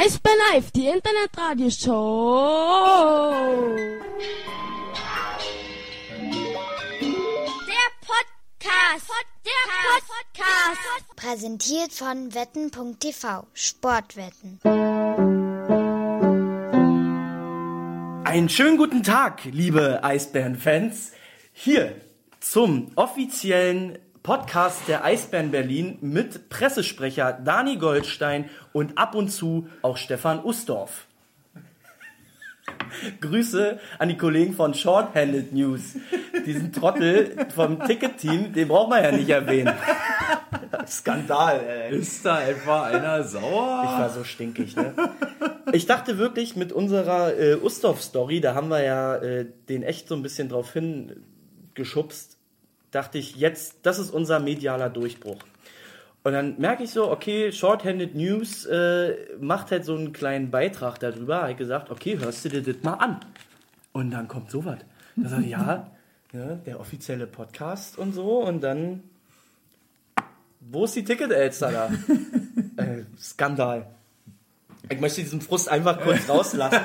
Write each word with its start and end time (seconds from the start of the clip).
Eisbär 0.00 0.30
Live, 0.52 0.70
die 0.70 0.86
Internetradioshow. 0.86 3.74
Der 7.66 7.90
Podcast. 8.06 9.10
Der 9.44 9.52
Podcast. 10.06 11.16
Präsentiert 11.16 11.92
von 11.92 12.32
wetten.tv. 12.32 13.48
Sportwetten. 13.54 14.60
Einen 18.24 18.48
schönen 18.48 18.76
guten 18.76 19.02
Tag, 19.02 19.46
liebe 19.46 20.04
Eisbären-Fans. 20.04 21.10
Hier 21.52 22.00
zum 22.38 22.92
offiziellen 22.94 23.98
Podcast 24.28 24.88
der 24.88 25.06
Eisbären 25.06 25.50
Berlin 25.50 25.96
mit 26.02 26.50
Pressesprecher 26.50 27.32
Dani 27.32 27.76
Goldstein 27.76 28.50
und 28.74 28.98
ab 28.98 29.14
und 29.14 29.30
zu 29.30 29.68
auch 29.80 29.96
Stefan 29.96 30.44
Ustorf. 30.44 31.06
Grüße 33.22 33.80
an 33.98 34.10
die 34.10 34.18
Kollegen 34.18 34.52
von 34.52 34.74
Shorthanded 34.74 35.54
News. 35.54 35.96
Diesen 36.44 36.74
Trottel 36.74 37.46
vom 37.54 37.82
Ticket-Team, 37.82 38.52
den 38.52 38.68
braucht 38.68 38.90
man 38.90 39.02
ja 39.02 39.12
nicht 39.12 39.30
erwähnen. 39.30 39.72
Skandal, 40.86 41.60
ey. 41.66 41.96
Ist 41.96 42.22
da 42.26 42.42
etwa 42.42 42.82
einer 42.82 43.24
sauer? 43.24 43.80
Ich 43.84 43.98
war 43.98 44.10
so 44.10 44.24
stinkig, 44.24 44.76
ne? 44.76 44.92
Ich 45.72 45.86
dachte 45.86 46.18
wirklich 46.18 46.54
mit 46.54 46.70
unserer 46.70 47.34
äh, 47.34 47.54
Ustorf-Story, 47.54 48.42
da 48.42 48.54
haben 48.54 48.68
wir 48.68 48.82
ja 48.82 49.16
äh, 49.16 49.46
den 49.70 49.82
echt 49.82 50.06
so 50.06 50.14
ein 50.14 50.22
bisschen 50.22 50.50
drauf 50.50 50.74
hingeschubst, 50.74 52.37
dachte 52.90 53.18
ich, 53.18 53.36
jetzt, 53.36 53.76
das 53.82 53.98
ist 53.98 54.10
unser 54.10 54.40
medialer 54.40 54.90
Durchbruch. 54.90 55.38
Und 56.24 56.32
dann 56.32 56.58
merke 56.58 56.82
ich 56.82 56.90
so, 56.90 57.10
okay, 57.10 57.52
Shorthanded 57.52 58.14
News 58.14 58.66
äh, 58.66 59.14
macht 59.40 59.70
halt 59.70 59.84
so 59.84 59.96
einen 59.96 60.12
kleinen 60.12 60.50
Beitrag 60.50 60.98
darüber. 60.98 61.48
Ich 61.48 61.56
gesagt, 61.56 61.90
okay, 61.90 62.18
hörst 62.18 62.44
du 62.44 62.48
dir 62.48 62.62
das 62.62 62.82
mal 62.82 62.94
an? 62.94 63.20
Und 63.92 64.10
dann 64.10 64.28
kommt 64.28 64.50
sowas. 64.50 64.78
Da 65.16 65.28
sage 65.28 65.44
ich, 65.44 65.50
ja, 65.50 65.90
ja, 66.32 66.54
der 66.54 66.80
offizielle 66.80 67.26
Podcast 67.26 67.96
und 67.98 68.12
so. 68.12 68.42
Und 68.42 68.60
dann, 68.62 69.04
wo 70.60 70.84
ist 70.84 70.96
die 70.96 71.04
Ticket-Elster 71.04 71.72
da? 71.72 71.90
äh, 72.82 73.04
Skandal. 73.18 73.86
Ich 74.90 75.00
möchte 75.00 75.20
diesen 75.20 75.40
Frust 75.40 75.68
einfach 75.68 76.00
kurz 76.00 76.28
rauslassen. 76.28 76.80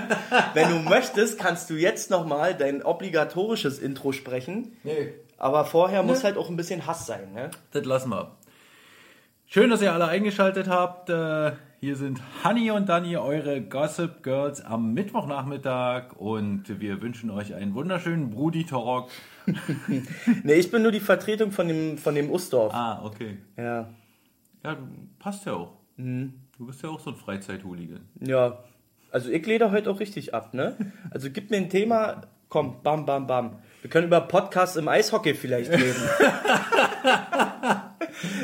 Wenn 0.54 0.70
du 0.70 0.80
möchtest, 0.80 1.40
kannst 1.40 1.70
du 1.70 1.76
jetzt 1.76 2.10
nochmal 2.10 2.56
dein 2.56 2.84
obligatorisches 2.84 3.80
Intro 3.80 4.12
sprechen. 4.12 4.78
Nee. 4.84 5.14
Aber 5.38 5.66
vorher 5.66 6.04
muss 6.04 6.24
halt 6.24 6.38
auch 6.38 6.50
ein 6.50 6.56
bisschen 6.56 6.86
Hass 6.88 7.06
sein, 7.06 7.34
ne? 7.34 7.52
Das 7.72 7.86
lassen 7.86 8.10
wir. 8.12 8.32
Schön, 9.46 9.70
dass 9.70 9.82
ihr 9.82 9.94
alle 9.94 10.08
eingeschaltet 10.08 10.68
habt. 10.68 11.10
Äh, 11.10 11.52
Hier 11.80 11.96
sind 11.96 12.22
Honey 12.44 12.72
und 12.72 12.88
Danny, 12.90 13.18
eure 13.18 13.62
Gossip 13.62 14.24
Girls 14.24 14.62
am 14.64 14.94
Mittwochnachmittag 14.94 16.14
und 16.16 16.80
wir 16.80 17.02
wünschen 17.02 17.30
euch 17.30 17.54
einen 17.54 17.76
wunderschönen 17.76 18.30
Brudi 18.30 18.66
Talk. 18.66 19.10
Nee, 20.44 20.54
ich 20.54 20.72
bin 20.72 20.82
nur 20.82 20.92
die 20.94 21.02
Vertretung 21.02 21.52
von 21.52 21.68
dem, 21.68 21.98
von 21.98 22.16
dem 22.16 22.32
Ustorf. 22.32 22.74
Ah, 22.74 23.02
okay. 23.04 23.38
Ja. 23.58 23.90
Ja, 24.64 24.78
passt 25.20 25.46
ja 25.46 25.54
auch. 25.54 25.74
Du 25.98 26.66
bist 26.66 26.82
ja 26.82 26.90
auch 26.90 27.00
so 27.02 27.10
ein 27.10 27.18
Freizeithooligan. 27.18 28.08
Ja. 28.22 28.60
Also 29.12 29.30
ich 29.30 29.46
leder 29.46 29.70
heute 29.72 29.92
auch 29.92 30.00
richtig 30.00 30.34
ab, 30.34 30.54
ne? 30.54 30.78
Also 31.12 31.30
gib 31.30 31.52
mir 31.52 31.58
ein 31.58 31.70
Thema, 31.70 32.22
komm, 32.48 32.82
bam, 32.82 33.06
bam, 33.06 33.28
bam. 33.28 33.58
Wir 33.84 33.90
können 33.90 34.08
über 34.08 34.22
Podcasts 34.22 34.78
im 34.78 34.88
Eishockey 34.88 35.34
vielleicht 35.34 35.70
reden. 35.70 36.02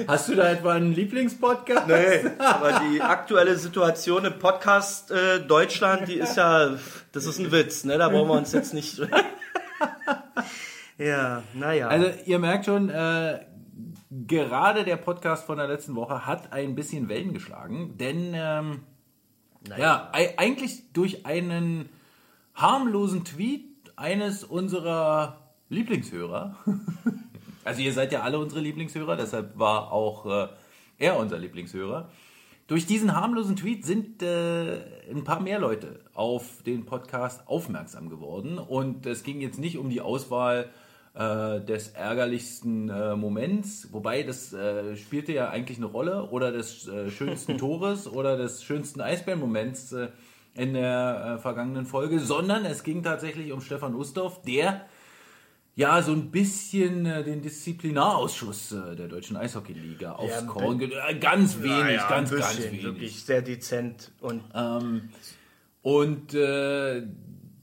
Hast 0.05 0.27
du 0.27 0.35
da 0.35 0.49
etwa 0.51 0.73
einen 0.73 0.91
Lieblingspodcast? 0.93 1.87
Nee, 1.87 2.29
aber 2.39 2.81
die 2.91 3.01
aktuelle 3.01 3.55
Situation 3.55 4.25
im 4.25 4.37
Podcast 4.37 5.11
äh, 5.11 5.39
Deutschland, 5.39 6.09
die 6.09 6.15
ist 6.15 6.35
ja, 6.35 6.71
das 7.13 7.25
ist 7.25 7.39
ein 7.39 7.53
Witz, 7.53 7.85
ne? 7.85 7.97
Da 7.97 8.09
brauchen 8.09 8.27
wir 8.27 8.33
uns 8.33 8.51
jetzt 8.51 8.73
nicht. 8.73 8.99
ja, 10.97 11.43
naja. 11.53 11.87
Also 11.87 12.09
ihr 12.25 12.39
merkt 12.39 12.65
schon, 12.65 12.89
äh, 12.89 13.39
gerade 14.09 14.83
der 14.83 14.97
Podcast 14.97 15.45
von 15.45 15.57
der 15.57 15.69
letzten 15.69 15.95
Woche 15.95 16.25
hat 16.25 16.51
ein 16.51 16.75
bisschen 16.75 17.07
Wellen 17.07 17.31
geschlagen, 17.33 17.95
denn 17.97 18.33
ähm, 18.35 18.81
ja, 19.77 20.09
ei- 20.11 20.33
eigentlich 20.37 20.91
durch 20.91 21.25
einen 21.25 21.87
harmlosen 22.55 23.23
Tweet 23.23 23.63
eines 23.95 24.43
unserer 24.45 25.38
Lieblingshörer. 25.69 26.55
also 27.63 27.81
ihr 27.81 27.93
seid 27.93 28.11
ja 28.11 28.21
alle 28.21 28.39
unsere 28.39 28.61
Lieblingshörer, 28.61 29.15
deshalb 29.15 29.57
war 29.57 29.91
auch 29.91 30.25
äh, 30.25 30.47
er 30.97 31.17
unser 31.17 31.37
Lieblingshörer. 31.37 32.09
Durch 32.67 32.85
diesen 32.85 33.15
harmlosen 33.15 33.55
Tweet 33.55 33.83
sind 33.83 34.21
äh, 34.21 34.81
ein 35.09 35.23
paar 35.23 35.39
mehr 35.39 35.57
Leute 35.57 36.01
auf 36.13 36.61
den 36.63 36.85
Podcast 36.85 37.47
aufmerksam 37.47 38.09
geworden. 38.09 38.59
Und 38.59 39.07
es 39.07 39.23
ging 39.23 39.41
jetzt 39.41 39.57
nicht 39.57 39.79
um 39.79 39.89
die 39.89 40.01
Auswahl 40.01 40.69
äh, 41.15 41.61
des 41.61 41.89
ärgerlichsten 41.89 42.89
äh, 42.89 43.15
Moments, 43.15 43.91
wobei 43.91 44.21
das 44.21 44.53
äh, 44.53 44.95
spielte 44.95 45.33
ja 45.33 45.49
eigentlich 45.49 45.79
eine 45.79 45.87
Rolle, 45.87 46.29
oder 46.29 46.51
des 46.51 46.87
äh, 46.87 47.09
schönsten 47.09 47.57
Tores 47.59 48.07
oder 48.07 48.37
des 48.37 48.63
schönsten 48.63 49.01
Eisbären-Moments 49.01 49.93
äh, 49.93 50.09
in 50.53 50.73
der 50.73 51.39
vergangenen 51.41 51.87
Folge, 51.87 52.19
sondern 52.19 52.65
es 52.65 52.83
ging 52.83 53.01
tatsächlich 53.01 53.51
um 53.51 53.61
Stefan 53.61 53.95
Ustorf, 53.95 54.43
der 54.43 54.85
ja 55.79 56.01
so 56.01 56.11
ein 56.11 56.29
bisschen 56.29 57.05
äh, 57.05 57.23
den 57.23 57.41
Disziplinarausschuss 57.41 58.73
äh, 58.73 58.97
der 58.97 59.07
deutschen 59.07 59.37
Eishockeyliga 59.37 60.11
aufs 60.11 60.41
Ja, 60.41 60.41
Korn, 60.41 60.81
äh, 60.81 61.15
ganz 61.15 61.59
wenig, 61.59 61.69
Ja, 61.69 61.89
ja, 61.89 62.09
ganz, 62.09 62.31
ein 62.33 62.39
ganz 62.39 62.55
bisschen, 62.55 62.71
wenig. 62.71 62.83
Wirklich 62.83 63.23
sehr 63.23 63.41
dezent 63.41 64.11
und 64.19 64.43
Ähm, 64.53 65.09
und 65.81 66.33
äh, 66.33 67.03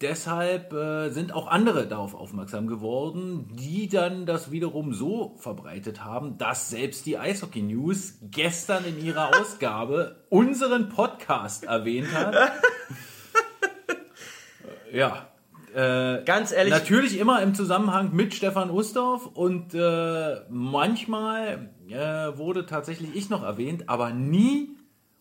deshalb 0.00 0.72
äh, 0.72 1.10
sind 1.10 1.32
auch 1.34 1.46
andere 1.48 1.86
darauf 1.86 2.14
aufmerksam 2.14 2.66
geworden, 2.68 3.50
die 3.54 3.86
dann 3.86 4.24
das 4.24 4.50
wiederum 4.50 4.94
so 4.94 5.36
verbreitet 5.36 6.02
haben, 6.02 6.38
dass 6.38 6.70
selbst 6.70 7.04
die 7.04 7.18
Eishockey 7.18 7.60
News 7.60 8.14
gestern 8.22 8.86
in 8.86 9.04
ihrer 9.04 9.38
Ausgabe 9.40 10.24
unseren 10.30 10.88
Podcast 10.88 11.64
erwähnt 11.64 12.12
hat. 12.14 12.34
Ja. 14.92 15.28
Äh, 15.76 16.24
ganz 16.24 16.52
ehrlich, 16.52 16.72
Natürlich 16.72 17.18
immer 17.18 17.42
im 17.42 17.54
Zusammenhang 17.54 18.14
mit 18.14 18.32
Stefan 18.32 18.70
Ustorf 18.70 19.26
und 19.26 19.74
äh, 19.74 20.40
manchmal 20.48 21.68
äh, 21.90 21.94
wurde 22.38 22.64
tatsächlich 22.64 23.14
ich 23.14 23.28
noch 23.28 23.42
erwähnt, 23.42 23.86
aber 23.86 24.08
nie 24.10 24.70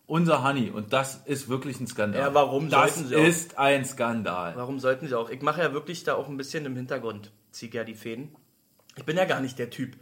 unser 0.06 0.42
Honey. 0.42 0.70
Und 0.70 0.94
das 0.94 1.16
ist 1.26 1.50
wirklich 1.50 1.78
ein 1.78 1.86
Skandal. 1.86 2.22
Ja, 2.22 2.32
warum 2.32 2.70
Das 2.70 2.94
sollten 2.94 3.08
sie 3.10 3.16
auch? 3.16 3.24
ist 3.24 3.58
ein 3.58 3.84
Skandal. 3.84 4.54
warum 4.56 4.78
sollten 4.78 5.08
sie 5.08 5.14
auch? 5.14 5.28
Ich 5.28 5.42
mache 5.42 5.60
ja 5.60 5.74
wirklich 5.74 6.04
da 6.04 6.14
auch 6.14 6.26
ein 6.26 6.38
bisschen 6.38 6.64
im 6.64 6.74
Hintergrund, 6.74 7.32
zieh 7.50 7.68
ja 7.70 7.84
die 7.84 7.94
Fäden. 7.94 8.34
Ich 8.96 9.04
bin 9.04 9.18
ja 9.18 9.26
gar 9.26 9.40
nicht 9.40 9.58
der 9.58 9.68
Typ, 9.68 9.96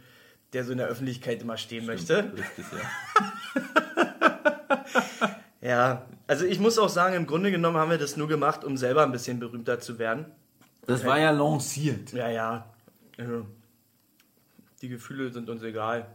der 0.53 0.63
so 0.63 0.71
in 0.71 0.77
der 0.77 0.87
Öffentlichkeit 0.87 1.41
immer 1.41 1.57
stehen 1.57 1.85
möchte. 1.85 2.31
Richtig, 2.33 2.65
ja. 2.71 2.79
Ja, 5.61 6.05
also 6.27 6.45
ich 6.45 6.59
muss 6.59 6.77
auch 6.77 6.89
sagen, 6.89 7.15
im 7.15 7.25
Grunde 7.25 7.49
genommen 7.49 7.77
haben 7.77 7.89
wir 7.89 7.97
das 7.97 8.17
nur 8.17 8.27
gemacht, 8.27 8.63
um 8.63 8.77
selber 8.77 9.01
ein 9.01 9.11
bisschen 9.11 9.39
berühmter 9.39 9.79
zu 9.79 9.97
werden. 9.97 10.27
Das 10.87 11.05
war 11.05 11.19
ja 11.19 11.31
lanciert. 11.31 12.13
Ja, 12.13 12.29
ja. 12.29 12.65
äh, 13.17 13.23
Die 14.81 14.89
Gefühle 14.89 15.31
sind 15.31 15.49
uns 15.49 15.63
egal. 15.63 16.07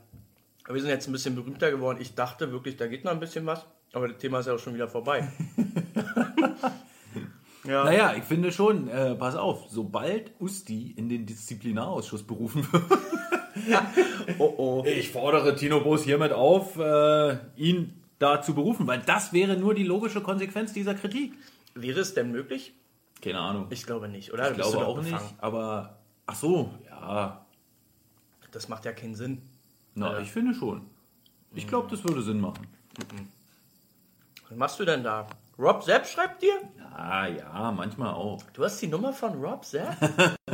Aber 0.65 0.75
wir 0.75 0.83
sind 0.83 0.91
jetzt 0.91 1.09
ein 1.09 1.13
bisschen 1.13 1.35
berühmter 1.35 1.71
geworden. 1.71 1.99
Ich 2.01 2.15
dachte 2.15 2.53
wirklich, 2.53 2.77
da 2.77 2.87
geht 2.87 3.05
noch 3.05 3.13
ein 3.13 3.21
bisschen 3.21 3.47
was. 3.47 3.67
Aber 3.93 4.09
das 4.09 4.19
Thema 4.19 4.41
ist 4.41 4.47
ja 4.47 4.55
auch 4.55 4.59
schon 4.59 4.75
wieder 4.75 4.89
vorbei. 4.89 5.29
ja. 7.65 7.85
Naja, 7.85 8.15
ich 8.17 8.25
finde 8.25 8.53
schon, 8.53 8.89
äh, 8.89 9.15
pass 9.17 9.35
auf, 9.35 9.67
sobald 9.69 10.31
Usti 10.41 10.93
in 10.97 11.09
den 11.09 11.27
Disziplinarausschuss 11.27 12.23
berufen 12.23 12.67
wird, 12.73 12.85
Oh 14.39 14.55
oh. 14.57 14.85
ich 14.87 15.11
fordere 15.11 15.57
Tino 15.57 15.81
Boos 15.81 16.05
hiermit 16.05 16.33
auf, 16.33 16.79
äh, 16.79 17.37
ihn 17.57 17.95
da 18.19 18.43
zu 18.43 18.55
berufen, 18.55 18.87
weil 18.87 19.03
das 19.05 19.33
wäre 19.33 19.57
nur 19.57 19.75
die 19.75 19.83
logische 19.83 20.21
Konsequenz 20.21 20.73
dieser 20.73 20.95
Kritik. 20.95 21.35
Wäre 21.75 22.01
es 22.01 22.15
denn 22.15 22.31
möglich? 22.31 22.75
Keine 23.21 23.39
Ahnung. 23.39 23.67
Ich 23.71 23.85
glaube 23.85 24.09
nicht, 24.09 24.33
oder? 24.33 24.51
Ich 24.51 24.57
Bist 24.57 24.71
glaube 24.71 24.87
auch 24.87 24.99
nicht, 25.03 25.13
befangen? 25.13 25.35
aber 25.39 25.99
ach 26.27 26.35
so, 26.35 26.71
ja, 26.87 27.45
Das 28.53 28.69
macht 28.69 28.85
ja 28.85 28.93
keinen 28.93 29.15
Sinn. 29.15 29.43
na, 29.95 30.13
Ja. 30.15 30.19
ich 30.21 30.31
finde 30.33 30.55
schon. 30.55 30.87
Ich 31.55 31.67
glaube, 31.67 31.89
das 31.91 32.03
würde 32.05 32.23
Sinn 32.23 32.41
machen. 32.41 32.67
Was 34.49 34.57
machst 34.57 34.79
du 34.81 34.85
denn 34.85 35.03
da? 35.03 35.27
Rob 35.59 35.83
Sepp 35.85 36.07
schreibt 36.07 36.43
dir? 36.43 36.55
Ah 36.95 37.27
ja, 37.27 37.71
manchmal 37.73 38.15
auch. 38.15 38.43
Du 38.53 38.65
hast 38.65 38.81
die 38.81 38.87
Nummer 38.87 39.13
von 39.13 39.35
Rob 39.35 39.65
Sepp? 39.65 39.95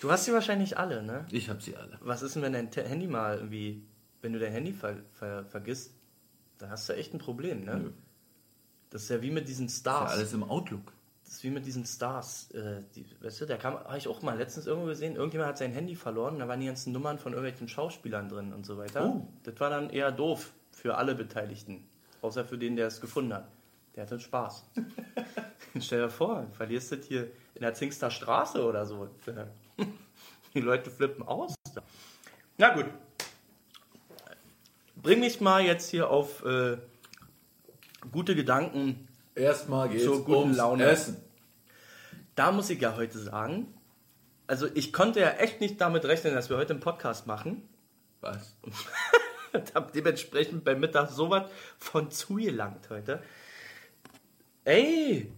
du 0.00 0.10
hast 0.10 0.24
sie 0.26 0.32
wahrscheinlich 0.32 0.76
alle, 0.78 1.02
ne? 1.02 1.26
Ich 1.30 1.48
habe 1.48 1.60
sie 1.60 1.76
alle. 1.76 1.98
Was 2.00 2.22
ist 2.22 2.34
denn, 2.36 2.42
wenn 2.42 2.52
dein 2.52 2.68
Handy 2.70 3.06
mal 3.06 3.36
irgendwie, 3.36 3.82
wenn 4.22 4.32
du 4.32 4.38
dein 4.38 4.52
Handy 4.52 4.72
ver 4.72 4.96
ver 5.12 5.44
vergisst, 5.46 5.94
dann 6.58 6.70
hast 6.70 6.88
du 6.88 6.92
echt 6.94 7.14
ein 7.14 7.18
Problem, 7.18 7.64
ne? 7.64 7.76
Nö. 7.76 7.90
Das 8.90 9.02
ist 9.02 9.08
ja 9.10 9.20
wie 9.22 9.30
mit 9.30 9.48
diesen 9.48 9.66
Ja, 9.66 9.72
Stars. 9.72 10.12
alles 10.12 10.32
im 10.32 10.44
Outlook. 10.44 10.92
Das 11.24 11.34
ist 11.34 11.44
wie 11.44 11.50
mit 11.50 11.66
diesen 11.66 11.84
Stars. 11.84 12.50
Äh, 12.52 12.82
die, 12.94 13.04
weißt 13.20 13.42
du, 13.42 13.46
da 13.46 13.56
kam, 13.58 13.74
habe 13.74 13.98
ich 13.98 14.08
auch 14.08 14.22
mal 14.22 14.36
letztens 14.38 14.66
irgendwo 14.66 14.86
gesehen, 14.88 15.14
irgendjemand 15.16 15.50
hat 15.50 15.58
sein 15.58 15.72
Handy 15.72 15.94
verloren, 15.94 16.38
da 16.38 16.48
waren 16.48 16.60
die 16.60 16.66
ganzen 16.66 16.92
Nummern 16.92 17.18
von 17.18 17.32
irgendwelchen 17.34 17.68
Schauspielern 17.68 18.28
drin 18.30 18.52
und 18.54 18.64
so 18.64 18.78
weiter. 18.78 19.04
Oh. 19.04 19.26
Das 19.44 19.60
war 19.60 19.68
dann 19.68 19.90
eher 19.90 20.10
doof 20.10 20.52
für 20.72 20.96
alle 20.96 21.14
Beteiligten. 21.14 21.86
Außer 22.22 22.44
für 22.44 22.56
den, 22.56 22.76
der 22.76 22.86
es 22.86 23.00
gefunden 23.00 23.34
hat. 23.34 23.48
Der 23.94 24.04
hatte 24.04 24.18
Spaß. 24.18 24.64
Stell 25.80 26.02
dir 26.02 26.08
vor, 26.10 26.46
du 26.48 26.54
verlierst 26.54 26.92
das 26.92 27.04
hier 27.04 27.24
in 27.54 27.60
der 27.60 27.74
Zingster 27.74 28.10
Straße 28.10 28.64
oder 28.64 28.86
so. 28.86 29.08
Die 30.54 30.60
Leute 30.60 30.90
flippen 30.90 31.26
aus. 31.26 31.54
Na 32.56 32.74
gut. 32.74 32.86
Bring 34.96 35.20
mich 35.20 35.40
mal 35.40 35.62
jetzt 35.62 35.90
hier 35.90 36.10
auf 36.10 36.44
äh, 36.44 36.78
gute 38.12 38.34
Gedanken. 38.34 39.08
Erstmal 39.34 39.88
geht's 39.88 40.04
Zur 40.04 40.24
guten 40.24 40.54
Laune. 40.54 40.84
Essen. 40.84 41.16
Da 42.34 42.52
muss 42.52 42.70
ich 42.70 42.80
ja 42.80 42.96
heute 42.96 43.18
sagen, 43.18 43.72
also 44.46 44.66
ich 44.74 44.92
konnte 44.92 45.20
ja 45.20 45.30
echt 45.30 45.60
nicht 45.60 45.80
damit 45.80 46.04
rechnen, 46.04 46.34
dass 46.34 46.48
wir 46.50 46.56
heute 46.56 46.72
einen 46.72 46.80
Podcast 46.80 47.26
machen. 47.26 47.62
Was? 48.20 48.56
und 49.52 49.74
habe 49.74 49.92
dementsprechend 49.92 50.64
beim 50.64 50.80
Mittag 50.80 51.10
sowas 51.10 51.50
von 51.78 52.10
zugelangt 52.10 52.90
heute. 52.90 53.22
Ey, 54.64 55.32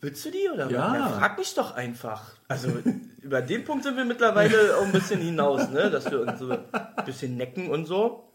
willst 0.00 0.24
du 0.24 0.30
die 0.30 0.48
oder 0.52 0.70
Ja. 0.70 0.92
was? 1.10 1.18
frag 1.18 1.38
mich 1.38 1.54
doch 1.54 1.74
einfach. 1.74 2.32
Also 2.48 2.68
über 3.22 3.42
den 3.42 3.64
Punkt 3.64 3.84
sind 3.84 3.96
wir 3.96 4.04
mittlerweile 4.04 4.76
auch 4.76 4.84
ein 4.84 4.92
bisschen 4.92 5.20
hinaus, 5.20 5.68
ne? 5.70 5.90
dass 5.90 6.10
wir 6.10 6.20
uns 6.20 6.38
so 6.38 6.50
ein 6.50 7.04
bisschen 7.04 7.36
necken 7.36 7.70
und 7.70 7.86
so. 7.86 8.28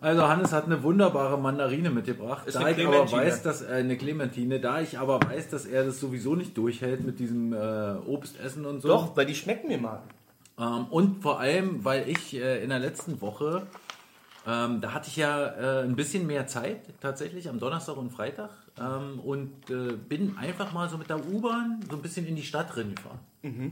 Also 0.00 0.28
Hannes 0.28 0.52
hat 0.52 0.66
eine 0.66 0.82
wunderbare 0.82 1.38
Mandarine 1.38 1.90
mitgebracht. 1.90 2.46
Ist 2.46 2.56
da 2.56 2.68
ich 2.68 2.86
aber 2.86 3.10
weiß, 3.10 3.42
dass 3.42 3.62
äh, 3.62 3.74
eine 3.74 3.96
Clementine, 3.96 4.60
da 4.60 4.80
ich 4.80 4.98
aber 4.98 5.20
weiß, 5.20 5.50
dass 5.50 5.66
er 5.66 5.84
das 5.84 6.00
sowieso 6.00 6.34
nicht 6.34 6.56
durchhält 6.56 7.04
mit 7.04 7.18
diesem 7.18 7.52
äh, 7.52 7.94
Obstessen 8.06 8.66
und 8.66 8.80
so. 8.82 8.88
Doch, 8.88 9.16
weil 9.16 9.26
die 9.26 9.34
schmecken 9.34 9.68
mir 9.68 9.78
mal. 9.78 10.02
Ähm, 10.58 10.86
und 10.90 11.22
vor 11.22 11.40
allem, 11.40 11.84
weil 11.84 12.08
ich 12.08 12.34
äh, 12.34 12.62
in 12.62 12.70
der 12.70 12.78
letzten 12.78 13.20
Woche, 13.20 13.66
ähm, 14.46 14.80
da 14.80 14.92
hatte 14.92 15.08
ich 15.08 15.16
ja 15.16 15.46
äh, 15.46 15.82
ein 15.84 15.96
bisschen 15.96 16.26
mehr 16.26 16.46
Zeit, 16.46 16.80
tatsächlich 17.00 17.48
am 17.48 17.58
Donnerstag 17.58 17.96
und 17.96 18.10
Freitag, 18.10 18.50
ähm, 18.80 19.20
und 19.20 19.70
äh, 19.70 19.96
bin 19.96 20.36
einfach 20.36 20.72
mal 20.72 20.88
so 20.88 20.98
mit 20.98 21.08
der 21.08 21.26
U-Bahn 21.26 21.80
so 21.88 21.96
ein 21.96 22.02
bisschen 22.02 22.26
in 22.26 22.36
die 22.36 22.42
Stadt 22.42 22.74
drin 22.74 22.94
gefahren. 22.94 23.20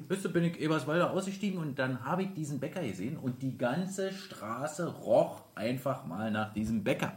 Wisst 0.08 0.24
ihr, 0.24 0.32
bin 0.32 0.44
ich 0.44 0.60
Eberswalder 0.60 1.10
ausgestiegen 1.10 1.58
und 1.58 1.78
dann 1.78 2.04
habe 2.04 2.22
ich 2.22 2.34
diesen 2.34 2.60
Bäcker 2.60 2.82
gesehen 2.82 3.16
und 3.16 3.42
die 3.42 3.58
ganze 3.58 4.12
Straße 4.12 4.86
roch 4.86 5.42
einfach 5.54 6.06
mal 6.06 6.30
nach 6.30 6.52
diesem 6.52 6.84
Bäcker. 6.84 7.12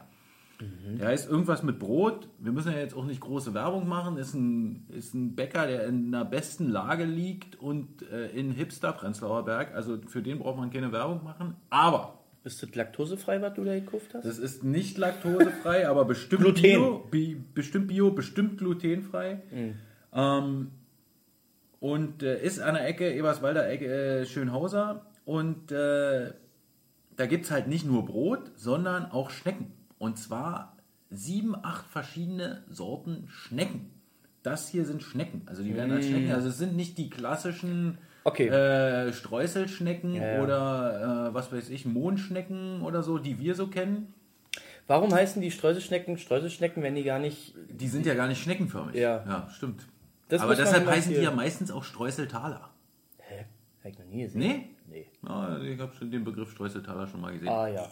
Der 0.98 1.10
heißt 1.10 1.30
irgendwas 1.30 1.62
mit 1.62 1.78
Brot. 1.78 2.28
Wir 2.40 2.52
müssen 2.52 2.72
ja 2.72 2.80
jetzt 2.80 2.96
auch 2.96 3.06
nicht 3.06 3.22
große 3.22 3.54
Werbung 3.54 3.88
machen. 3.88 4.18
Ist 4.18 4.34
ein, 4.34 4.88
ist 4.90 5.14
ein 5.14 5.36
Bäcker, 5.36 5.68
der 5.68 5.86
in 5.86 6.08
einer 6.08 6.26
besten 6.26 6.70
Lage 6.70 7.06
liegt 7.06 7.60
und 7.60 8.02
äh, 8.12 8.30
in 8.30 8.52
Hipster 8.52 8.92
Prenzlauer 8.94 9.46
Berg. 9.46 9.76
Also 9.76 10.00
für 10.08 10.24
den 10.24 10.40
braucht 10.40 10.58
man 10.58 10.72
keine 10.72 10.92
Werbung 10.92 11.24
machen. 11.24 11.56
Aber 11.70 12.17
Ist 12.48 12.64
das 12.64 12.74
laktosefrei, 12.76 13.42
was 13.42 13.54
du 13.56 13.66
da 13.66 13.74
gekauft 13.74 14.14
hast? 14.14 14.26
das 14.26 14.40
ist 14.40 14.64
nicht 14.64 14.98
laktosefrei, 14.98 15.88
aber 15.88 16.06
bestimmt 16.06 16.44
Gluten. 16.44 16.62
Bio, 16.62 17.08
bi, 17.12 17.36
bestimmt 17.54 17.88
Bio, 17.90 18.12
bestimmt 18.12 18.58
glutenfrei. 18.58 19.42
Ähm, 20.14 20.72
und 21.82 22.24
äh, 22.24 22.42
ist 22.42 22.60
an 22.60 22.76
der 22.76 22.88
Ecke, 22.88 23.14
Eberswalder 23.14 23.70
Ecke, 23.70 23.86
äh, 24.22 24.26
Schönhauser. 24.26 25.06
Und 25.26 25.74
äh, 25.74 26.32
da 27.18 27.26
gibt 27.26 27.44
es 27.44 27.52
halt 27.52 27.68
nicht 27.68 27.86
nur 27.86 28.06
Brot, 28.06 28.52
sondern 28.56 29.12
auch 29.12 29.30
Schnecken. 29.30 29.74
Und 29.98 30.18
zwar 30.18 30.78
sieben, 31.10 31.54
acht 31.54 31.86
verschiedene 31.88 32.64
Sorten 32.70 33.26
Schnecken. 33.28 33.92
Das 34.42 34.70
hier 34.70 34.86
sind 34.86 35.04
Schnecken. 35.04 35.42
Also 35.48 35.64
die 35.64 35.76
werden 35.76 35.92
als 35.92 36.06
Schnecken. 36.08 36.32
Also 36.32 36.48
es 36.48 36.58
sind 36.58 36.78
nicht 36.78 36.98
die 36.98 37.10
klassischen 37.10 37.98
Okay. 38.28 38.50
äh, 38.50 39.14
Streuselschnecken 39.14 40.14
Ja, 40.16 40.34
ja. 40.34 40.44
oder 40.44 41.30
äh, 41.30 41.34
was 41.34 41.52
weiß 41.52 41.70
ich, 41.70 41.86
Mondschnecken 41.86 42.82
oder 42.82 43.02
so, 43.02 43.20
die 43.20 43.40
wir 43.40 43.56
so 43.56 43.68
kennen. 43.68 44.14
Warum 44.86 45.14
heißen 45.14 45.42
die 45.42 45.50
Streuselschnecken 45.50 46.18
Streuselschnecken, 46.18 46.84
wenn 46.84 46.96
die 46.96 47.04
gar 47.04 47.20
nicht. 47.20 47.56
Die 47.70 47.88
sind 47.88 48.06
ja 48.06 48.16
gar 48.16 48.28
nicht 48.28 48.44
schneckenförmig. 48.44 48.96
Ja. 48.96 49.24
ja 49.26 49.50
stimmt. 49.50 49.88
Das 50.28 50.42
Aber 50.42 50.56
deshalb 50.56 50.86
heißen 50.88 51.14
die 51.14 51.22
ja 51.22 51.32
meistens 51.32 51.72
auch 51.72 51.86
Streuseltaler. 51.86 52.70
Hä? 53.20 53.46
Hab 53.82 53.92
ich 53.92 54.00
noch 54.00 54.06
nie 54.06 54.24
gesehen. 54.24 54.40
Nee? 54.40 54.70
Nee. 54.90 55.08
Ja, 55.26 55.60
ich 55.60 55.80
habe 55.80 55.94
schon 55.96 56.12
den 56.12 56.26
Begriff 56.26 56.52
Streuseltaler 56.52 57.08
schon 57.08 57.22
mal 57.22 57.32
gesehen. 57.32 57.48
Ah, 57.48 57.68
ja. 57.68 57.90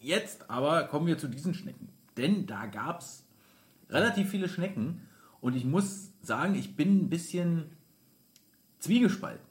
Jetzt 0.00 0.50
aber 0.50 0.84
kommen 0.84 1.06
wir 1.06 1.16
zu 1.16 1.28
diesen 1.28 1.54
Schnecken. 1.54 1.88
Denn 2.16 2.46
da 2.46 2.66
gab 2.66 3.00
es 3.00 3.24
relativ 3.88 4.30
viele 4.30 4.48
Schnecken 4.48 5.06
und 5.40 5.54
ich 5.54 5.64
muss 5.64 6.12
sagen, 6.22 6.56
ich 6.56 6.74
bin 6.74 7.04
ein 7.04 7.08
bisschen 7.08 7.70
zwiegespalten. 8.80 9.49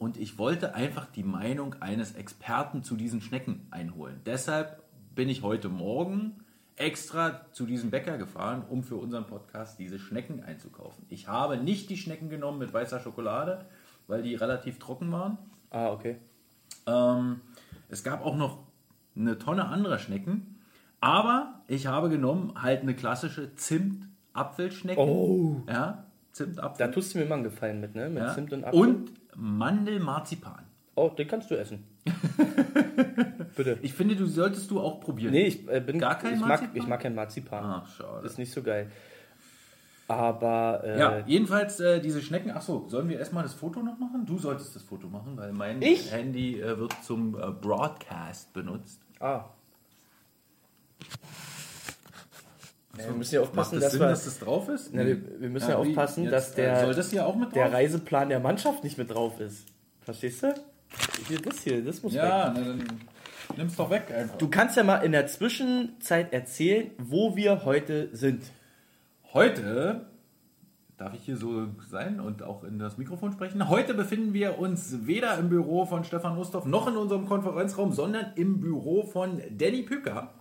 Und 0.00 0.16
ich 0.16 0.38
wollte 0.38 0.74
einfach 0.74 1.04
die 1.04 1.22
Meinung 1.22 1.74
eines 1.80 2.12
Experten 2.12 2.82
zu 2.82 2.96
diesen 2.96 3.20
Schnecken 3.20 3.66
einholen. 3.70 4.22
Deshalb 4.24 4.82
bin 5.14 5.28
ich 5.28 5.42
heute 5.42 5.68
Morgen 5.68 6.42
extra 6.76 7.44
zu 7.52 7.66
diesem 7.66 7.90
Bäcker 7.90 8.16
gefahren, 8.16 8.64
um 8.66 8.82
für 8.82 8.96
unseren 8.96 9.26
Podcast 9.26 9.78
diese 9.78 9.98
Schnecken 9.98 10.42
einzukaufen. 10.42 11.04
Ich 11.10 11.28
habe 11.28 11.58
nicht 11.58 11.90
die 11.90 11.98
Schnecken 11.98 12.30
genommen 12.30 12.58
mit 12.58 12.72
weißer 12.72 13.00
Schokolade, 13.00 13.66
weil 14.06 14.22
die 14.22 14.34
relativ 14.34 14.78
trocken 14.78 15.12
waren. 15.12 15.36
Ah, 15.68 15.90
okay. 15.90 16.16
Ähm, 16.86 17.42
es 17.90 18.02
gab 18.02 18.24
auch 18.24 18.36
noch 18.36 18.60
eine 19.14 19.36
Tonne 19.36 19.66
anderer 19.66 19.98
Schnecken, 19.98 20.62
aber 21.02 21.60
ich 21.68 21.88
habe 21.88 22.08
genommen 22.08 22.54
halt 22.56 22.80
eine 22.80 22.96
klassische 22.96 23.54
Zimt-Apfelschnecke. 23.54 24.98
Oh. 24.98 25.60
Ja, 25.68 26.09
Da 26.30 26.44
Zimt-Apfel. 26.44 26.90
tust 26.92 27.14
du 27.14 27.18
mir 27.18 27.26
mal 27.26 27.34
einen 27.36 27.44
Gefallen 27.44 27.80
mit, 27.80 27.94
ne? 27.94 28.08
Mit 28.08 28.22
ja. 28.22 28.34
Zimt 28.34 28.52
und 28.52 28.64
Apfel. 28.64 28.80
und 28.80 29.12
Mandelmarzipan. 29.36 30.64
Oh, 30.94 31.08
den 31.08 31.26
kannst 31.28 31.50
du 31.50 31.54
essen. 31.56 31.84
Bitte. 33.56 33.78
Ich 33.82 33.92
finde, 33.94 34.16
du 34.16 34.26
solltest 34.26 34.70
du 34.70 34.80
auch 34.80 35.00
probieren. 35.00 35.32
Nee, 35.32 35.46
ich 35.46 35.68
äh, 35.68 35.80
bin. 35.80 35.98
Gar 35.98 36.18
kein 36.18 36.34
ich 36.34 36.40
mag, 36.40 36.48
Marzipan? 36.48 36.76
ich 36.76 36.86
mag 36.86 37.00
kein 37.00 37.14
Marzipan. 37.14 37.64
Ah, 37.64 37.86
schade. 37.96 38.26
Ist 38.26 38.38
nicht 38.38 38.52
so 38.52 38.62
geil. 38.62 38.90
Aber. 40.08 40.82
Äh, 40.84 40.98
Ja, 40.98 41.18
jedenfalls 41.26 41.80
äh, 41.80 42.00
diese 42.00 42.20
Schnecken. 42.22 42.50
Achso, 42.50 42.86
sollen 42.88 43.08
wir 43.08 43.18
erstmal 43.18 43.42
das 43.42 43.54
Foto 43.54 43.80
noch 43.82 43.98
machen? 43.98 44.24
Du 44.26 44.38
solltest 44.38 44.74
das 44.76 44.82
Foto 44.82 45.08
machen, 45.08 45.36
weil 45.36 45.52
mein 45.52 45.80
Ich? 45.82 46.10
Handy 46.12 46.60
äh, 46.60 46.78
wird 46.78 46.92
zum 47.02 47.34
äh, 47.40 47.50
Broadcast 47.50 48.52
benutzt. 48.52 49.00
Ah. 49.20 49.44
Ja, 53.02 53.08
wir 53.08 53.16
müssen 53.16 53.34
ja 53.34 53.40
aufpassen, 53.42 53.74
das 53.76 53.84
dass 53.84 53.92
Sinn, 53.92 54.00
wir. 54.00 54.08
dass 54.08 54.24
das 54.24 54.38
drauf 54.38 54.68
ist? 54.68 54.90
Na, 54.92 55.04
wir, 55.06 55.40
wir 55.40 55.48
müssen 55.48 55.70
ja, 55.70 55.82
wie? 55.84 55.88
aufpassen, 55.88 56.24
Jetzt, 56.24 56.32
dass 56.32 56.52
äh, 56.52 56.56
der, 56.56 56.80
Soll 56.84 56.94
das 56.94 57.10
hier 57.10 57.26
auch 57.26 57.34
mit 57.36 57.46
drauf? 57.48 57.54
der 57.54 57.72
Reiseplan 57.72 58.28
der 58.28 58.40
Mannschaft 58.40 58.84
nicht 58.84 58.98
mit 58.98 59.10
drauf 59.10 59.40
ist. 59.40 59.66
Verstehst 60.00 60.42
du? 60.42 60.54
Hier, 61.28 61.40
das 61.40 61.60
hier, 61.60 61.84
das 61.84 62.02
muss 62.02 62.12
weg. 62.14 62.20
Ja, 62.22 62.50
dann 62.50 62.82
nimm's 63.56 63.76
doch 63.76 63.90
weg 63.90 64.12
einfach. 64.16 64.36
Du 64.38 64.48
kannst 64.48 64.76
ja 64.76 64.82
mal 64.84 64.98
in 64.98 65.12
der 65.12 65.26
Zwischenzeit 65.28 66.32
erzählen, 66.32 66.90
wo 66.98 67.36
wir 67.36 67.64
heute 67.64 68.08
sind. 68.12 68.42
Heute, 69.32 70.06
darf 70.98 71.14
ich 71.14 71.22
hier 71.22 71.36
so 71.36 71.68
sein 71.88 72.18
und 72.20 72.42
auch 72.42 72.64
in 72.64 72.78
das 72.80 72.98
Mikrofon 72.98 73.32
sprechen? 73.32 73.68
Heute 73.68 73.94
befinden 73.94 74.32
wir 74.34 74.58
uns 74.58 75.06
weder 75.06 75.38
im 75.38 75.48
Büro 75.48 75.86
von 75.86 76.02
Stefan 76.04 76.36
Ustorf 76.36 76.66
noch 76.66 76.88
in 76.88 76.96
unserem 76.96 77.26
Konferenzraum, 77.26 77.92
sondern 77.92 78.32
im 78.34 78.60
Büro 78.60 79.04
von 79.04 79.40
Danny 79.56 79.82
Püker, 79.82 80.34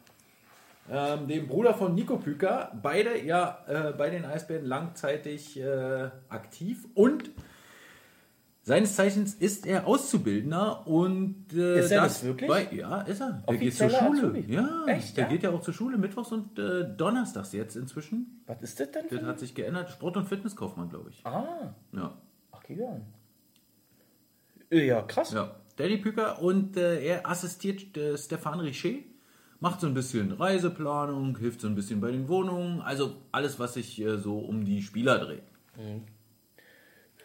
ähm, 0.92 1.28
dem 1.28 1.48
Bruder 1.48 1.74
von 1.74 1.94
Nico 1.96 2.18
Püker. 2.18 2.72
Beide 2.82 3.24
ja 3.24 3.64
äh, 3.68 3.94
bei 3.94 4.10
den 4.10 4.26
Eisbären 4.26 4.66
langzeitig 4.66 5.60
äh, 5.60 6.10
aktiv 6.30 6.86
und 6.96 7.30
seines 8.62 8.96
Zeichens 8.96 9.34
ist 9.34 9.66
er 9.66 9.88
Auszubildender 9.88 10.86
und 10.86 11.46
äh, 11.54 11.80
Ist 11.80 11.92
er 11.92 12.04
das 12.04 12.24
wirklich? 12.24 12.48
Bei, 12.48 12.68
ja, 12.72 13.02
ist 13.02 13.20
er. 13.22 13.42
Der 13.50 13.58
geht 13.58 13.74
zur 13.76 13.90
Schule. 13.90 14.20
Azubi? 14.20 14.46
Ja, 14.54 14.86
Echt, 14.86 15.18
der 15.18 15.24
ja? 15.24 15.30
geht 15.32 15.42
ja 15.44 15.50
auch 15.52 15.62
zur 15.62 15.74
Schule 15.74 15.98
mittwochs 15.98 16.32
und 16.32 16.60
äh, 16.60 16.86
donnerstags 16.96 17.52
jetzt 17.54 17.76
inzwischen. 17.76 18.44
Was 18.46 18.62
ist 18.62 18.80
das 18.80 18.92
denn? 18.92 19.06
Das 19.10 19.24
hat 19.24 19.40
sich 19.40 19.56
geändert. 19.56 19.90
Sport- 19.90 20.18
und 20.18 20.26
Fitnesskaufmann, 20.26 20.90
glaube 20.90 21.10
ich. 21.10 21.26
Ah, 21.26 21.74
Ja. 21.94 22.14
ach, 22.52 22.62
Kian. 22.62 23.08
Ja, 24.70 25.02
krass. 25.02 25.34
ja. 25.34 25.56
Danny 25.78 25.98
Püker 25.98 26.40
und 26.42 26.78
äh, 26.78 27.02
er 27.04 27.28
assistiert 27.28 27.98
äh, 27.98 28.18
Stefan 28.18 28.60
Richer, 28.60 29.00
macht 29.60 29.82
so 29.82 29.88
ein 29.88 29.94
bisschen 29.94 30.32
Reiseplanung, 30.32 31.38
hilft 31.38 31.62
so 31.62 31.68
ein 31.68 31.76
bisschen 31.76 32.02
bei 32.02 32.12
den 32.12 32.28
Wohnungen, 32.28 32.82
also 32.82 33.16
alles, 33.32 33.60
was 33.60 33.74
sich 33.76 34.00
äh, 34.02 34.18
so 34.18 34.40
um 34.40 34.66
die 34.66 34.82
Spieler 34.82 35.20
dreht. 35.20 35.44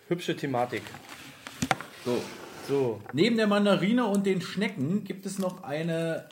Hübsche 0.09 0.37
Thematik. 0.37 0.83
So. 2.05 2.21
So, 2.67 3.01
Neben 3.13 3.37
der 3.37 3.47
Mandarine 3.47 4.07
und 4.07 4.25
den 4.25 4.41
Schnecken 4.41 5.05
gibt 5.05 5.27
es 5.27 5.39
noch 5.39 5.65
eine 5.65 6.31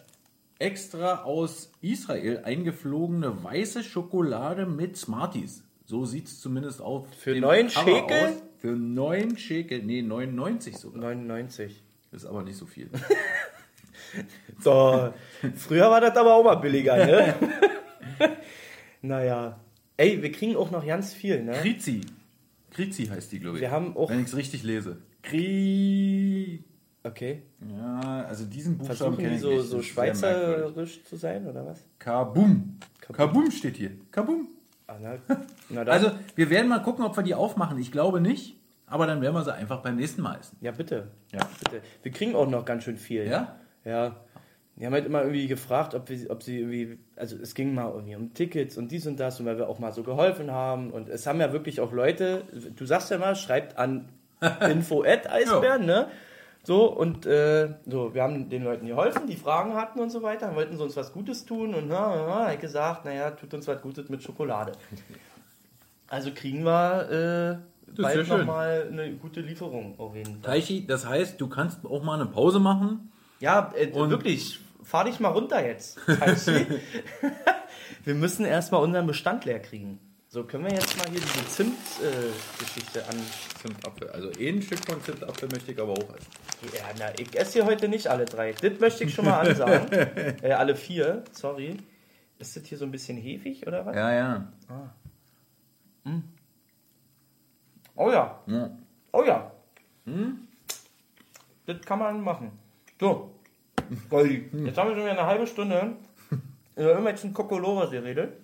extra 0.59 1.25
aus 1.25 1.71
Israel 1.82 2.42
eingeflogene 2.44 3.44
weiße 3.44 3.85
Schokolade 3.85 4.64
mit 4.64 4.97
Smarties. 4.97 5.62
So 5.85 6.06
sieht 6.06 6.28
es 6.28 6.40
zumindest 6.40 6.80
auf 6.80 7.06
Für 7.18 7.38
neun 7.38 7.68
Cover 7.68 7.85
Schekel? 7.90 8.26
aus. 8.28 8.42
Für 8.59 8.76
9 8.76 9.37
Schekel, 9.37 9.82
nee, 9.82 10.00
99 10.02 10.76
sogar. 10.78 11.02
99. 11.02 11.82
Ist 12.12 12.25
aber 12.25 12.44
nicht 12.44 12.56
so 12.56 12.64
viel. 12.64 12.88
So, 14.61 15.12
früher 15.57 15.90
war 15.90 16.00
das 16.00 16.16
aber 16.16 16.35
auch 16.35 16.45
mal 16.45 16.54
billiger, 16.57 16.97
ne? 17.04 17.35
naja. 19.02 19.59
Ey, 19.97 20.23
wir 20.23 20.33
kriegen 20.33 20.57
auch 20.57 20.71
noch 20.71 20.87
ganz 20.87 21.12
viel, 21.14 21.42
ne? 21.42 21.52
Krizi. 21.52 22.00
Krizi 22.71 23.07
heißt 23.07 23.33
die, 23.33 23.40
glaube 23.40 23.57
ich. 23.57 23.61
Wir 23.62 23.71
haben 23.71 23.97
auch- 23.97 24.09
Wenn 24.11 24.21
ich 24.21 24.26
es 24.28 24.37
richtig 24.37 24.62
lese. 24.62 24.99
Kri. 25.23 26.64
Okay. 27.04 27.42
Ja, 27.76 28.25
also 28.28 28.45
diesen 28.45 28.78
Buchstaben 28.78 28.97
Versuchen 28.99 29.16
kenne 29.19 29.31
die 29.31 29.35
ich 29.37 29.40
so, 29.42 29.61
so 29.62 29.83
schweizerisch 29.83 31.02
zu 31.04 31.16
sein, 31.16 31.47
oder 31.47 31.66
was? 31.66 31.85
Kabum. 31.99 32.78
Kabum 33.12 33.50
steht 33.50 33.76
hier. 33.76 33.90
Kabum. 34.11 34.49
Ah, 34.87 34.97
na, 35.00 35.16
na. 35.69 35.83
Also, 35.83 36.12
wir 36.37 36.50
werden 36.50 36.69
mal 36.69 36.78
gucken, 36.81 37.04
ob 37.04 37.16
wir 37.16 37.23
die 37.25 37.35
aufmachen. 37.35 37.78
Ich 37.78 37.90
glaube 37.92 38.21
nicht, 38.21 38.57
aber 38.87 39.07
dann 39.07 39.21
werden 39.21 39.35
wir 39.35 39.42
sie 39.42 39.52
einfach 39.54 39.81
beim 39.83 39.97
nächsten 39.97 40.23
Mal 40.23 40.38
essen. 40.38 40.57
ja, 40.61 40.71
bitte. 40.71 41.09
Ja. 41.33 41.40
bitte. 41.59 41.83
Wir 42.02 42.12
kriegen 42.12 42.35
auch 42.37 42.49
noch 42.49 42.64
ganz 42.64 42.85
schön 42.85 42.97
viel. 42.97 43.26
Ja? 43.26 43.57
Ja. 43.85 44.17
Die 44.77 44.87
haben 44.87 44.95
halt 44.95 45.05
immer 45.05 45.21
irgendwie 45.21 45.49
gefragt, 45.49 45.95
ob, 45.95 46.09
wir, 46.09 46.31
ob 46.31 46.43
sie 46.43 46.61
irgendwie, 46.61 46.99
also 47.15 47.37
es 47.37 47.55
ging 47.55 47.75
mal 47.75 47.91
irgendwie 47.93 48.17
um 48.17 48.33
Tickets 48.33 48.79
und 48.79 48.91
dies 48.91 49.07
und 49.07 49.21
das 49.21 49.39
und 49.39 49.47
weil 49.47 49.59
wir 49.59 49.69
auch 49.69 49.79
mal 49.79 49.93
so 49.93 50.03
geholfen 50.03 50.51
haben 50.51 50.91
und 50.91 51.09
es 51.09 51.27
haben 51.27 51.41
ja 51.41 51.53
wirklich 51.53 51.81
auch 51.81 51.93
Leute, 51.93 52.45
du 52.75 52.87
sagst 52.87 53.11
ja 53.11 53.19
mal, 53.19 53.37
schreibt 53.37 53.77
an 53.77 54.09
info 54.71 55.03
at 55.03 55.31
Eisbären, 55.31 55.85
ne? 55.85 56.09
So, 56.65 56.87
und 56.87 57.27
äh, 57.27 57.75
so, 57.87 58.15
wir 58.15 58.23
haben 58.23 58.49
den 58.49 58.62
Leuten 58.62 58.87
geholfen, 58.87 59.27
die 59.27 59.37
Fragen 59.37 59.75
hatten 59.75 60.01
und 60.01 60.11
so 60.11 60.23
weiter, 60.23 60.55
wollten 60.55 60.77
sie 60.77 60.83
uns 60.83 60.97
was 60.97 61.12
Gutes 61.12 61.45
tun 61.45 61.75
und 61.75 61.89
na, 61.89 62.25
na, 62.27 62.55
gesagt, 62.55 63.05
naja, 63.05 63.33
tut 63.33 63.53
uns 63.53 63.67
was 63.67 63.83
Gutes 63.83 64.09
mit 64.09 64.23
Schokolade. 64.23 64.73
Also 66.09 66.31
kriegen 66.33 66.65
wir 66.65 67.61
äh, 67.61 68.01
bald 68.01 68.29
nochmal 68.29 68.89
eine 68.91 69.12
gute 69.15 69.41
Lieferung 69.41 69.99
auf 69.99 70.15
jeden 70.15 70.41
Fall. 70.41 70.55
Taichi, 70.55 70.87
das 70.87 71.07
heißt, 71.07 71.41
du 71.41 71.49
kannst 71.49 71.85
auch 71.85 72.03
mal 72.03 72.21
eine 72.21 72.31
Pause 72.31 72.61
machen. 72.61 73.12
Ja, 73.42 73.72
äh, 73.75 73.92
wirklich, 73.92 74.61
fahr 74.84 75.04
dich 75.04 75.18
mal 75.18 75.30
runter 75.30 75.66
jetzt. 75.66 75.99
Wir 78.04 78.14
müssen 78.14 78.44
erstmal 78.44 78.80
unseren 78.84 79.08
Bestand 79.08 79.44
leer 79.44 79.58
kriegen. 79.58 79.99
So, 80.28 80.44
können 80.44 80.64
wir 80.64 80.72
jetzt 80.72 80.96
mal 80.96 81.08
hier 81.11 81.20
diese 81.20 81.46
Zimt-Geschichte 81.49 83.06
an. 83.06 83.16
Zimtapfel. 83.61 84.08
Also 84.11 84.30
ein 84.30 84.62
Stück 84.62 84.78
von 84.87 85.02
Zimtapfel 85.02 85.49
möchte 85.52 85.72
ich 85.72 85.80
aber 85.80 85.92
auch 85.92 86.14
essen. 86.14 86.30
Ja, 86.72 86.84
na, 86.99 87.18
ich 87.18 87.37
esse 87.38 87.54
hier 87.54 87.66
heute 87.66 87.88
nicht 87.88 88.06
alle 88.06 88.25
drei. 88.25 88.52
Das 88.52 88.80
möchte 88.80 89.04
ich 89.04 89.12
schon 89.12 89.26
mal 89.26 89.46
ansagen. 89.46 89.90
äh, 90.42 90.52
alle 90.52 90.75
vier, 90.76 91.25
sorry. 91.32 91.76
Ist 92.38 92.56
das 92.56 92.64
hier 92.64 92.78
so 92.78 92.87
ein 92.87 92.92
bisschen 92.92 93.18
hefig 93.18 93.66
oder 93.66 93.84
was? 93.84 93.94
Ja, 93.94 94.12
ja. 94.14 94.52
Oh 97.96 98.11
ja. 98.11 98.40
ja. 98.46 98.78
Oh 99.11 99.25
ja. 99.25 99.52
Das 101.66 101.80
kann 101.82 101.99
man 101.99 102.22
machen. 102.22 102.52
So. 102.99 103.32
Goldi. 104.09 104.49
Jetzt 104.65 104.79
haben 104.79 104.89
wir 104.89 104.95
schon 104.97 105.05
wieder 105.05 105.12
eine 105.12 105.27
halbe 105.27 105.47
Stunde 105.47 105.97
über 106.77 106.89
irgendwelchen 106.89 107.33
Kokolores 107.33 107.91
geredet. 107.91 108.35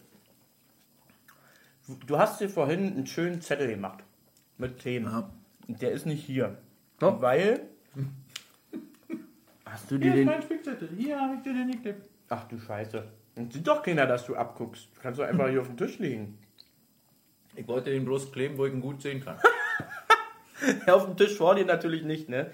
Du 2.06 2.18
hast 2.18 2.40
dir 2.40 2.48
vorhin 2.50 2.86
einen 2.86 3.06
schönen 3.06 3.40
Zettel 3.40 3.68
gemacht. 3.68 4.04
Mit 4.58 4.78
Themen. 4.78 5.06
Ja. 5.06 5.30
Der 5.68 5.92
ist 5.92 6.04
nicht 6.06 6.24
hier. 6.24 6.58
Doch. 6.98 7.20
Weil. 7.22 7.60
Hast 9.64 9.90
du 9.90 9.98
dir 9.98 10.04
Hier 10.04 10.12
ist 10.12 10.18
den. 10.18 10.26
mein 10.26 10.42
Spickzettel. 10.42 10.88
Hier 10.96 11.20
habe 11.20 11.34
ich 11.36 11.42
dir 11.42 11.52
den 11.54 11.70
geklebt. 11.70 12.08
Ach 12.30 12.44
du 12.48 12.58
Scheiße. 12.58 13.04
Und 13.36 13.52
sieht 13.52 13.66
doch 13.66 13.82
keiner, 13.82 14.06
dass 14.06 14.26
du 14.26 14.34
abguckst. 14.34 14.88
Kannst 15.00 15.20
du 15.20 15.22
einfach 15.22 15.48
hier 15.48 15.60
auf 15.60 15.68
den 15.68 15.76
Tisch 15.76 15.98
legen. 15.98 16.38
Ich 17.54 17.68
wollte 17.68 17.90
den 17.90 18.04
bloß 18.04 18.32
kleben, 18.32 18.56
wo 18.58 18.66
ich 18.66 18.72
ihn 18.72 18.80
gut 18.80 19.02
sehen 19.02 19.22
kann. 19.24 19.36
Auf 20.86 21.04
dem 21.06 21.16
Tisch 21.16 21.36
vor 21.36 21.54
dir 21.54 21.64
natürlich 21.64 22.02
nicht, 22.02 22.28
ne? 22.28 22.50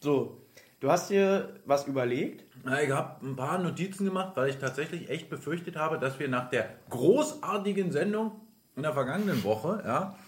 So. 0.00 0.40
Du 0.84 0.90
hast 0.90 1.08
dir 1.08 1.48
was 1.64 1.86
überlegt. 1.86 2.44
Na, 2.62 2.82
ich 2.82 2.90
habe 2.90 3.26
ein 3.26 3.36
paar 3.36 3.56
Notizen 3.56 4.04
gemacht, 4.04 4.32
weil 4.34 4.50
ich 4.50 4.58
tatsächlich 4.58 5.08
echt 5.08 5.30
befürchtet 5.30 5.76
habe, 5.76 5.98
dass 5.98 6.18
wir 6.18 6.28
nach 6.28 6.50
der 6.50 6.68
großartigen 6.90 7.90
Sendung 7.90 8.32
in 8.76 8.82
der 8.82 8.92
vergangenen 8.92 9.44
Woche, 9.44 9.82
ja, 9.82 10.18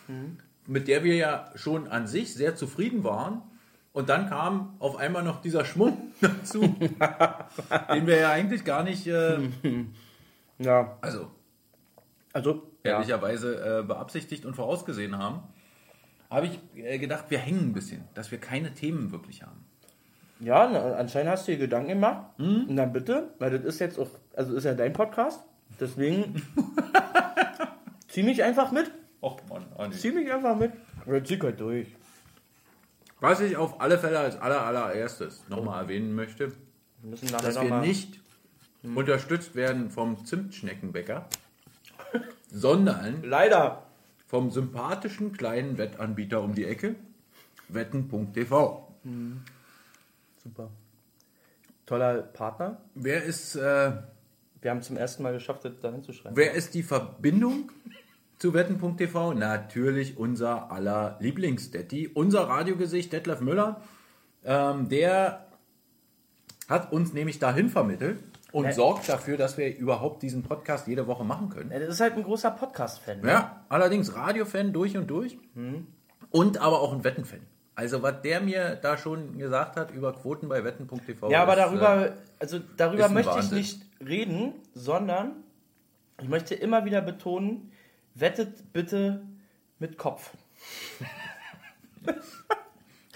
mit 0.66 0.88
der 0.88 1.04
wir 1.04 1.14
ja 1.14 1.50
schon 1.56 1.88
an 1.88 2.06
sich 2.06 2.32
sehr 2.32 2.56
zufrieden 2.56 3.04
waren, 3.04 3.42
und 3.92 4.08
dann 4.08 4.30
kam 4.30 4.76
auf 4.78 4.96
einmal 4.96 5.22
noch 5.22 5.42
dieser 5.42 5.66
Schmuck 5.66 5.94
dazu, 6.22 6.62
den 7.92 8.06
wir 8.06 8.18
ja 8.18 8.30
eigentlich 8.30 8.64
gar 8.64 8.82
nicht, 8.82 9.06
äh, 9.06 9.36
Ja. 10.58 10.96
also 11.02 11.32
Also. 12.32 12.62
Ehrlicherweise 12.82 13.80
äh, 13.80 13.82
beabsichtigt 13.82 14.46
und 14.46 14.54
vorausgesehen 14.54 15.18
haben, 15.18 15.42
habe 16.30 16.46
ich 16.46 16.58
äh, 16.82 16.96
gedacht, 16.98 17.26
wir 17.28 17.40
hängen 17.40 17.60
ein 17.60 17.72
bisschen, 17.74 18.04
dass 18.14 18.30
wir 18.30 18.38
keine 18.38 18.72
Themen 18.72 19.12
wirklich 19.12 19.42
haben. 19.42 19.65
Ja, 20.40 20.66
anscheinend 20.96 21.30
hast 21.30 21.48
du 21.48 21.52
dir 21.52 21.58
Gedanken 21.58 21.88
gemacht. 21.88 22.26
Hm? 22.38 22.66
Und 22.68 22.76
dann 22.76 22.92
bitte, 22.92 23.30
weil 23.38 23.50
das 23.58 23.64
ist 23.64 23.78
jetzt 23.80 23.98
auch, 23.98 24.08
also 24.34 24.54
ist 24.54 24.64
ja 24.64 24.74
dein 24.74 24.92
Podcast. 24.92 25.40
Deswegen 25.80 26.42
zieh 28.08 28.22
mich 28.22 28.42
einfach 28.42 28.70
mit. 28.72 28.90
Och 29.22 29.38
Mann, 29.48 29.64
Andi. 29.76 29.96
Zieh 29.96 30.12
mich 30.12 30.30
einfach 30.32 30.56
mit. 30.56 30.72
Oder 31.06 31.24
zieh 31.24 31.38
halt 31.40 31.58
durch. 31.60 31.88
Was 33.20 33.40
ich 33.40 33.56
auf 33.56 33.80
alle 33.80 33.98
Fälle 33.98 34.18
als 34.18 34.38
aller, 34.40 34.60
allererstes 34.62 35.44
nochmal 35.48 35.82
erwähnen 35.84 36.14
möchte, 36.14 36.52
Wir 37.02 37.10
müssen 37.10 37.26
nachher 37.30 37.46
dass 37.46 37.54
noch 37.56 37.62
wir 37.62 37.70
mal- 37.70 37.80
nicht 37.80 38.20
unterstützt 38.94 39.54
werden 39.56 39.90
vom 39.90 40.24
Zimtschneckenbäcker, 40.26 41.24
sondern 42.52 43.22
Leider. 43.24 43.82
vom 44.28 44.50
sympathischen 44.50 45.32
kleinen 45.32 45.76
Wettanbieter 45.78 46.40
um 46.42 46.54
die 46.54 46.64
Ecke, 46.66 46.94
wetten.tv. 47.68 48.86
Super. 50.46 50.70
Toller 51.86 52.22
Partner. 52.22 52.80
Wer 52.94 53.24
ist, 53.24 53.56
äh, 53.56 53.92
Wir 54.60 54.70
haben 54.70 54.82
zum 54.82 54.96
ersten 54.96 55.22
Mal 55.24 55.32
geschafft, 55.32 55.64
das 55.64 55.80
da 55.80 55.90
hinzuschreiben. 55.92 56.36
wer 56.36 56.52
ist 56.54 56.74
die 56.74 56.82
Verbindung 56.84 57.70
zu 58.38 58.54
wetten.tv? 58.54 59.34
Natürlich 59.34 60.16
unser 60.18 60.70
aller 60.70 61.16
Lieblingsdetti, 61.20 62.08
unser 62.08 62.48
Radiogesicht 62.48 63.12
Detlef 63.12 63.40
Müller. 63.40 63.80
Ähm, 64.44 64.88
der 64.88 65.46
hat 66.68 66.92
uns 66.92 67.12
nämlich 67.12 67.38
dahin 67.38 67.68
vermittelt 67.68 68.18
und 68.52 68.64
Ja. 68.66 68.72
sorgt 68.72 69.08
dafür, 69.08 69.36
dass 69.36 69.56
wir 69.58 69.76
überhaupt 69.76 70.22
diesen 70.22 70.42
Podcast 70.42 70.86
jede 70.88 71.06
Woche 71.08 71.24
machen 71.24 71.48
können. 71.48 71.70
Ja, 71.72 71.78
das 71.80 71.88
ist 71.90 72.00
halt 72.00 72.14
ein 72.14 72.22
großer 72.24 72.50
Podcast-Fan. 72.52 73.20
ne? 73.20 73.28
Ja, 73.28 73.64
allerdings 73.68 74.14
Radiofan 74.14 74.72
durch 74.72 74.96
und 74.96 75.08
durch 75.08 75.38
und 76.30 76.58
aber 76.58 76.80
auch 76.80 76.92
ein 76.92 77.02
Wettenfan. 77.04 77.40
Also 77.76 78.02
was 78.02 78.22
der 78.22 78.40
mir 78.40 78.76
da 78.76 78.96
schon 78.96 79.36
gesagt 79.36 79.76
hat 79.76 79.90
über 79.90 80.14
Quoten 80.14 80.48
bei 80.48 80.64
wetten.tv. 80.64 81.30
Ja, 81.30 81.42
aber 81.42 81.52
ist, 81.52 81.58
darüber, 81.60 82.12
also 82.38 82.58
darüber 82.78 83.08
möchte 83.10 83.32
Wahnsinn. 83.32 83.58
ich 83.58 83.76
nicht 83.76 84.08
reden, 84.08 84.54
sondern 84.74 85.44
ich 86.20 86.28
möchte 86.28 86.54
immer 86.54 86.86
wieder 86.86 87.02
betonen, 87.02 87.70
wettet 88.14 88.72
bitte 88.72 89.20
mit 89.78 89.98
Kopf. 89.98 90.32
Äh, 92.06 92.14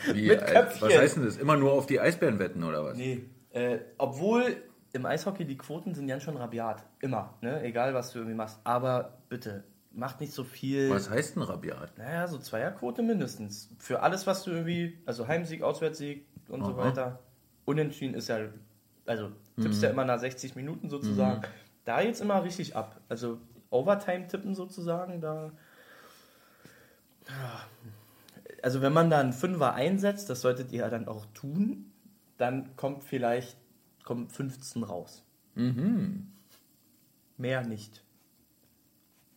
wie, 0.14 0.29
mit 0.29 0.43
äh, 0.43 0.45
Köpfchen. 0.45 0.88
was 0.88 0.99
heißt 0.99 1.17
denn 1.17 1.25
das? 1.25 1.38
Immer 1.38 1.57
nur 1.57 1.73
auf 1.73 1.87
die 1.87 1.99
Eisbären 1.99 2.38
wetten 2.38 2.62
oder 2.62 2.85
was? 2.85 2.99
Nee. 2.99 3.25
Äh, 3.52 3.79
obwohl 3.97 4.57
im 4.93 5.07
Eishockey 5.07 5.47
die 5.47 5.57
Quoten 5.57 5.95
sind 5.95 6.07
ja 6.07 6.21
schon 6.21 6.37
rabiat. 6.37 6.85
Immer. 7.00 7.33
Ne? 7.40 7.62
Egal, 7.62 7.95
was 7.95 8.12
du 8.12 8.19
irgendwie 8.19 8.37
machst. 8.37 8.61
Aber 8.64 9.19
bitte, 9.31 9.64
macht 9.93 10.21
nicht 10.21 10.33
so 10.33 10.45
viel. 10.45 10.91
Was 10.91 11.11
heißt 11.11 11.37
denn 11.37 11.43
Rabiat? 11.43 11.99
Naja, 11.99 12.27
so 12.29 12.39
Zweierquote 12.39 13.03
mindestens. 13.03 13.69
Für 13.79 14.03
alles, 14.03 14.27
was 14.27 14.45
du 14.45 14.51
irgendwie, 14.51 14.99
also 15.07 15.27
Heimsieg, 15.27 15.63
Auswärtssieg 15.63 16.27
und 16.49 16.65
so 16.65 16.73
Aha. 16.73 16.77
weiter. 16.77 17.19
Unentschieden 17.65 18.15
ist 18.15 18.29
ja, 18.29 18.39
also 19.07 19.31
tippst 19.61 19.83
ja 19.83 19.91
immer 19.91 20.05
nach 20.05 20.19
60 20.19 20.57
Minuten 20.57 20.89
sozusagen. 20.91 21.43
Da 21.85 22.01
jetzt 22.01 22.21
immer 22.21 22.43
richtig 22.45 22.77
ab. 22.77 23.01
Also 23.09 23.39
Overtime 23.71 24.27
tippen 24.27 24.55
sozusagen, 24.55 25.21
da. 25.21 25.53
Also 28.63 28.83
wenn 28.83 28.93
man 28.93 29.11
da 29.11 29.21
einen 29.21 29.33
Fünfer 29.33 29.75
einsetzt, 29.75 30.29
das 30.31 30.41
solltet 30.41 30.73
ihr 30.73 30.81
ja 30.81 30.91
dann 30.91 31.09
auch 31.09 31.27
tun, 31.35 31.93
dann 32.37 32.77
kommt 32.77 33.05
vielleicht 33.05 33.57
kommt 34.05 34.33
15 34.33 34.83
raus. 34.83 35.25
Mehr 37.37 37.63
nicht. 37.63 38.03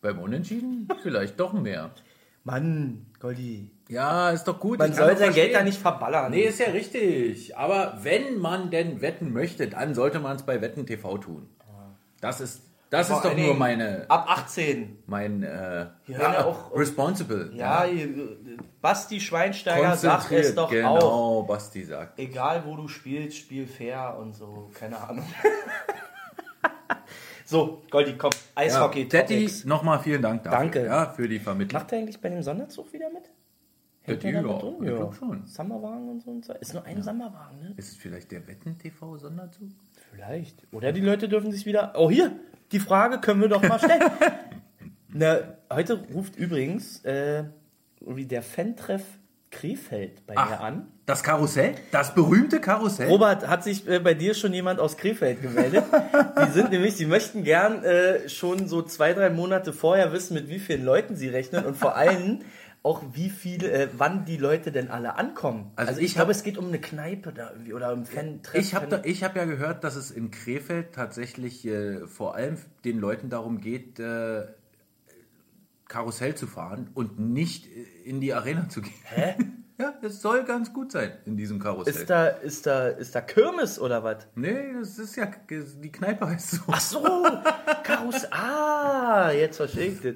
Beim 0.04 0.18
Unentschieden? 0.18 0.86
Vielleicht 1.02 1.40
doch 1.40 1.54
mehr. 1.54 1.90
Mann, 2.44 3.06
Goldi. 3.20 3.70
Ja, 3.88 4.30
ist 4.30 4.44
doch 4.44 4.60
gut. 4.60 4.78
Man 4.78 4.92
soll 4.92 5.16
sein 5.16 5.32
Geld 5.32 5.34
verstehen. 5.34 5.52
da 5.54 5.62
nicht 5.64 5.78
verballern. 5.80 6.30
Nee, 6.30 6.42
ist 6.42 6.58
ja 6.60 6.66
richtig. 6.72 7.56
Aber 7.56 7.98
wenn 8.02 8.38
man 8.38 8.70
denn 8.70 9.00
wetten 9.00 9.32
möchte, 9.32 9.66
dann 9.66 9.94
sollte 9.94 10.20
man 10.20 10.36
es 10.36 10.42
bei 10.42 10.60
Wetten 10.60 10.84
TV 10.84 11.16
tun. 11.16 11.48
Das 12.20 12.42
ist, 12.42 12.60
das 12.90 13.08
Vor 13.08 13.16
ist 13.16 13.24
doch 13.24 13.30
allen 13.30 13.46
nur 13.46 13.54
meine, 13.54 14.04
Ab 14.08 14.26
18. 14.28 15.04
mein 15.06 15.42
äh, 15.42 15.86
ja 16.06 16.44
auch- 16.44 16.76
responsible. 16.76 17.50
Ja, 17.54 17.86
Basti 18.82 19.20
Schweinsteiger 19.20 19.96
sagt 19.96 20.32
es 20.32 20.54
doch 20.54 20.68
genau, 20.70 20.98
auch. 20.98 21.46
Basti 21.46 21.82
sagt. 21.82 22.18
Egal 22.18 22.64
wo 22.66 22.76
du 22.76 22.88
spielst, 22.88 23.38
spiel 23.38 23.66
fair 23.66 24.18
und 24.20 24.34
so. 24.34 24.70
Keine 24.78 24.98
Ahnung. 24.98 25.24
so, 27.44 27.82
Goldi, 27.90 28.16
komm. 28.16 28.30
Eishockey. 28.54 29.08
ja, 29.10 29.20
Topics. 29.22 29.64
nochmal 29.64 29.98
vielen 30.00 30.22
Dank 30.22 30.44
dafür. 30.44 30.58
Danke. 30.58 30.84
Ja, 30.86 31.06
für 31.06 31.28
die 31.28 31.38
Vermittlung. 31.38 31.82
Macht 31.82 31.92
er 31.92 31.98
eigentlich 31.98 32.20
bei 32.20 32.28
dem 32.28 32.42
Sonderzug 32.42 32.92
wieder 32.92 33.10
mit? 33.10 33.24
Da 34.06 34.12
ja, 34.12 34.14
mit 34.14 34.22
drin? 34.22 34.74
ich 34.80 34.94
glaub 34.94 35.14
schon. 35.14 35.46
Sommerwagen 35.46 36.08
und 36.08 36.22
so 36.22 36.30
und 36.30 36.44
so. 36.44 36.52
Ist 36.54 36.74
nur 36.74 36.84
ein 36.84 37.02
Sommerwagen, 37.02 37.60
ne? 37.60 37.74
Ist 37.76 37.92
es 37.92 37.96
vielleicht 37.96 38.32
der 38.32 38.46
Wetten-TV-Sonderzug? 38.46 39.70
Vielleicht. 40.10 40.62
Oder 40.72 40.92
die 40.92 41.00
Leute 41.00 41.28
dürfen 41.28 41.52
sich 41.52 41.64
wieder. 41.64 41.94
Oh, 41.96 42.10
hier! 42.10 42.32
Die 42.72 42.80
Frage 42.80 43.20
können 43.20 43.40
wir 43.40 43.48
doch 43.48 43.62
mal 43.62 43.78
stellen. 43.78 44.02
Na, 45.08 45.38
heute 45.72 46.02
ruft 46.12 46.36
übrigens 46.36 47.04
äh, 47.04 47.44
der 48.00 48.42
Fan-Treff 48.42 49.04
Krefeld 49.54 50.26
bei 50.26 50.34
Ach. 50.36 50.50
mir 50.50 50.60
an. 50.60 50.86
Das 51.06 51.22
Karussell? 51.22 51.74
Das 51.92 52.14
berühmte 52.14 52.60
Karussell? 52.60 53.08
Robert, 53.08 53.46
hat 53.46 53.62
sich 53.62 53.86
äh, 53.88 54.00
bei 54.00 54.14
dir 54.14 54.34
schon 54.34 54.52
jemand 54.52 54.80
aus 54.80 54.96
Krefeld 54.96 55.42
gemeldet? 55.42 55.84
die 56.46 56.52
sind 56.52 56.70
nämlich, 56.70 56.96
die 56.96 57.06
möchten 57.06 57.44
gern 57.44 57.84
äh, 57.84 58.28
schon 58.28 58.68
so 58.68 58.82
zwei, 58.82 59.12
drei 59.12 59.30
Monate 59.30 59.72
vorher 59.72 60.12
wissen, 60.12 60.34
mit 60.34 60.48
wie 60.48 60.58
vielen 60.58 60.84
Leuten 60.84 61.14
sie 61.14 61.28
rechnen 61.28 61.64
und 61.64 61.76
vor 61.76 61.94
allem 61.96 62.40
auch 62.82 63.02
wie 63.12 63.30
viele, 63.30 63.70
äh, 63.70 63.88
wann 63.96 64.24
die 64.24 64.36
Leute 64.36 64.70
denn 64.72 64.90
alle 64.90 65.16
ankommen. 65.16 65.72
Also 65.76 65.90
Also, 65.90 66.00
ich, 66.00 66.08
ich 66.08 66.14
glaube, 66.14 66.32
es 66.32 66.42
geht 66.42 66.58
um 66.58 66.68
eine 66.68 66.80
Kneipe 66.80 67.32
da 67.32 67.50
irgendwie 67.50 67.72
oder 67.72 67.92
um 67.92 68.04
Fan-Treff. 68.04 68.60
Ich 68.60 68.74
habe 68.74 69.02
hab 69.02 69.36
ja 69.36 69.44
gehört, 69.44 69.84
dass 69.84 69.96
es 69.96 70.10
in 70.10 70.30
Krefeld 70.30 70.92
tatsächlich 70.92 71.66
äh, 71.66 72.06
vor 72.06 72.34
allem 72.34 72.58
den 72.84 72.98
Leuten 72.98 73.30
darum 73.30 73.60
geht, 73.60 73.98
äh, 74.00 74.46
Karussell 75.88 76.34
zu 76.34 76.46
fahren 76.46 76.90
und 76.94 77.18
nicht 77.18 77.66
äh, 77.66 78.08
in 78.08 78.20
die 78.20 78.32
Arena 78.34 78.68
zu 78.68 78.82
gehen. 78.82 78.94
Hä? 79.04 79.34
Ja, 79.76 79.92
es 80.02 80.22
soll 80.22 80.44
ganz 80.44 80.72
gut 80.72 80.92
sein 80.92 81.10
in 81.26 81.36
diesem 81.36 81.58
Karussell. 81.58 81.92
Ist 81.92 82.08
da, 82.08 82.28
ist 82.28 82.64
da, 82.64 82.86
ist 82.90 83.12
da 83.12 83.20
Kirmes 83.20 83.80
oder 83.80 84.04
was? 84.04 84.18
nee, 84.36 84.72
das 84.78 85.00
ist 85.00 85.16
ja, 85.16 85.28
die 85.50 85.90
Kneipe 85.90 86.28
heißt 86.28 86.50
so. 86.52 86.60
Ach 86.68 86.80
so, 86.80 87.02
Karussell. 87.82 88.28
Ah, 88.32 89.32
jetzt 89.32 89.56
verstehe 89.56 89.88
ich 89.88 90.00
das. 90.00 90.14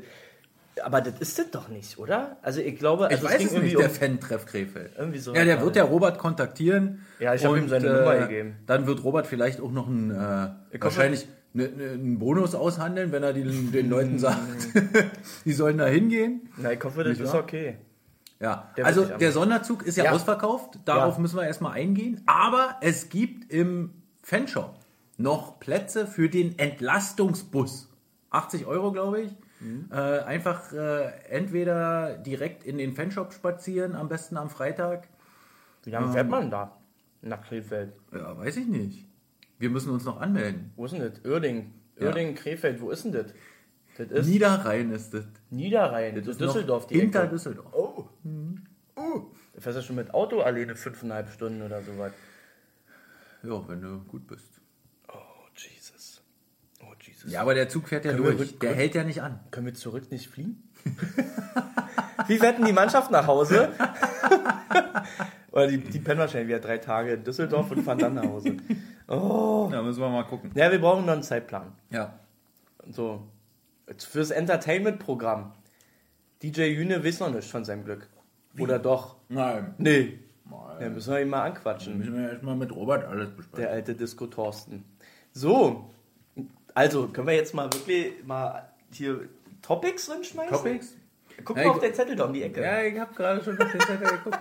Aber 0.84 1.00
das 1.00 1.18
ist 1.18 1.38
das 1.40 1.50
doch 1.50 1.68
nicht, 1.68 1.98
oder? 1.98 2.36
Also 2.40 2.60
ich 2.60 2.78
glaube, 2.78 3.06
ich 3.10 3.16
also 3.16 3.24
weiß 3.26 3.38
ging 3.38 3.46
es 3.48 3.52
nicht, 3.54 3.62
irgendwie 3.72 3.76
der 3.78 3.88
um- 3.90 3.94
Fan-Treff 3.96 4.46
Krefeld. 4.46 4.92
Irgendwie 4.96 5.18
so 5.18 5.34
Ja, 5.34 5.44
der 5.44 5.60
wird 5.60 5.74
der 5.74 5.84
Robert 5.84 6.18
kontaktieren. 6.18 7.04
Ja, 7.18 7.34
ich 7.34 7.44
hab 7.44 7.56
ihm 7.56 7.68
seine 7.68 7.92
Nummer 7.92 8.16
gegeben. 8.16 8.56
Dann 8.66 8.86
wird 8.86 9.02
Robert 9.02 9.26
vielleicht 9.26 9.60
auch 9.60 9.72
noch 9.72 9.88
ein, 9.88 10.12
äh, 10.12 10.50
wahrscheinlich 10.80 11.26
einen 11.54 12.18
Bonus 12.18 12.54
aushandeln, 12.54 13.10
wenn 13.12 13.22
er 13.22 13.32
die, 13.32 13.42
den 13.70 13.88
Leuten 13.90 14.18
sagt, 14.18 14.38
die 15.44 15.52
sollen 15.52 15.78
da 15.78 15.86
hingehen. 15.86 16.48
Na, 16.56 16.72
ich 16.72 16.82
hoffe, 16.84 17.02
das 17.04 17.18
Nicht 17.18 17.26
ist 17.26 17.32
wahr? 17.32 17.42
okay. 17.42 17.78
Ja, 18.40 18.70
Der 18.76 18.86
also 18.86 19.04
der. 19.04 19.32
Sonderzug 19.32 19.84
ist 19.84 19.96
ja, 19.96 20.04
Ja. 20.04 20.12
ausverkauft. 20.12 20.78
Darauf 20.84 21.14
Ja. 21.16 21.20
müssen 21.20 21.36
wir 21.36 21.44
erstmal 21.46 21.72
eingehen. 21.72 22.20
Aber 22.26 22.76
es 22.82 23.08
gibt 23.08 23.52
im 23.52 23.90
Fanshop 24.22 24.74
noch 25.16 25.58
Plätze 25.58 26.06
für 26.06 26.28
den 26.28 26.56
Entlastungsbus. 26.58 27.88
80 28.30 28.66
Euro, 28.66 28.92
glaube 28.92 29.22
ich. 29.22 29.32
Mhm. 29.60 29.88
Äh, 29.90 29.96
einfach 30.20 30.72
äh, 30.72 31.10
entweder 31.30 32.16
direkt 32.18 32.62
in 32.62 32.78
den 32.78 32.92
Fanshop 32.94 33.32
spazieren, 33.32 33.96
am 33.96 34.08
besten 34.08 34.36
am 34.36 34.50
Freitag. 34.50 35.08
Wie 35.82 35.90
lange 35.90 36.12
fährt 36.12 36.28
man 36.28 36.48
da? 36.50 36.76
Nach 37.22 37.42
Krefeld. 37.42 37.94
Ja, 38.12 38.38
weiß 38.38 38.58
ich 38.58 38.68
nicht. 38.68 39.07
Wir 39.58 39.70
müssen 39.70 39.90
uns 39.90 40.04
noch 40.04 40.20
anmelden. 40.20 40.72
Wo 40.76 40.84
ist 40.86 40.92
denn 40.92 41.00
das? 41.00 41.24
Uerding. 41.24 41.72
Ja. 41.98 42.06
Uerding, 42.06 42.34
Krefeld, 42.34 42.80
wo 42.80 42.90
ist 42.90 43.04
denn 43.04 43.12
das? 43.12 43.26
Das 43.96 44.06
ist 44.10 44.26
Niederrhein 44.28 44.92
ist 44.92 45.12
das. 45.12 45.24
Niederrhein, 45.50 46.14
Das 46.14 46.26
ist 46.28 46.40
Düsseldorf. 46.40 46.86
die 46.86 47.00
hinter 47.00 47.22
Ecke. 47.22 47.30
Düsseldorf. 47.30 47.72
Oh. 47.74 48.04
Oh. 48.94 49.22
Da 49.54 49.60
fährst 49.60 49.78
du 49.78 49.82
schon 49.82 49.96
mit 49.96 50.14
Auto 50.14 50.40
alleine 50.40 50.76
fünfeinhalb 50.76 51.28
Stunden 51.30 51.62
oder 51.62 51.82
so 51.82 51.90
was. 51.98 52.12
Ja, 53.42 53.66
wenn 53.68 53.80
du 53.80 53.98
gut 54.04 54.26
bist. 54.28 54.60
Oh, 55.08 55.16
Jesus. 55.56 56.22
Oh, 56.80 56.92
Jesus. 57.00 57.32
Ja, 57.32 57.40
aber 57.40 57.54
der 57.54 57.68
Zug 57.68 57.88
fährt 57.88 58.04
ja 58.04 58.12
Können 58.12 58.22
durch. 58.22 58.40
rück- 58.52 58.58
Der 58.60 58.70
rück- 58.72 58.74
hält 58.76 58.94
ja 58.94 59.02
nicht 59.02 59.20
an. 59.22 59.40
Können 59.50 59.66
wir 59.66 59.74
zurück 59.74 60.10
nicht 60.12 60.28
fliegen? 60.28 60.62
Wie 62.28 62.40
wetten 62.40 62.64
die 62.64 62.72
Mannschaft 62.72 63.10
nach 63.10 63.26
Hause? 63.26 63.70
Oder 65.50 65.66
die, 65.68 65.78
die 65.78 65.98
pennen 65.98 66.20
wahrscheinlich 66.20 66.48
wieder 66.48 66.60
drei 66.60 66.78
Tage 66.78 67.14
in 67.14 67.24
Düsseldorf 67.24 67.70
und 67.72 67.82
fahren 67.82 67.98
dann 67.98 68.14
nach 68.14 68.24
Hause. 68.24 68.56
Oh. 69.08 69.68
Da 69.70 69.82
müssen 69.82 70.00
wir 70.00 70.08
mal 70.08 70.24
gucken. 70.24 70.50
Ja, 70.54 70.70
wir 70.70 70.80
brauchen 70.80 71.06
noch 71.06 71.14
einen 71.14 71.22
Zeitplan. 71.22 71.72
Ja. 71.90 72.18
So. 72.90 73.26
Fürs 73.96 74.30
Entertainment-Programm. 74.30 75.52
DJ 76.42 76.64
Jüne 76.64 77.04
weiß 77.04 77.20
noch 77.20 77.30
nicht 77.30 77.50
von 77.50 77.64
seinem 77.64 77.84
Glück. 77.84 78.08
Oder 78.58 78.78
doch? 78.78 79.16
Nein. 79.28 79.74
Nee. 79.78 80.18
Mal. 80.44 80.80
Ja, 80.80 80.88
müssen 80.88 81.12
wir 81.12 81.20
ihn 81.20 81.28
mal 81.28 81.42
anquatschen. 81.42 81.98
Müssen 81.98 82.16
wir 82.16 82.30
erstmal 82.30 82.56
mit 82.56 82.74
Robert 82.74 83.04
alles 83.04 83.30
besprechen. 83.30 83.62
Der 83.62 83.70
alte 83.70 83.94
Disco 83.94 84.26
Thorsten. 84.26 84.84
So. 85.32 85.90
Also, 86.74 87.08
können 87.08 87.26
wir 87.26 87.34
jetzt 87.34 87.54
mal 87.54 87.72
wirklich 87.72 88.24
mal 88.24 88.68
hier 88.92 89.28
Topics 89.62 90.10
reinschmeißen? 90.10 90.56
Topics? 90.56 90.94
Guck 91.44 91.56
Ja, 91.56 91.62
mal 91.64 91.68
ich- 91.70 91.76
auf 91.76 91.80
den 91.80 91.94
Zettel 91.94 92.16
da 92.16 92.24
um 92.24 92.32
die 92.32 92.42
Ecke. 92.42 92.62
Ja, 92.62 92.82
ich 92.82 92.98
habe 92.98 93.14
gerade 93.14 93.42
schon 93.44 93.60
auf 93.60 93.70
den 93.70 93.80
Zettel 93.80 94.06
geguckt. 94.08 94.38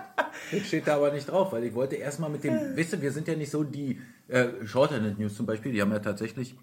Das 0.52 0.60
steht 0.66 0.86
da 0.86 0.96
aber 0.96 1.12
nicht 1.12 1.28
drauf, 1.30 1.52
weil 1.52 1.64
ich 1.64 1.74
wollte 1.74 1.96
erstmal 1.96 2.30
mit 2.30 2.44
dem, 2.44 2.58
wisst 2.74 2.92
ihr, 2.92 3.00
wir 3.02 3.12
sind 3.12 3.28
ja 3.28 3.34
nicht 3.36 3.50
so 3.50 3.64
die 3.64 4.00
äh, 4.28 4.48
Shorthanded 4.64 5.18
News 5.18 5.34
zum 5.36 5.46
Beispiel, 5.46 5.72
die 5.72 5.80
haben 5.80 5.92
ja 5.92 5.98
tatsächlich 6.00 6.54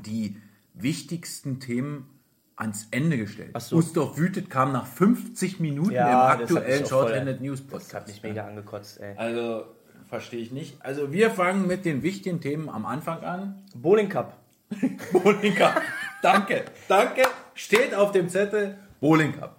die 0.00 0.36
wichtigsten 0.74 1.60
Themen 1.60 2.08
ans 2.56 2.88
Ende 2.90 3.16
gestellt. 3.16 3.50
Ach 3.54 3.60
so. 3.60 3.76
Ustorf 3.76 4.18
wütet 4.18 4.50
kam 4.50 4.72
nach 4.72 4.86
50 4.86 5.60
Minuten 5.60 5.92
Ja, 5.92 6.34
im 6.34 6.40
aktuellen 6.42 6.86
Shorthanded 6.86 7.40
News 7.40 7.60
Das 7.66 7.72
hat 7.72 8.04
Podcast. 8.04 8.08
mich 8.08 8.22
mega 8.22 8.46
angekotzt, 8.46 9.00
ey. 9.00 9.16
Also 9.16 9.64
verstehe 10.08 10.40
ich 10.40 10.52
nicht. 10.52 10.76
Also 10.84 11.12
wir 11.12 11.30
fangen 11.30 11.66
mit 11.66 11.84
den 11.84 12.02
wichtigen 12.02 12.40
Themen 12.40 12.68
am 12.68 12.84
Anfang 12.86 13.22
an. 13.24 13.62
Bowling 13.74 14.08
Cup. 14.08 14.36
Bowling 15.12 15.54
Cup. 15.54 15.80
danke, 16.22 16.64
danke. 16.88 17.22
Steht 17.54 17.94
auf 17.94 18.12
dem 18.12 18.28
Zettel 18.28 18.78
Bowling 19.00 19.32
Cup. 19.32 19.56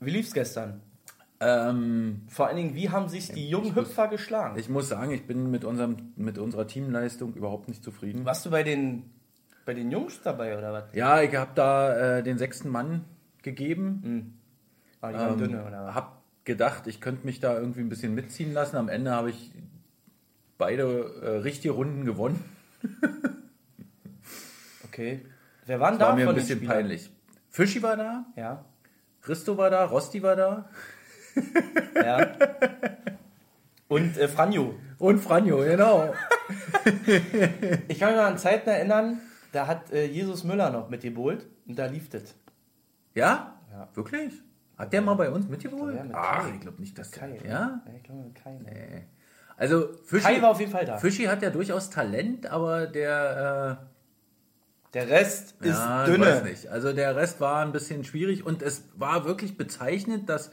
Wie 0.00 0.10
lief's 0.10 0.32
gestern? 0.32 0.80
Ähm, 1.40 2.22
Vor 2.28 2.46
allen 2.48 2.56
Dingen, 2.56 2.74
wie 2.74 2.90
haben 2.90 3.08
sich 3.08 3.32
die 3.32 3.48
jungen 3.48 3.74
Hüpfer 3.74 4.08
geschlagen? 4.08 4.58
ich 4.58 4.68
muss 4.68 4.88
sagen, 4.88 5.10
ich 5.10 5.26
bin 5.26 5.50
mit, 5.50 5.64
unserem, 5.64 6.12
mit 6.16 6.38
unserer 6.38 6.66
Teamleistung 6.66 7.34
überhaupt 7.34 7.68
nicht 7.68 7.82
zufrieden. 7.82 8.24
Warst 8.24 8.44
du 8.44 8.50
bei 8.50 8.62
den, 8.62 9.10
bei 9.64 9.72
den 9.74 9.90
Jungs 9.90 10.20
dabei 10.22 10.56
oder 10.58 10.72
was? 10.72 10.84
Ja, 10.92 11.22
ich 11.22 11.34
habe 11.34 11.52
da 11.54 12.18
äh, 12.18 12.22
den 12.22 12.36
sechsten 12.38 12.68
Mann 12.68 13.04
gegeben. 13.42 14.38
Ah, 15.00 15.12
die 15.12 15.18
waren 15.18 15.32
Ähm, 15.32 15.38
dünne 15.38 15.64
oder 15.64 15.84
was? 15.86 15.94
hab 15.94 16.22
gedacht, 16.44 16.86
ich 16.86 17.00
könnte 17.00 17.24
mich 17.26 17.40
da 17.40 17.56
irgendwie 17.58 17.80
ein 17.80 17.88
bisschen 17.88 18.14
mitziehen 18.14 18.52
lassen. 18.52 18.76
Am 18.76 18.88
Ende 18.90 19.10
habe 19.12 19.30
ich 19.30 19.50
beide 20.58 20.82
äh, 21.22 21.28
richtige 21.38 21.72
Runden 21.74 22.04
gewonnen. 22.04 22.42
Okay. 24.84 25.24
Wer 25.66 25.78
waren 25.78 25.92
Das 25.92 26.00
da 26.00 26.08
war 26.08 26.16
mir 26.16 26.28
ein 26.28 26.34
bisschen 26.34 26.66
peinlich. 26.66 27.10
Fischi 27.50 27.82
war 27.82 27.96
da, 27.96 28.24
Ja. 28.36 28.64
Risto 29.28 29.56
war 29.58 29.68
da, 29.70 29.84
Rosti 29.84 30.22
war 30.22 30.34
da 30.36 30.68
Ja. 31.94 32.26
Und 33.88 34.16
äh, 34.16 34.28
Franjo. 34.28 34.74
und 34.98 35.18
Franjo, 35.18 35.58
genau. 35.58 36.14
Ich 37.88 37.98
kann 37.98 38.08
mich 38.10 38.16
noch 38.18 38.24
an 38.26 38.38
Zeiten 38.38 38.68
erinnern, 38.70 39.20
da 39.52 39.66
hat 39.66 39.92
äh, 39.92 40.06
Jesus 40.06 40.44
Müller 40.44 40.70
noch 40.70 40.88
mitgebohlt 40.88 41.46
und 41.66 41.78
da 41.78 41.86
lief 41.86 42.08
das. 42.08 42.34
Ja? 43.14 43.58
Ja. 43.72 43.88
Wirklich? 43.94 44.32
Hat 44.78 44.92
der 44.92 45.02
mal 45.02 45.14
bei 45.14 45.28
uns 45.30 45.48
mitgeholt? 45.48 45.94
Ja, 45.96 46.04
mit 46.04 46.14
Ach, 46.14 46.48
ich 46.54 46.60
glaube 46.60 46.80
nicht, 46.80 46.96
dass 46.98 47.10
Kai. 47.10 47.32
der. 47.42 47.50
Ja? 47.50 47.80
Ich 47.96 48.02
glaube, 48.04 48.22
mit 48.22 48.34
Kai. 48.34 48.52
ne? 48.54 49.02
Also 49.56 49.88
Fischi, 50.04 50.24
Kai 50.24 50.40
war 50.42 50.50
auf 50.50 50.60
jeden 50.60 50.72
Fall 50.72 50.86
da. 50.86 50.96
Fischi 50.96 51.24
hat 51.24 51.42
ja 51.42 51.50
durchaus 51.50 51.90
Talent, 51.90 52.46
aber 52.46 52.86
der 52.86 53.88
Der 54.94 55.08
Rest 55.08 55.54
ist 55.60 55.78
ja, 55.78 56.04
ich 56.04 56.10
dünne. 56.10 56.26
weiß 56.26 56.42
nicht. 56.44 56.66
Also 56.66 56.92
der 56.92 57.14
Rest 57.14 57.40
war 57.40 57.64
ein 57.64 57.72
bisschen 57.72 58.04
schwierig 58.04 58.44
und 58.44 58.62
es 58.62 58.84
war 58.96 59.24
wirklich 59.24 59.56
bezeichnend, 59.56 60.28
dass 60.28 60.50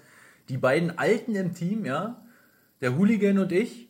die 0.49 0.57
beiden 0.57 0.97
Alten 0.97 1.35
im 1.35 1.55
Team, 1.55 1.85
ja, 1.85 2.23
der 2.81 2.95
Hooligan 2.95 3.39
und 3.39 3.51
ich, 3.51 3.89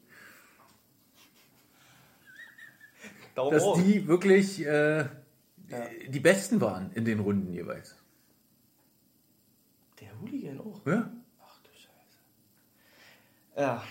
Daumen 3.36 3.52
dass 3.52 3.64
hoch. 3.64 3.82
die 3.82 4.08
wirklich 4.08 4.66
äh, 4.66 5.06
die 6.08 6.20
Besten 6.20 6.62
waren 6.62 6.92
in 6.94 7.06
den 7.06 7.20
Runden 7.20 7.54
jeweils. 7.54 7.96
Der 10.00 10.10
Hooligan 10.20 10.60
auch. 10.62 10.86
Ja? 10.86 11.12
Ach 11.46 11.60
du 11.62 11.70
Scheiße. 11.72 12.18
Ja, 13.58 13.84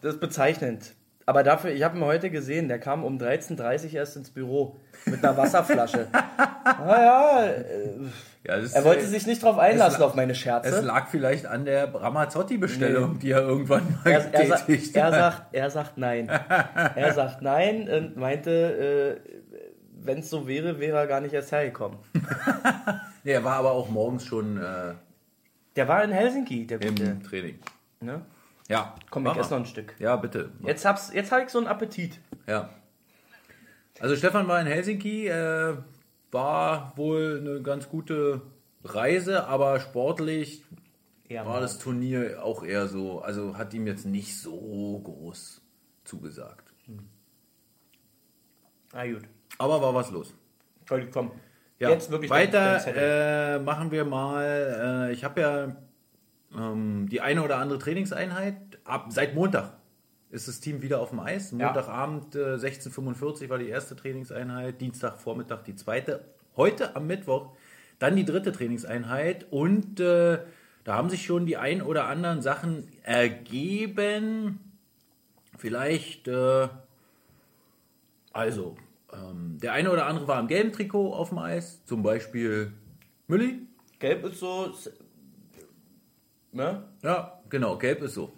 das 0.00 0.14
ist 0.14 0.20
bezeichnend. 0.20 0.94
Aber 1.30 1.44
dafür, 1.44 1.70
ich 1.70 1.84
habe 1.84 1.96
ihn 1.96 2.04
heute 2.04 2.28
gesehen, 2.28 2.66
der 2.66 2.80
kam 2.80 3.04
um 3.04 3.16
13.30 3.16 3.84
Uhr 3.86 3.94
erst 3.94 4.16
ins 4.16 4.30
Büro 4.30 4.74
mit 5.06 5.22
einer 5.24 5.36
Wasserflasche. 5.36 6.08
naja, 6.64 7.44
äh, 7.46 7.62
ja 8.48 8.54
er 8.72 8.84
wollte 8.84 9.02
äh, 9.04 9.06
sich 9.06 9.28
nicht 9.28 9.40
drauf 9.40 9.56
einlassen 9.56 9.92
es 9.94 10.00
la- 10.00 10.06
auf 10.06 10.16
meine 10.16 10.32
Es 10.32 10.38
Scherze. 10.38 10.80
lag 10.80 11.06
vielleicht 11.08 11.46
an 11.46 11.64
der 11.66 11.94
Ramazzotti-Bestellung, 11.94 13.20
die 13.20 13.30
er 13.30 13.42
irgendwann 13.42 13.84
mal 14.04 14.10
Er, 14.10 14.34
er, 14.34 14.46
sa- 14.48 14.64
er, 14.66 15.10
sagt, 15.12 15.42
er 15.54 15.70
sagt 15.70 15.98
nein. 15.98 16.28
Er 16.96 17.12
sagt 17.14 17.42
nein 17.42 17.88
und 17.88 18.16
meinte, 18.16 19.20
äh, 19.24 19.30
wenn 20.02 20.18
es 20.18 20.30
so 20.30 20.48
wäre, 20.48 20.80
wäre 20.80 20.98
er 20.98 21.06
gar 21.06 21.20
nicht 21.20 21.32
erst 21.32 21.52
hergekommen. 21.52 21.98
Nee, 23.22 23.32
er 23.32 23.44
war 23.44 23.56
aber 23.56 23.70
auch 23.70 23.88
morgens 23.88 24.24
schon 24.24 24.56
äh, 24.56 24.94
Der 25.76 25.86
war 25.86 26.02
in 26.02 26.10
Helsinki, 26.10 26.66
der 26.66 26.82
im 26.82 26.94
gute. 26.96 27.18
Training. 27.22 27.58
Ne? 28.00 28.22
Ja. 28.70 28.94
Komm, 29.10 29.26
ich 29.26 29.36
esse 29.36 29.50
noch 29.50 29.58
ein 29.58 29.66
Stück. 29.66 29.96
Ja, 29.98 30.14
bitte. 30.14 30.52
Jetzt, 30.62 30.84
hab's, 30.84 31.12
jetzt 31.12 31.32
habe 31.32 31.42
ich 31.42 31.50
so 31.50 31.58
einen 31.58 31.66
Appetit. 31.66 32.20
Ja. 32.46 32.70
Also 33.98 34.14
Stefan 34.14 34.46
war 34.46 34.60
in 34.60 34.68
Helsinki, 34.68 35.26
äh, 35.26 35.76
war 36.30 36.92
wohl 36.96 37.38
eine 37.40 37.62
ganz 37.62 37.88
gute 37.88 38.42
Reise, 38.84 39.48
aber 39.48 39.80
sportlich 39.80 40.64
Ja, 41.28 41.44
war 41.44 41.60
das 41.60 41.78
Turnier 41.78 42.44
auch 42.44 42.62
eher 42.62 42.86
so, 42.86 43.20
also 43.20 43.58
hat 43.58 43.74
ihm 43.74 43.88
jetzt 43.88 44.06
nicht 44.06 44.38
so 44.40 45.00
groß 45.02 45.60
zugesagt. 46.04 46.72
Ah, 48.92 49.04
gut. 49.04 49.22
Aber 49.58 49.82
war 49.82 49.94
was 49.94 50.10
los. 50.12 50.32
Toll, 50.86 51.08
komm. 51.12 51.32
Ja, 51.80 51.90
Jetzt 51.90 52.10
wirklich 52.10 52.30
weiter 52.30 52.86
äh, 52.86 53.58
machen 53.58 53.90
wir 53.90 54.04
mal. 54.04 55.08
Äh, 55.08 55.12
ich 55.12 55.24
habe 55.24 55.40
ja 55.40 55.76
ähm, 56.56 57.08
die 57.08 57.20
eine 57.20 57.42
oder 57.42 57.58
andere 57.58 57.78
Trainingseinheit. 57.78 58.56
Ab, 58.84 59.06
seit 59.10 59.34
Montag 59.34 59.74
ist 60.30 60.48
das 60.48 60.60
Team 60.60 60.82
wieder 60.82 61.00
auf 61.00 61.10
dem 61.10 61.20
Eis. 61.20 61.52
Montagabend 61.52 62.34
äh, 62.34 62.54
16.45 62.54 63.48
war 63.48 63.58
die 63.58 63.68
erste 63.68 63.96
Trainingseinheit, 63.96 64.80
Dienstagvormittag 64.80 65.62
die 65.64 65.74
zweite. 65.74 66.24
Heute 66.56 66.94
am 66.96 67.06
Mittwoch 67.06 67.52
dann 67.98 68.16
die 68.16 68.24
dritte 68.24 68.52
Trainingseinheit 68.52 69.46
und 69.50 70.00
äh, 70.00 70.38
da 70.84 70.94
haben 70.94 71.10
sich 71.10 71.24
schon 71.24 71.46
die 71.46 71.56
ein 71.56 71.82
oder 71.82 72.06
anderen 72.06 72.42
Sachen 72.42 72.88
ergeben. 73.02 74.58
Vielleicht, 75.58 76.26
äh, 76.26 76.68
also, 78.32 78.76
ähm, 79.12 79.58
der 79.60 79.74
eine 79.74 79.90
oder 79.90 80.06
andere 80.06 80.28
war 80.28 80.40
im 80.40 80.48
gelben 80.48 80.72
Trikot 80.72 81.12
auf 81.12 81.28
dem 81.28 81.38
Eis, 81.38 81.84
zum 81.84 82.02
Beispiel 82.02 82.72
Mülli. 83.26 83.66
Gelb 83.98 84.24
ist 84.24 84.38
so. 84.38 84.72
Ne? 86.52 86.84
Ja, 87.02 87.40
genau, 87.48 87.78
gelb 87.78 88.02
ist 88.02 88.14
so. 88.14 88.32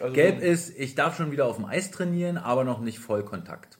Also 0.00 0.14
Gelb 0.14 0.40
ist, 0.40 0.78
ich 0.78 0.94
darf 0.94 1.16
schon 1.16 1.32
wieder 1.32 1.46
auf 1.46 1.56
dem 1.56 1.64
Eis 1.64 1.90
trainieren, 1.90 2.38
aber 2.38 2.64
noch 2.64 2.80
nicht 2.80 2.98
Vollkontakt. 2.98 3.78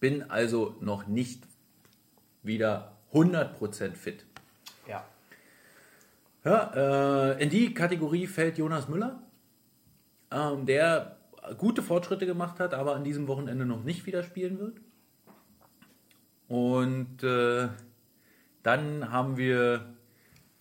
Bin 0.00 0.30
also 0.30 0.76
noch 0.80 1.06
nicht 1.06 1.44
wieder 2.42 2.96
100% 3.12 3.94
fit. 3.94 4.24
Ja. 4.88 5.04
Ja, 6.44 7.32
äh, 7.32 7.42
in 7.42 7.50
die 7.50 7.74
Kategorie 7.74 8.26
fällt 8.26 8.58
Jonas 8.58 8.88
Müller, 8.88 9.22
ähm, 10.30 10.66
der 10.66 11.16
gute 11.58 11.82
Fortschritte 11.82 12.26
gemacht 12.26 12.60
hat, 12.60 12.74
aber 12.74 12.94
an 12.94 13.04
diesem 13.04 13.28
Wochenende 13.28 13.66
noch 13.66 13.84
nicht 13.84 14.06
wieder 14.06 14.22
spielen 14.22 14.58
wird. 14.58 14.80
Und 16.48 17.22
äh, 17.22 17.68
dann 18.62 19.10
haben 19.10 19.36
wir 19.36 19.94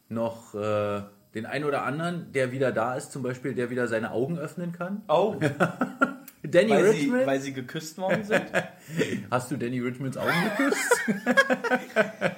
noch 0.10 0.56
äh, 0.56 1.04
den 1.36 1.46
einen 1.46 1.66
oder 1.66 1.84
anderen, 1.84 2.32
der 2.32 2.52
wieder 2.52 2.72
da 2.72 2.96
ist, 2.96 3.12
zum 3.12 3.22
Beispiel, 3.22 3.54
der 3.54 3.70
wieder 3.70 3.88
seine 3.88 4.12
Augen 4.12 4.40
öffnen 4.40 4.72
kann. 4.72 5.04
Oh, 5.08 5.36
Danny 6.44 6.70
weil 6.72 6.92
sie, 6.94 7.00
Richmond. 7.02 7.26
weil 7.28 7.40
sie 7.42 7.54
geküsst 7.54 7.98
worden 7.98 8.24
sind. 8.24 8.46
Hast 9.32 9.52
du 9.52 9.58
Danny 9.58 9.80
Richmonds 9.80 10.16
Augen 10.18 10.32
geküsst? 10.58 10.92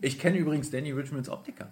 ich 0.00 0.18
kenne 0.18 0.38
übrigens 0.38 0.70
Danny 0.70 0.92
Richmonds 0.92 1.28
Optiker. 1.28 1.68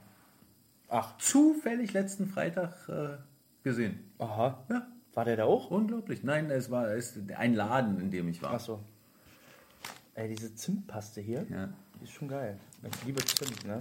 Ach, 0.89 1.17
Zufällig 1.19 1.93
letzten 1.93 2.27
Freitag 2.27 2.75
äh, 2.89 3.17
gesehen. 3.63 4.01
aha. 4.19 4.65
Ja, 4.69 4.87
War 5.15 5.25
der 5.25 5.37
da 5.37 5.45
auch? 5.45 5.71
unglaublich. 5.71 6.25
Nein, 6.25 6.51
es 6.51 6.71
war 6.71 6.89
es 6.89 7.17
ein 7.37 7.55
Laden, 7.55 8.01
in 8.01 8.11
dem 8.11 8.29
ich 8.29 8.43
war. 8.43 8.55
Ach 8.55 8.61
so. 8.61 8.81
Ey, 10.15 10.29
diese 10.29 10.55
Zimtpaste 10.55 11.21
hier, 11.21 11.47
Ja. 11.49 11.69
die 12.01 12.05
ist 12.05 12.13
schon 12.13 12.29
geil. 12.29 12.59
Ich 12.83 13.05
liebe 13.07 13.25
Zimt, 13.25 13.65
ne? 13.65 13.79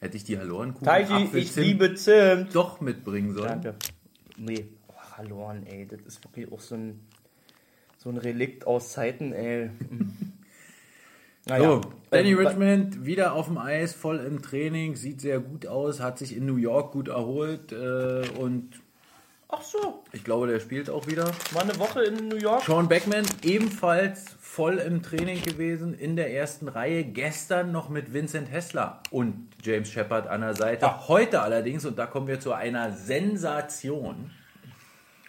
Hätte 0.00 0.16
ich 0.16 0.24
die 0.24 0.38
Hallorenkuchen 0.38 0.86
Taiji, 0.86 1.28
ich 1.34 1.54
liebe 1.56 1.94
Zimt. 1.94 2.54
doch 2.54 2.80
mitbringen 2.80 3.34
sollen. 3.34 3.62
Danke. 3.62 3.74
Nee, 4.38 4.66
oh, 4.88 4.94
Halloren, 5.16 5.66
ey, 5.66 5.86
das 5.86 6.00
ist 6.00 6.24
wirklich 6.24 6.50
auch 6.50 6.60
so 6.60 6.74
ein, 6.74 7.00
so 7.98 8.08
ein 8.08 8.16
Relikt 8.16 8.66
aus 8.66 8.92
Zeiten, 8.92 9.32
ey. 9.32 9.70
So, 11.48 11.80
Danny 12.10 12.32
Ähm, 12.32 12.38
Richmond 12.38 13.06
wieder 13.06 13.32
auf 13.32 13.46
dem 13.46 13.58
Eis, 13.58 13.94
voll 13.94 14.18
im 14.18 14.42
Training, 14.42 14.94
sieht 14.94 15.20
sehr 15.20 15.40
gut 15.40 15.66
aus, 15.66 15.98
hat 15.98 16.18
sich 16.18 16.36
in 16.36 16.46
New 16.46 16.56
York 16.56 16.92
gut 16.92 17.08
erholt 17.08 17.72
äh, 17.72 18.22
und 18.38 18.80
Ach 19.52 19.62
so, 19.62 20.04
ich 20.12 20.22
glaube, 20.22 20.46
der 20.46 20.60
spielt 20.60 20.88
auch 20.88 21.08
wieder. 21.08 21.24
war 21.52 21.62
eine 21.62 21.76
Woche 21.78 22.04
in 22.04 22.28
New 22.28 22.36
York. 22.36 22.62
Sean 22.62 22.88
Beckman 22.88 23.26
ebenfalls 23.42 24.36
voll 24.40 24.78
im 24.78 25.02
Training 25.02 25.42
gewesen, 25.42 25.92
in 25.92 26.14
der 26.14 26.32
ersten 26.32 26.68
Reihe. 26.68 27.02
Gestern 27.02 27.72
noch 27.72 27.88
mit 27.88 28.12
Vincent 28.12 28.50
Hessler 28.50 29.02
und 29.10 29.48
James 29.62 29.90
Shepard 29.90 30.28
an 30.28 30.42
der 30.42 30.54
Seite. 30.54 30.86
Ja. 30.86 31.08
Heute 31.08 31.42
allerdings, 31.42 31.84
und 31.84 31.98
da 31.98 32.06
kommen 32.06 32.28
wir 32.28 32.38
zu 32.38 32.52
einer 32.52 32.92
Sensation. 32.92 34.30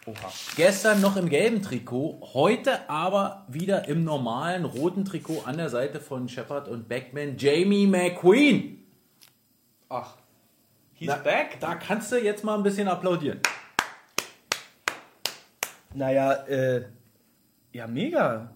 Oha. 0.05 0.31
Gestern 0.55 1.01
noch 1.01 1.15
im 1.17 1.29
gelben 1.29 1.63
Trikot, 1.63 2.19
heute 2.33 2.89
aber 2.89 3.45
wieder 3.47 3.87
im 3.87 4.03
normalen 4.03 4.65
roten 4.65 5.03
Trikot 5.03 5.43
an 5.45 5.57
der 5.57 5.69
Seite 5.69 5.99
von 5.99 6.29
Shepard 6.29 6.67
und 6.67 6.87
Beckman. 6.87 7.37
Jamie 7.37 7.87
McQueen. 7.87 8.83
Ach, 9.89 10.15
he's 10.93 11.07
Na, 11.07 11.15
back? 11.15 11.59
Da 11.59 11.75
kannst 11.75 12.11
du 12.11 12.17
jetzt 12.17 12.43
mal 12.43 12.55
ein 12.55 12.63
bisschen 12.63 12.87
applaudieren. 12.87 13.39
Naja, 15.93 16.33
äh, 16.47 16.83
ja, 17.73 17.87
mega. 17.87 18.49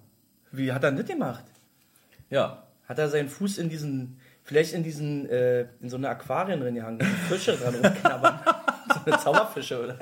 Wie 0.51 0.71
hat 0.71 0.83
er 0.83 0.91
das 0.91 1.05
gemacht? 1.05 1.43
Ja, 2.29 2.63
Hat 2.87 2.99
er 2.99 3.09
seinen 3.09 3.29
Fuß 3.29 3.57
in 3.57 3.69
diesen, 3.69 4.19
vielleicht 4.43 4.73
in 4.73 4.83
diesen, 4.83 5.27
äh, 5.29 5.67
in 5.81 5.89
so 5.89 5.97
eine 5.97 6.09
Aquarien 6.09 6.59
drin 6.59 6.75
gehangen, 6.75 6.99
wo 6.99 7.33
Fische 7.35 7.57
dran 7.57 7.75
rumknabbern. 7.75 8.39
so 8.93 8.99
eine 9.11 9.19
Zauberfische, 9.19 9.83
oder? 9.83 9.97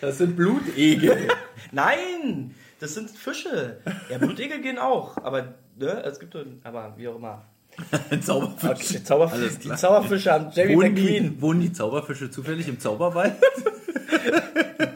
das 0.00 0.18
sind 0.18 0.34
Blutegel. 0.36 1.28
Nein, 1.72 2.54
das 2.80 2.94
sind 2.94 3.10
Fische. 3.10 3.78
Ja, 4.08 4.18
Blutegel 4.18 4.60
gehen 4.60 4.78
auch, 4.78 5.16
aber, 5.18 5.54
ne, 5.78 6.02
es 6.04 6.18
gibt, 6.18 6.34
doch- 6.34 6.44
aber 6.64 6.94
wie 6.96 7.06
auch 7.08 7.16
immer. 7.16 7.44
Zauberfisch. 8.22 8.70
Okay, 8.90 9.04
Zauberf 9.04 9.32
Alles 9.32 9.58
die. 9.58 9.74
Zauberfische 9.74 10.32
haben 10.32 10.50
Jamie 10.52 10.74
Wohnen 10.76 10.94
McQueen. 10.94 11.22
die, 11.36 11.40
wohnen 11.42 11.60
die 11.60 11.72
Zauberfische 11.72 12.30
zufällig 12.30 12.66
im 12.68 12.80
Zauberwald? 12.80 13.34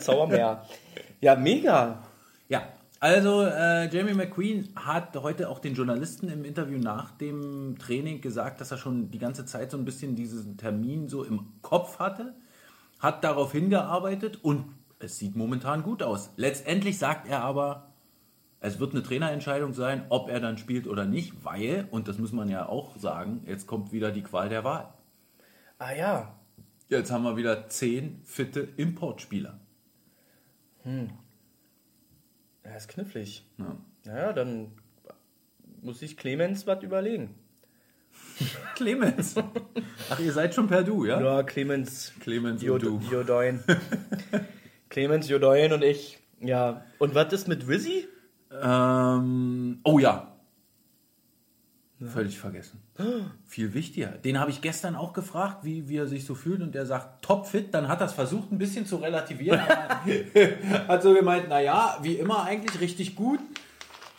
Zaubermeer. 0.00 0.66
Ja, 1.20 1.36
mega. 1.36 2.02
ja, 2.48 2.62
also 3.04 3.42
äh, 3.42 3.94
Jamie 3.94 4.14
McQueen 4.14 4.70
hat 4.76 5.14
heute 5.16 5.50
auch 5.50 5.58
den 5.58 5.74
Journalisten 5.74 6.30
im 6.30 6.42
Interview 6.44 6.78
nach 6.78 7.10
dem 7.10 7.76
Training 7.78 8.22
gesagt, 8.22 8.62
dass 8.62 8.70
er 8.70 8.78
schon 8.78 9.10
die 9.10 9.18
ganze 9.18 9.44
Zeit 9.44 9.70
so 9.70 9.76
ein 9.76 9.84
bisschen 9.84 10.16
diesen 10.16 10.56
Termin 10.56 11.08
so 11.10 11.22
im 11.22 11.60
Kopf 11.60 11.98
hatte, 11.98 12.34
hat 12.98 13.22
darauf 13.22 13.52
hingearbeitet 13.52 14.42
und 14.42 14.64
es 15.00 15.18
sieht 15.18 15.36
momentan 15.36 15.82
gut 15.82 16.02
aus. 16.02 16.30
Letztendlich 16.36 16.98
sagt 16.98 17.28
er 17.28 17.42
aber, 17.42 17.90
es 18.60 18.80
wird 18.80 18.92
eine 18.92 19.02
Trainerentscheidung 19.02 19.74
sein, 19.74 20.06
ob 20.08 20.30
er 20.30 20.40
dann 20.40 20.56
spielt 20.56 20.86
oder 20.86 21.04
nicht, 21.04 21.44
weil, 21.44 21.86
und 21.90 22.08
das 22.08 22.16
muss 22.16 22.32
man 22.32 22.48
ja 22.48 22.66
auch 22.66 22.96
sagen, 22.96 23.42
jetzt 23.46 23.66
kommt 23.66 23.92
wieder 23.92 24.12
die 24.12 24.22
Qual 24.22 24.48
der 24.48 24.64
Wahl. 24.64 24.88
Ah 25.76 25.92
ja. 25.92 26.34
Jetzt 26.88 27.12
haben 27.12 27.24
wir 27.24 27.36
wieder 27.36 27.68
zehn 27.68 28.22
fitte 28.24 28.60
Importspieler. 28.60 29.60
Ja, 30.84 32.76
ist 32.76 32.88
knifflig. 32.88 33.46
Ja. 33.58 33.76
Naja, 34.04 34.32
dann 34.32 34.72
muss 35.82 36.00
sich 36.00 36.16
Clemens 36.16 36.66
was 36.66 36.82
überlegen. 36.82 37.34
Clemens. 38.74 39.34
Ach, 40.10 40.18
ihr 40.18 40.32
seid 40.32 40.54
schon 40.54 40.68
per 40.68 40.82
Du, 40.82 41.04
ja? 41.04 41.20
Ja, 41.20 41.42
Clemens. 41.42 42.12
Clemens 42.20 42.62
und 42.62 42.68
Jod 42.68 42.82
du. 42.82 43.00
Jodoin. 43.10 43.62
Clemens, 44.88 45.28
Jodoin 45.28 45.72
und 45.72 45.82
ich. 45.82 46.18
Ja. 46.40 46.84
Und 46.98 47.14
was 47.14 47.32
ist 47.32 47.48
mit 47.48 47.66
Wizzy? 47.68 48.06
Ähm, 48.50 49.80
oh 49.84 49.98
ja. 49.98 50.33
Völlig 52.12 52.38
vergessen. 52.38 52.82
Viel 53.46 53.74
wichtiger. 53.74 54.08
Den 54.08 54.38
habe 54.38 54.50
ich 54.50 54.60
gestern 54.60 54.96
auch 54.96 55.12
gefragt, 55.12 55.64
wie, 55.64 55.88
wie 55.88 55.96
er 55.96 56.06
sich 56.06 56.24
so 56.24 56.34
fühlt 56.34 56.60
und 56.60 56.74
der 56.74 56.86
sagt 56.86 57.24
topfit. 57.24 57.72
Dann 57.72 57.88
hat 57.88 58.00
er 58.00 58.06
es 58.06 58.12
versucht 58.12 58.50
ein 58.52 58.58
bisschen 58.58 58.86
zu 58.86 58.96
relativieren. 58.96 59.60
hat 60.88 61.02
so 61.02 61.14
gemeint, 61.14 61.48
naja, 61.48 61.98
wie 62.02 62.14
immer 62.14 62.44
eigentlich 62.44 62.80
richtig 62.80 63.14
gut. 63.16 63.40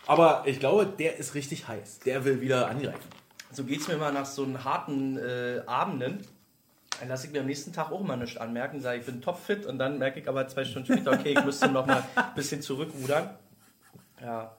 Aber 0.08 0.44
ich 0.46 0.60
glaube, 0.60 0.86
der 0.86 1.18
ist 1.18 1.36
richtig 1.36 1.68
heiß. 1.68 2.00
Der 2.00 2.26
will 2.26 2.42
wieder 2.42 2.68
angreifen. 2.70 3.10
So 3.52 3.64
geht 3.64 3.82
es 3.82 3.88
mir 3.88 3.98
mal 3.98 4.14
nach 4.14 4.26
so 4.26 4.44
einen 4.44 4.64
harten 4.64 5.18
äh, 5.18 5.62
Abenden. 5.66 6.20
Dann 7.00 7.10
lasse 7.10 7.28
ich 7.28 7.34
mir 7.34 7.42
am 7.42 7.48
nächsten 7.48 7.74
Tag 7.74 7.92
auch 7.92 8.02
mal 8.02 8.16
nichts 8.16 8.38
anmerken, 8.38 8.80
sage 8.80 9.00
ich 9.00 9.06
bin 9.06 9.22
topfit 9.22 9.66
und 9.66 9.78
dann 9.80 9.98
merke 10.00 10.20
ich 10.20 10.30
aber 10.30 10.48
zwei 10.48 10.64
Stunden 10.64 10.94
später, 10.94 11.12
okay, 11.12 11.34
ich 11.38 11.44
müsste 11.44 11.68
noch 11.68 11.86
mal 11.86 12.04
ein 12.16 12.36
bisschen 12.36 12.62
zurückrudern. 12.62 13.32
Ja. 14.22 14.56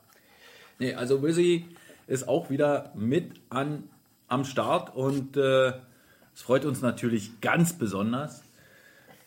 Nee, 0.79 0.95
also 0.95 1.23
Wizzy 1.23 1.65
ist 2.07 2.29
auch 2.29 2.51
wieder 2.51 2.93
mit 2.95 3.41
an, 3.51 3.89
am 4.29 4.45
Start 4.45 4.95
und 4.95 5.37
äh, 5.37 5.73
es 6.35 6.43
freut 6.43 6.65
uns 6.65 6.83
natürlich 6.83 7.41
ganz 7.41 7.73
besonders 7.73 8.43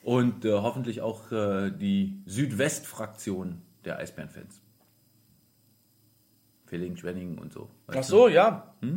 und 0.03 0.45
äh, 0.45 0.53
hoffentlich 0.53 1.01
auch 1.01 1.31
äh, 1.31 1.71
die 1.71 2.21
Südwest-Fraktion 2.25 3.61
der 3.85 3.99
Eisbärenfans. 3.99 4.61
Villingen, 6.65 6.97
Schwenningen 6.97 7.39
und 7.39 7.51
so. 7.51 7.69
Ach 7.87 8.03
so, 8.03 8.27
ja. 8.27 8.73
du? 8.81 8.87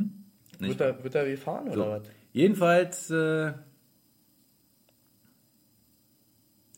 Nicht? 0.58 0.78
Wird 0.78 0.80
er, 0.80 1.02
wird 1.02 1.14
er 1.14 1.26
wie 1.26 1.36
fahren 1.36 1.72
So. 1.72 1.82
oder 1.82 2.00
was? 2.00 2.08
Jedenfalls 2.32 3.10
äh, 3.10 3.52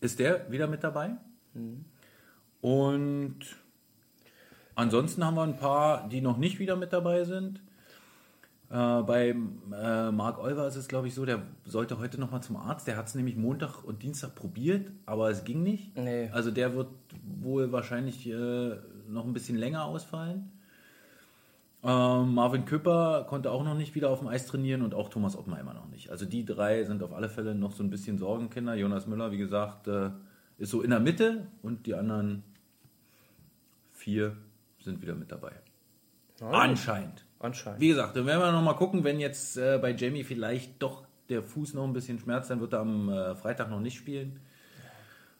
ist 0.00 0.18
der 0.18 0.50
wieder 0.50 0.66
mit 0.66 0.84
dabei. 0.84 1.16
Und 2.60 3.38
ansonsten 4.74 5.24
haben 5.24 5.34
wir 5.36 5.42
ein 5.42 5.56
paar, 5.56 6.08
die 6.08 6.20
noch 6.20 6.36
nicht 6.36 6.58
wieder 6.58 6.76
mit 6.76 6.92
dabei 6.92 7.24
sind. 7.24 7.60
Äh, 8.70 9.02
bei 9.02 9.28
äh, 9.28 10.10
Marc 10.10 10.38
Olver 10.38 10.66
ist 10.66 10.76
es, 10.76 10.88
glaube 10.88 11.08
ich, 11.08 11.14
so, 11.14 11.24
der 11.24 11.42
sollte 11.64 11.98
heute 11.98 12.18
nochmal 12.18 12.42
zum 12.42 12.56
Arzt. 12.56 12.86
Der 12.86 12.96
hat 12.96 13.06
es 13.06 13.14
nämlich 13.14 13.36
Montag 13.36 13.84
und 13.84 14.02
Dienstag 14.02 14.34
probiert, 14.34 14.90
aber 15.06 15.30
es 15.30 15.44
ging 15.44 15.62
nicht. 15.62 15.96
Nee. 15.96 16.28
Also 16.32 16.50
der 16.50 16.74
wird 16.74 16.88
wohl 17.40 17.72
wahrscheinlich 17.72 18.28
äh, 18.28 18.76
noch 19.08 19.26
ein 19.26 19.32
bisschen 19.32 19.56
länger 19.56 19.84
ausfallen. 19.84 20.50
Ähm, 21.84 22.34
Marvin 22.34 22.64
Küpper 22.64 23.26
konnte 23.28 23.50
auch 23.50 23.62
noch 23.62 23.74
nicht 23.74 23.94
wieder 23.94 24.08
auf 24.08 24.20
dem 24.20 24.28
Eis 24.28 24.46
trainieren 24.46 24.80
und 24.80 24.94
auch 24.94 25.10
Thomas 25.10 25.36
Oppenheimer 25.36 25.74
noch 25.74 25.88
nicht. 25.88 26.08
Also 26.10 26.24
die 26.24 26.46
drei 26.46 26.82
sind 26.84 27.02
auf 27.02 27.12
alle 27.12 27.28
Fälle 27.28 27.54
noch 27.54 27.72
so 27.72 27.82
ein 27.82 27.90
bisschen 27.90 28.16
Sorgenkinder. 28.16 28.74
Jonas 28.74 29.06
Müller, 29.06 29.30
wie 29.30 29.38
gesagt, 29.38 29.86
äh, 29.86 30.10
ist 30.56 30.70
so 30.70 30.80
in 30.80 30.90
der 30.90 31.00
Mitte 31.00 31.46
und 31.60 31.86
die 31.86 31.94
anderen 31.94 32.42
vier 33.92 34.36
sind 34.84 35.02
wieder 35.02 35.14
mit 35.14 35.32
dabei. 35.32 35.52
Anscheinend. 36.40 37.24
Anscheinend. 37.38 37.80
Wie 37.80 37.88
gesagt, 37.88 38.16
dann 38.16 38.26
werden 38.26 38.40
wir 38.40 38.52
noch 38.52 38.62
mal 38.62 38.74
gucken, 38.74 39.04
wenn 39.04 39.20
jetzt 39.20 39.56
äh, 39.56 39.78
bei 39.80 39.92
Jamie 39.92 40.24
vielleicht 40.24 40.82
doch 40.82 41.04
der 41.28 41.42
Fuß 41.42 41.74
noch 41.74 41.84
ein 41.84 41.92
bisschen 41.92 42.18
schmerzt, 42.18 42.50
dann 42.50 42.60
wird 42.60 42.72
er 42.72 42.80
am 42.80 43.08
äh, 43.08 43.34
Freitag 43.34 43.70
noch 43.70 43.80
nicht 43.80 43.96
spielen. 43.96 44.40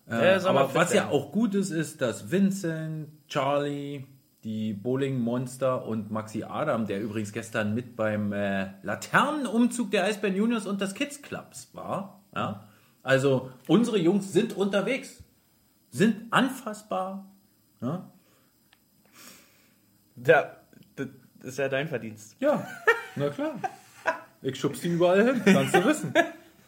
Mal 0.07 0.47
Aber 0.47 0.75
was 0.75 0.93
ja 0.93 1.09
auch 1.09 1.33
gut 1.33 1.55
ist, 1.55 1.71
ist, 1.71 2.03
dass 2.03 2.31
Vincent, 2.31 3.09
Charlie, 3.27 4.05
die 4.45 4.75
Bowling 4.75 5.19
Monster 5.19 5.87
und 5.87 6.11
Maxi 6.11 6.43
Adam, 6.43 6.87
der 6.87 7.01
übrigens 7.01 7.33
gestern 7.33 7.75
mit 7.75 7.97
beim 7.97 8.33
äh, 8.33 8.73
Laternenumzug 8.83 9.91
der 9.91 10.05
Eisbären 10.05 10.37
Juniors 10.37 10.67
und 10.67 10.83
des 10.83 10.95
Kids 10.95 11.23
Clubs 11.23 11.71
war. 11.73 12.23
Ja? 12.35 12.65
Also 13.03 13.51
unsere 13.67 13.99
Jungs 13.99 14.33
sind 14.33 14.55
unterwegs, 14.55 15.23
sind 15.91 16.31
anfassbar. 16.31 17.25
Ja? 17.81 18.11
Ja, 20.17 20.57
das 20.97 21.09
ist 21.43 21.59
ja 21.59 21.69
dein 21.69 21.89
Verdienst. 21.89 22.37
Ja, 22.41 22.67
na 23.17 23.29
klar. 23.31 23.59
Ich 24.43 24.59
schub's 24.59 24.81
die 24.81 24.89
überall 24.89 25.25
hin, 25.25 25.43
kannst 25.45 25.75
du 25.75 25.85
wissen. 25.85 26.13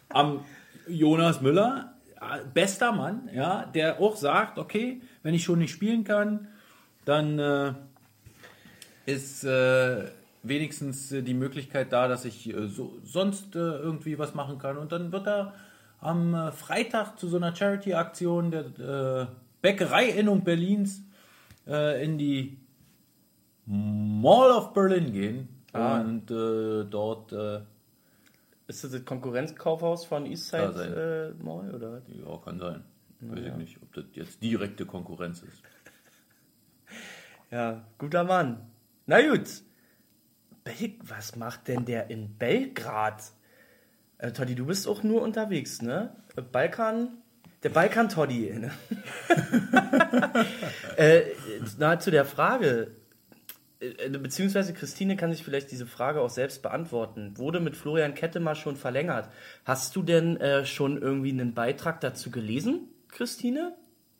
Am 0.09 0.43
Jonas 0.87 1.41
Müller, 1.41 1.93
äh, 2.19 2.39
bester 2.53 2.91
Mann, 2.91 3.29
ja, 3.33 3.65
der 3.65 3.99
auch 3.99 4.15
sagt, 4.15 4.57
okay, 4.57 5.01
wenn 5.21 5.33
ich 5.33 5.43
schon 5.43 5.59
nicht 5.59 5.71
spielen 5.71 6.03
kann, 6.03 6.47
dann 7.05 7.37
äh, 7.39 7.73
ist 9.05 9.43
äh, 9.43 10.05
wenigstens 10.43 11.11
äh, 11.11 11.21
die 11.21 11.33
Möglichkeit 11.33 11.93
da, 11.93 12.07
dass 12.07 12.25
ich 12.25 12.53
äh, 12.53 12.67
so, 12.67 12.97
sonst 13.03 13.55
äh, 13.55 13.59
irgendwie 13.59 14.17
was 14.17 14.33
machen 14.33 14.57
kann. 14.57 14.77
Und 14.77 14.91
dann 14.91 15.11
wird 15.11 15.27
er 15.27 15.53
am 15.99 16.51
Freitag 16.51 17.17
zu 17.17 17.27
so 17.27 17.37
einer 17.37 17.55
Charity-Aktion 17.55 18.51
der 18.51 18.65
äh, 18.79 19.27
Bäckereiinnung 19.61 20.43
Berlins 20.43 21.01
in 21.65 22.17
die 22.17 22.55
Mall 23.67 24.51
of 24.51 24.73
Berlin 24.73 25.11
gehen 25.11 25.49
Ah. 25.73 25.99
und 25.99 26.31
äh, 26.31 26.85
dort, 26.85 27.31
äh, 27.33 27.59
Ist 28.67 28.83
das 28.83 28.91
das 28.91 29.05
Konkurrenzkaufhaus 29.05 30.05
von 30.05 30.25
Eastside 30.25 31.35
äh, 31.39 31.43
Mall 31.43 31.73
oder 31.75 32.01
ja, 32.07 32.37
kann 32.43 32.57
sein. 32.57 32.83
Weiß 33.19 33.39
ich 33.45 33.53
nicht, 33.55 33.77
ob 33.81 33.93
das 33.93 34.05
jetzt 34.13 34.41
direkte 34.41 34.85
Konkurrenz 34.85 35.41
ist. 35.43 35.61
Ja, 37.49 37.85
guter 37.97 38.25
Mann. 38.25 38.59
Na 39.05 39.21
gut. 39.21 39.47
Bel 40.65 40.95
was 41.03 41.37
macht 41.37 41.69
denn 41.69 41.85
der 41.85 42.09
in 42.09 42.37
Belgrad? 42.37 43.23
Äh, 44.17 44.33
Toddy, 44.33 44.53
du 44.53 44.65
bist 44.65 44.85
auch 44.85 45.01
nur 45.01 45.21
unterwegs, 45.21 45.81
ne? 45.81 46.13
Äh, 46.35 46.41
Balkan, 46.41 47.19
der 47.63 47.69
Balkan-Toddy. 47.69 48.59
Ne? 48.59 48.71
äh, 50.97 51.21
na, 51.77 51.97
zu 51.99 52.11
der 52.11 52.25
Frage, 52.25 52.91
beziehungsweise 53.79 54.73
Christine 54.73 55.15
kann 55.17 55.31
sich 55.31 55.43
vielleicht 55.43 55.71
diese 55.71 55.85
Frage 55.85 56.21
auch 56.21 56.29
selbst 56.29 56.61
beantworten. 56.63 57.37
Wurde 57.37 57.59
mit 57.59 57.75
Florian 57.75 58.15
Kettemar 58.15 58.55
schon 58.55 58.75
verlängert? 58.75 59.29
Hast 59.65 59.95
du 59.95 60.01
denn 60.03 60.37
äh, 60.37 60.65
schon 60.65 61.01
irgendwie 61.01 61.31
einen 61.31 61.53
Beitrag 61.53 62.01
dazu 62.01 62.31
gelesen, 62.31 62.87
Christine? 63.09 63.73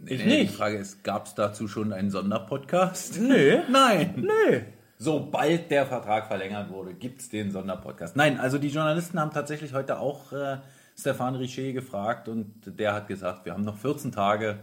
Ich 0.05 0.19
Nee, 0.23 0.25
Die 0.25 0.41
nicht. 0.43 0.55
Frage 0.55 0.77
ist, 0.77 1.03
gab 1.03 1.25
es 1.25 1.33
dazu 1.35 1.67
schon 1.67 1.91
einen 1.91 2.11
Sonderpodcast? 2.11 3.19
Nö. 3.19 3.59
Nein. 3.69 4.13
Nö. 4.27 4.61
Sobald 4.99 5.69
der 5.71 5.85
Vertrag 5.85 6.27
verlängert 6.27 6.69
wurde, 6.69 6.93
gibt 6.93 7.21
es 7.21 7.29
den 7.29 7.51
Sonderpodcast. 7.51 8.15
Nein, 8.15 8.39
also 8.39 8.57
die 8.57 8.69
Journalisten 8.69 9.19
haben 9.19 9.31
tatsächlich 9.31 9.73
heute 9.73 9.99
auch 9.99 10.31
äh, 10.33 10.57
Stefan 10.97 11.35
Richer 11.35 11.71
gefragt 11.71 12.27
und 12.29 12.51
der 12.79 12.93
hat 12.93 13.07
gesagt, 13.07 13.45
wir 13.45 13.53
haben 13.53 13.63
noch 13.63 13.77
14 13.77 14.11
Tage. 14.11 14.59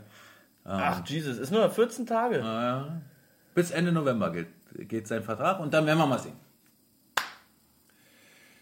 Ach, 0.65 1.07
Jesus, 1.07 1.39
ist 1.39 1.51
nur 1.53 1.61
noch 1.67 1.73
14 1.73 2.07
Tage. 2.07 2.43
Bis 3.55 3.71
Ende 3.71 3.93
November 3.93 4.33
geht, 4.33 4.49
geht 4.79 5.07
sein 5.09 5.23
Vertrag 5.23 5.61
und 5.61 5.73
dann 5.75 5.87
werden 5.87 5.99
wir 5.99 6.07
mal 6.07 6.19
sehen. 6.19 6.37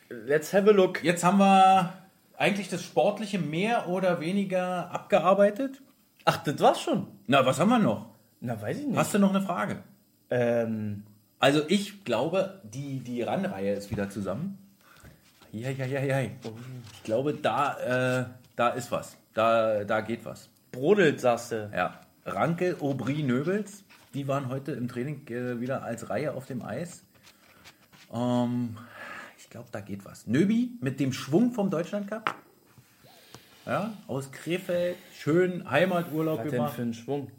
Let's 0.08 0.52
have 0.52 0.68
a 0.68 0.72
look. 0.72 1.02
Jetzt 1.02 1.24
haben 1.24 1.38
wir 1.38 1.92
eigentlich 2.36 2.68
das 2.68 2.82
Sportliche 2.82 3.38
mehr 3.38 3.88
oder 3.88 4.20
weniger 4.20 4.90
abgearbeitet. 4.90 5.80
Ach, 6.24 6.42
das 6.44 6.60
war's 6.60 6.80
schon. 6.82 7.06
Na, 7.26 7.44
was 7.46 7.58
haben 7.58 7.70
wir 7.70 7.78
noch? 7.78 8.10
Na, 8.40 8.60
weiß 8.60 8.78
ich 8.80 8.86
nicht. 8.86 8.96
Hast 8.96 9.14
du 9.14 9.18
noch 9.18 9.30
eine 9.30 9.40
Frage? 9.42 9.78
Ähm, 10.30 11.04
Also 11.38 11.62
ich 11.68 12.04
glaube, 12.04 12.60
die, 12.64 13.00
die 13.00 13.22
RAN-Reihe 13.22 13.72
ist 13.74 13.90
wieder 13.90 14.10
zusammen. 14.10 14.58
Ja, 15.50 15.70
ja, 15.70 15.84
ja, 15.86 16.00
ja. 16.00 16.20
Ich 16.20 17.02
glaube, 17.04 17.34
da, 17.34 18.20
äh, 18.20 18.24
da 18.56 18.68
ist 18.70 18.90
was. 18.92 19.16
Da, 19.34 19.84
da 19.84 20.00
geht 20.00 20.24
was. 20.24 20.48
brodelt, 20.72 21.20
sagst 21.20 21.52
du. 21.52 21.70
Ja. 21.74 22.00
Ranke, 22.24 22.76
Aubry, 22.80 23.22
Nöbels, 23.22 23.82
die 24.14 24.28
waren 24.28 24.48
heute 24.48 24.72
im 24.72 24.88
Training 24.88 25.26
äh, 25.28 25.60
wieder 25.60 25.82
als 25.82 26.10
Reihe 26.10 26.34
auf 26.34 26.46
dem 26.46 26.62
Eis. 26.62 27.04
Ähm, 28.12 28.76
ich 29.38 29.48
glaube, 29.50 29.68
da 29.72 29.80
geht 29.80 30.04
was. 30.04 30.26
Nöbi 30.26 30.72
mit 30.80 31.00
dem 31.00 31.12
Schwung 31.12 31.52
vom 31.52 31.70
Deutschland 31.70 32.08
Cup. 32.08 32.34
Ja, 33.64 33.92
aus 34.08 34.32
Krefeld, 34.32 34.96
schön 35.14 35.70
Heimaturlaub 35.70 36.38
Was 36.38 36.44
denn 36.44 36.52
gemacht. 36.52 36.74
für 36.74 36.82
einen 36.82 36.94
Schwung? 36.94 37.30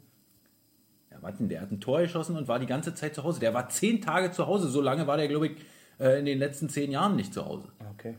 Ja, 1.10 1.18
warte, 1.20 1.44
der 1.44 1.60
hat 1.60 1.70
ein 1.70 1.80
Tor 1.80 2.00
geschossen 2.00 2.36
und 2.36 2.48
war 2.48 2.58
die 2.58 2.66
ganze 2.66 2.94
Zeit 2.94 3.14
zu 3.14 3.24
Hause. 3.24 3.40
Der 3.40 3.52
war 3.52 3.68
zehn 3.68 4.00
Tage 4.00 4.30
zu 4.30 4.46
Hause. 4.46 4.68
So 4.68 4.80
lange 4.80 5.06
war 5.06 5.16
der, 5.16 5.28
glaube 5.28 5.48
ich, 5.48 5.56
äh, 6.00 6.18
in 6.18 6.24
den 6.24 6.38
letzten 6.38 6.68
zehn 6.70 6.90
Jahren 6.90 7.14
nicht 7.16 7.34
zu 7.34 7.44
Hause. 7.44 7.68
Okay. 7.92 8.16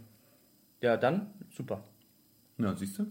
Ja, 0.81 0.97
dann 0.97 1.33
super. 1.49 1.83
Ja, 2.57 2.75
siehst 2.75 2.99
du? 2.99 3.07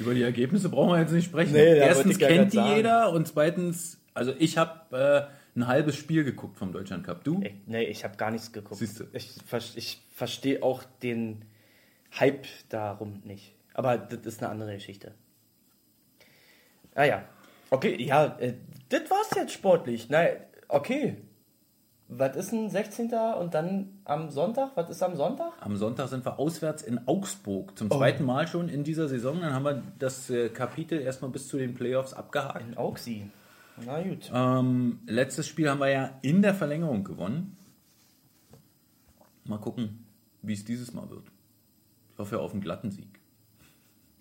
Über 0.00 0.14
die 0.14 0.22
Ergebnisse 0.22 0.68
brauchen 0.70 0.92
wir 0.92 1.00
jetzt 1.00 1.12
nicht 1.12 1.26
sprechen. 1.26 1.52
Nee, 1.52 1.76
Erstens 1.78 2.18
kennt 2.18 2.52
die 2.52 2.56
sagen. 2.56 2.76
jeder 2.76 3.12
und 3.12 3.28
zweitens, 3.28 4.00
also 4.14 4.32
ich 4.38 4.56
habe 4.56 5.30
äh, 5.30 5.58
ein 5.58 5.66
halbes 5.66 5.96
Spiel 5.96 6.24
geguckt 6.24 6.56
vom 6.56 6.72
Deutschland 6.72 7.04
Cup. 7.04 7.22
Du? 7.22 7.40
Ich, 7.42 7.52
nee, 7.66 7.84
ich 7.84 8.02
habe 8.04 8.16
gar 8.16 8.30
nichts 8.30 8.50
geguckt. 8.52 8.78
Siehst 8.78 9.00
du. 9.00 9.04
Ich, 9.12 9.36
ich 9.76 10.00
verstehe 10.14 10.62
auch 10.62 10.82
den 11.02 11.44
Hype 12.18 12.46
darum 12.70 13.20
nicht. 13.24 13.54
Aber 13.74 13.98
das 13.98 14.20
ist 14.26 14.42
eine 14.42 14.50
andere 14.50 14.74
Geschichte. 14.74 15.14
Ah 16.94 17.04
ja. 17.04 17.24
Okay, 17.70 18.02
ja, 18.02 18.36
äh, 18.40 18.54
das 18.88 19.08
war's 19.10 19.30
jetzt 19.36 19.52
sportlich. 19.52 20.08
Nein, 20.08 20.36
okay. 20.68 21.18
Was 22.08 22.34
ist 22.36 22.52
ein 22.52 22.68
16. 22.68 23.12
und 23.38 23.54
dann 23.54 23.99
am 24.10 24.30
Sonntag? 24.30 24.72
Was 24.74 24.90
ist 24.90 25.02
am 25.02 25.16
Sonntag? 25.16 25.52
Am 25.60 25.76
Sonntag 25.76 26.08
sind 26.08 26.24
wir 26.24 26.38
auswärts 26.38 26.82
in 26.82 27.06
Augsburg. 27.06 27.68
Oh. 27.70 27.74
Zum 27.74 27.90
zweiten 27.90 28.24
Mal 28.24 28.48
schon 28.48 28.68
in 28.68 28.84
dieser 28.84 29.08
Saison. 29.08 29.40
Dann 29.40 29.54
haben 29.54 29.64
wir 29.64 29.82
das 29.98 30.28
äh, 30.30 30.48
Kapitel 30.48 31.00
erstmal 31.00 31.30
bis 31.30 31.48
zu 31.48 31.56
den 31.56 31.74
Playoffs 31.74 32.12
abgehakt. 32.12 32.62
In 32.66 32.76
Auxi. 32.76 33.30
Na 33.86 34.02
gut. 34.02 34.30
Ähm, 34.34 35.00
letztes 35.06 35.46
Spiel 35.46 35.70
haben 35.70 35.80
wir 35.80 35.88
ja 35.88 36.18
in 36.22 36.42
der 36.42 36.54
Verlängerung 36.54 37.04
gewonnen. 37.04 37.56
Mal 39.44 39.58
gucken, 39.58 40.04
wie 40.42 40.52
es 40.52 40.64
dieses 40.64 40.92
Mal 40.92 41.08
wird. 41.08 41.24
Ich 42.12 42.18
hoffe 42.18 42.36
ja 42.36 42.42
auf 42.42 42.52
einen 42.52 42.60
glatten 42.60 42.90
Sieg. 42.90 43.20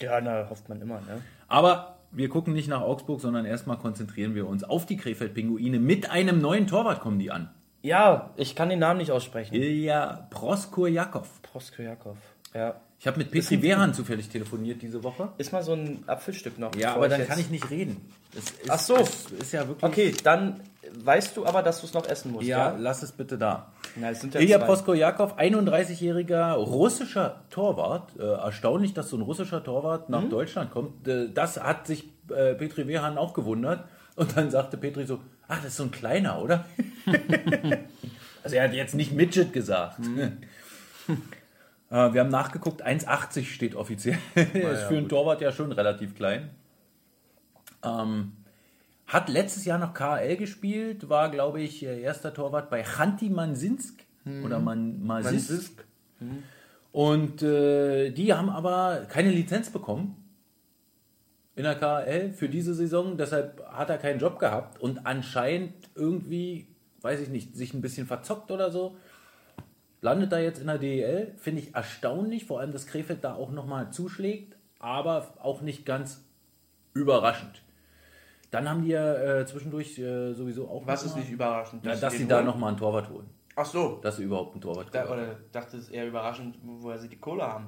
Ja, 0.01 0.21
na, 0.21 0.49
hofft 0.49 0.69
man 0.69 0.81
immer, 0.81 1.01
ne? 1.01 1.21
Aber 1.47 1.97
wir 2.11 2.29
gucken 2.29 2.53
nicht 2.53 2.69
nach 2.69 2.81
Augsburg, 2.81 3.19
sondern 3.19 3.45
erstmal 3.45 3.77
konzentrieren 3.77 4.33
wir 4.33 4.47
uns 4.47 4.63
auf 4.63 4.85
die 4.85 4.97
Krefeld-Pinguine. 4.97 5.79
Mit 5.79 6.09
einem 6.09 6.39
neuen 6.39 6.67
Torwart 6.67 7.01
kommen 7.01 7.19
die 7.19 7.31
an. 7.31 7.49
Ja, 7.81 8.31
ich 8.35 8.55
kann 8.55 8.69
den 8.69 8.79
Namen 8.79 8.99
nicht 8.99 9.11
aussprechen. 9.11 9.55
Ilja 9.55 10.27
Proskur-Jakov. 10.31 11.41
Proskuriakov. 11.41 12.17
Ja. 12.53 12.75
Ich 12.99 13.07
habe 13.07 13.17
mit 13.17 13.31
Petri 13.31 13.61
Wehrhahn 13.61 13.93
zufällig 13.93 14.27
telefoniert 14.27 14.81
diese 14.81 15.03
Woche. 15.03 15.29
Ist 15.37 15.53
mal 15.53 15.63
so 15.63 15.71
ein 15.73 16.03
Apfelstück 16.07 16.59
noch. 16.59 16.75
Ja, 16.75 16.95
aber 16.95 17.07
dann 17.07 17.25
kann 17.25 17.39
ich 17.39 17.49
nicht 17.49 17.69
reden. 17.69 18.11
Ist, 18.37 18.53
Ach 18.67 18.77
so. 18.79 18.97
Das 18.97 19.27
ist 19.39 19.53
ja 19.53 19.65
wirklich... 19.65 19.83
Okay, 19.83 20.13
dann 20.21 20.59
weißt 21.05 21.37
du 21.37 21.45
aber, 21.45 21.63
dass 21.63 21.79
du 21.79 21.87
es 21.87 21.93
noch 21.93 22.05
essen 22.05 22.33
musst, 22.33 22.47
Ja, 22.47 22.71
ja? 22.71 22.75
lass 22.77 23.01
es 23.01 23.13
bitte 23.13 23.37
da. 23.37 23.71
Na, 23.95 24.09
es 24.09 24.19
sind 24.19 24.33
ja 24.33 24.41
Ilja 24.41 24.57
zwei. 24.57 24.65
Proskojakov, 24.65 25.37
31-jähriger 25.37 26.53
russischer 26.55 27.43
Torwart. 27.49 28.19
Äh, 28.19 28.23
erstaunlich, 28.23 28.93
dass 28.93 29.09
so 29.09 29.15
ein 29.15 29.21
russischer 29.21 29.63
Torwart 29.63 30.09
nach 30.09 30.27
Deutschland 30.27 30.71
kommt. 30.71 31.07
Äh, 31.07 31.29
das 31.33 31.61
hat 31.63 31.87
sich 31.87 32.09
äh, 32.29 32.53
Petri 32.55 32.85
Wehan 32.87 33.17
auch 33.17 33.33
gewundert. 33.33 33.85
Und 34.17 34.35
dann 34.35 34.51
sagte 34.51 34.75
Petri 34.75 35.05
so, 35.05 35.19
ach, 35.49 35.57
das 35.57 35.71
ist 35.71 35.77
so 35.77 35.83
ein 35.83 35.91
kleiner, 35.91 36.41
oder? 36.41 36.65
also 38.43 38.55
er 38.55 38.63
hat 38.63 38.73
jetzt 38.73 38.95
nicht 38.95 39.11
Midget 39.11 39.51
gesagt. 39.51 39.99
äh, 41.09 41.13
wir 41.89 42.21
haben 42.21 42.29
nachgeguckt, 42.29 42.85
1,80 42.85 43.45
steht 43.45 43.75
offiziell. 43.75 44.17
ist 44.35 44.83
für 44.83 44.97
einen 44.97 45.09
Torwart 45.09 45.41
ja 45.41 45.51
schon 45.51 45.73
relativ 45.73 46.15
klein. 46.15 46.51
Ähm, 47.83 48.33
hat 49.07 49.27
letztes 49.27 49.65
Jahr 49.65 49.79
noch 49.79 49.93
KL 49.93 50.37
gespielt, 50.37 51.09
war, 51.09 51.29
glaube 51.29 51.61
ich, 51.61 51.83
äh, 51.83 51.99
erster 51.99 52.33
Torwart 52.33 52.69
bei 52.69 52.83
Chanti 52.83 53.29
Mansinsk 53.29 54.05
oder 54.43 54.59
Man 54.59 55.03
Mansinsk. 55.03 55.83
Und 56.91 57.41
äh, 57.41 58.11
die 58.11 58.33
haben 58.33 58.49
aber 58.49 59.07
keine 59.09 59.31
Lizenz 59.31 59.71
bekommen 59.71 60.18
in 61.59 61.65
der 61.65 61.75
KL 61.75 62.31
für 62.31 62.47
diese 62.47 62.73
Saison. 62.73 63.17
Deshalb 63.17 63.61
hat 63.69 63.89
er 63.89 63.97
keinen 63.97 64.19
Job 64.19 64.39
gehabt 64.39 64.79
und 64.79 65.05
anscheinend 65.05 65.73
irgendwie 65.93 66.67
weiß 67.01 67.19
ich 67.21 67.29
nicht, 67.29 67.55
sich 67.55 67.73
ein 67.73 67.81
bisschen 67.81 68.07
verzockt 68.07 68.49
oder 68.51 68.71
so. 68.71 68.95
Landet 70.01 70.31
da 70.31 70.39
jetzt 70.39 70.59
in 70.59 70.67
der 70.67 70.77
DEL, 70.77 71.33
finde 71.37 71.61
ich 71.61 71.75
erstaunlich, 71.75 72.45
vor 72.45 72.59
allem, 72.61 72.71
dass 72.71 72.87
Krefeld 72.87 73.23
da 73.23 73.35
auch 73.35 73.51
nochmal 73.51 73.91
zuschlägt, 73.91 74.55
aber 74.79 75.33
auch 75.41 75.61
nicht 75.61 75.85
ganz 75.85 76.23
überraschend. 76.93 77.61
Dann 78.51 78.67
haben 78.69 78.81
die 78.83 78.89
ja 78.89 79.13
äh, 79.39 79.45
zwischendurch 79.45 79.99
äh, 79.99 80.33
sowieso 80.33 80.67
auch. 80.69 80.87
Was 80.87 81.03
ist 81.03 81.13
mal- 81.15 81.21
nicht 81.21 81.31
überraschend? 81.31 81.85
Dass 81.85 81.99
den 81.99 82.11
sie 82.11 82.27
da 82.27 82.41
nochmal 82.41 82.69
einen 82.69 82.77
Torwart 82.77 83.09
holen. 83.09 83.29
Ach 83.55 83.65
so. 83.65 83.99
Dass 84.01 84.17
sie 84.17 84.23
überhaupt 84.23 84.53
einen 84.53 84.61
Torwart 84.61 84.87
Da, 84.93 85.07
holen. 85.07 85.19
oder 85.19 85.35
dachte 85.51 85.77
es 85.77 85.89
eher 85.89 86.07
überraschend, 86.07 86.57
woher 86.63 86.97
sie 86.97 87.09
die 87.09 87.17
Kohle 87.19 87.43
haben. 87.43 87.67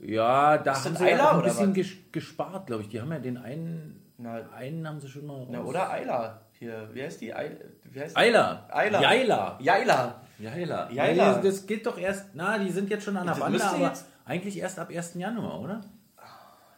Ja, 0.00 0.58
da 0.58 0.72
Ist 0.72 0.84
haben 0.84 0.96
sie 0.96 1.04
ja 1.04 1.14
Eiler 1.14 1.32
auch 1.32 1.36
ein 1.38 1.42
bisschen 1.44 1.74
ges 1.74 1.88
gespart, 2.10 2.66
glaube 2.66 2.82
ich. 2.82 2.88
Die 2.88 3.00
haben 3.00 3.12
ja 3.12 3.18
den 3.18 3.36
einen, 3.36 4.02
Na, 4.18 4.40
einen 4.56 4.86
haben 4.88 5.00
sie 5.00 5.08
schon 5.08 5.26
mal 5.26 5.34
raus. 5.36 5.48
na 5.50 5.62
oder 5.62 5.90
Eila. 5.90 6.40
Hier, 6.58 6.88
wie 6.92 7.02
heißt 7.02 7.20
die? 7.20 7.32
Eila. 7.34 7.56
Wie 7.84 8.00
heißt 8.00 8.16
die? 8.16 8.20
Eiler. 8.20 8.68
Eiler. 8.72 9.00
Jaila. 9.00 9.58
Jaila. 9.60 10.20
Jaila. 10.38 10.90
Jaila. 10.90 11.32
Ja, 11.34 11.38
das, 11.40 11.66
geht 11.66 11.86
doch 11.86 11.98
erst, 11.98 12.26
na, 12.34 12.58
die 12.58 12.70
sind 12.70 12.90
jetzt 12.90 13.04
schon 13.04 13.16
an 13.16 13.26
der 13.26 13.34
Bande, 13.34 13.52
müsste 13.58 13.68
aber 13.70 13.86
jetzt- 13.86 14.06
eigentlich 14.24 14.58
erst 14.58 14.78
ab 14.78 14.90
1. 14.90 15.14
Januar, 15.20 15.60
oder? 15.60 15.80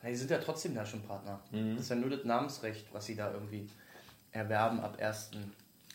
Na, 0.03 0.09
die 0.09 0.17
sind 0.17 0.31
ja 0.31 0.39
trotzdem 0.39 0.75
da 0.75 0.85
schon 0.85 1.03
Partner. 1.03 1.41
Mhm. 1.51 1.77
Das 1.77 1.85
ist 1.85 1.91
ja 1.91 1.97
nur 1.97 2.11
das 2.11 2.25
Namensrecht, 2.25 2.93
was 2.93 3.07
sie 3.07 3.17
da 3.17 3.31
irgendwie 3.33 3.67
erwerben 4.33 4.81
ab 4.81 4.97
1. 5.01 5.31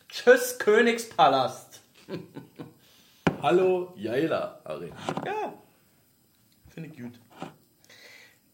Tschüss, 0.08 0.58
Königspalast. 0.58 1.82
Hallo 3.41 3.93
Jaila 3.95 4.60
Arena. 4.63 4.95
Ja. 5.25 5.53
Finde 6.82 6.96
ich 6.96 7.02
gut. 7.02 7.20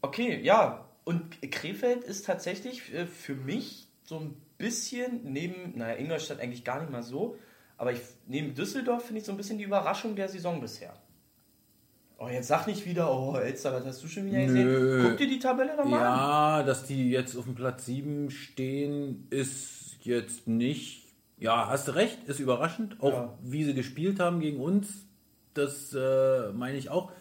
Okay, 0.02 0.40
ja. 0.42 0.90
Und 1.04 1.40
Krefeld 1.52 2.04
ist 2.04 2.26
tatsächlich 2.26 2.92
äh, 2.94 3.06
für 3.06 3.36
mich 3.36 3.88
so 4.04 4.18
ein 4.20 4.36
bisschen 4.58 5.22
neben, 5.24 5.78
naja, 5.78 5.96
Ingolstadt 6.00 6.40
eigentlich 6.40 6.64
gar 6.64 6.80
nicht 6.80 6.92
mal 6.92 7.04
so, 7.04 7.38
aber 7.78 7.92
ich, 7.92 8.00
neben 8.28 8.56
Düsseldorf 8.56 9.04
finde 9.06 9.20
ich 9.20 9.26
so 9.26 9.32
ein 9.32 9.38
bisschen 9.38 9.58
die 9.60 9.64
Überraschung 9.66 10.16
der 10.16 10.28
Saison 10.30 10.60
bisher. 10.62 10.94
Oh, 12.18 12.28
jetzt 12.30 12.48
sag 12.48 12.66
nicht 12.66 12.86
wieder, 12.86 13.12
oh, 13.14 13.36
Elster, 13.36 13.74
was 13.74 13.86
hast 13.86 14.02
du 14.04 14.08
schon 14.08 14.26
wieder 14.26 14.44
gesehen? 14.46 14.66
Nö. 14.68 15.04
Guck 15.10 15.18
dir 15.18 15.28
die 15.28 15.38
Tabelle 15.40 15.76
nochmal 15.76 16.00
an. 16.02 16.18
Ja, 16.18 16.64
dass 16.64 16.86
die 16.86 17.12
jetzt 17.12 17.36
auf 17.36 17.44
dem 17.46 17.56
Platz 17.56 17.86
7 17.86 18.32
stehen, 18.32 19.28
ist 19.30 19.98
jetzt 20.02 20.48
nicht. 20.48 21.14
Ja, 21.38 21.68
hast 21.68 21.90
du 21.90 21.92
recht, 21.96 22.24
ist 22.26 22.40
überraschend. 22.40 23.02
Auch 23.02 23.12
Ja. 23.12 23.38
wie 23.44 23.66
sie 23.66 23.74
gespielt 23.74 24.20
haben 24.22 24.40
gegen 24.40 24.62
uns, 24.62 25.06
das 25.54 25.94
äh, 25.94 26.52
meine 26.54 26.78
ich 26.78 26.90
auch. 26.90 27.12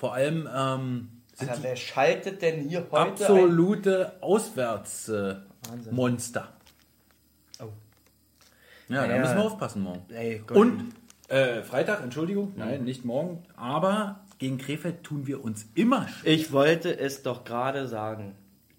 Vor 0.00 0.14
allem 0.14 0.48
ähm, 0.50 1.10
sind 1.34 1.50
Alter, 1.50 1.62
wer 1.62 1.76
schaltet 1.76 2.40
denn 2.40 2.66
hier 2.66 2.86
heute 2.90 2.96
absolute 2.96 4.12
Auswärtsmonster. 4.22 6.48
Äh. 7.58 7.64
Oh. 7.64 7.68
Ja, 8.88 9.06
da 9.06 9.14
Ja. 9.14 9.20
müssen 9.20 9.36
wir 9.36 9.44
aufpassen 9.44 9.82
morgen. 9.82 10.02
Ey. 10.10 10.42
Und 10.54 10.94
äh, 11.28 11.62
Freitag, 11.62 12.02
Entschuldigung, 12.02 12.54
nein, 12.56 12.84
nicht 12.84 13.04
morgen, 13.04 13.42
aber 13.56 14.24
gegen 14.38 14.56
Krefeld 14.56 15.04
tun 15.04 15.26
wir 15.26 15.44
uns 15.44 15.66
immer 15.74 16.08
schwer. 16.08 16.32
Ich 16.32 16.50
wollte 16.50 16.98
es 16.98 17.22
doch 17.22 17.44
gerade 17.44 17.86
sagen. 17.86 18.34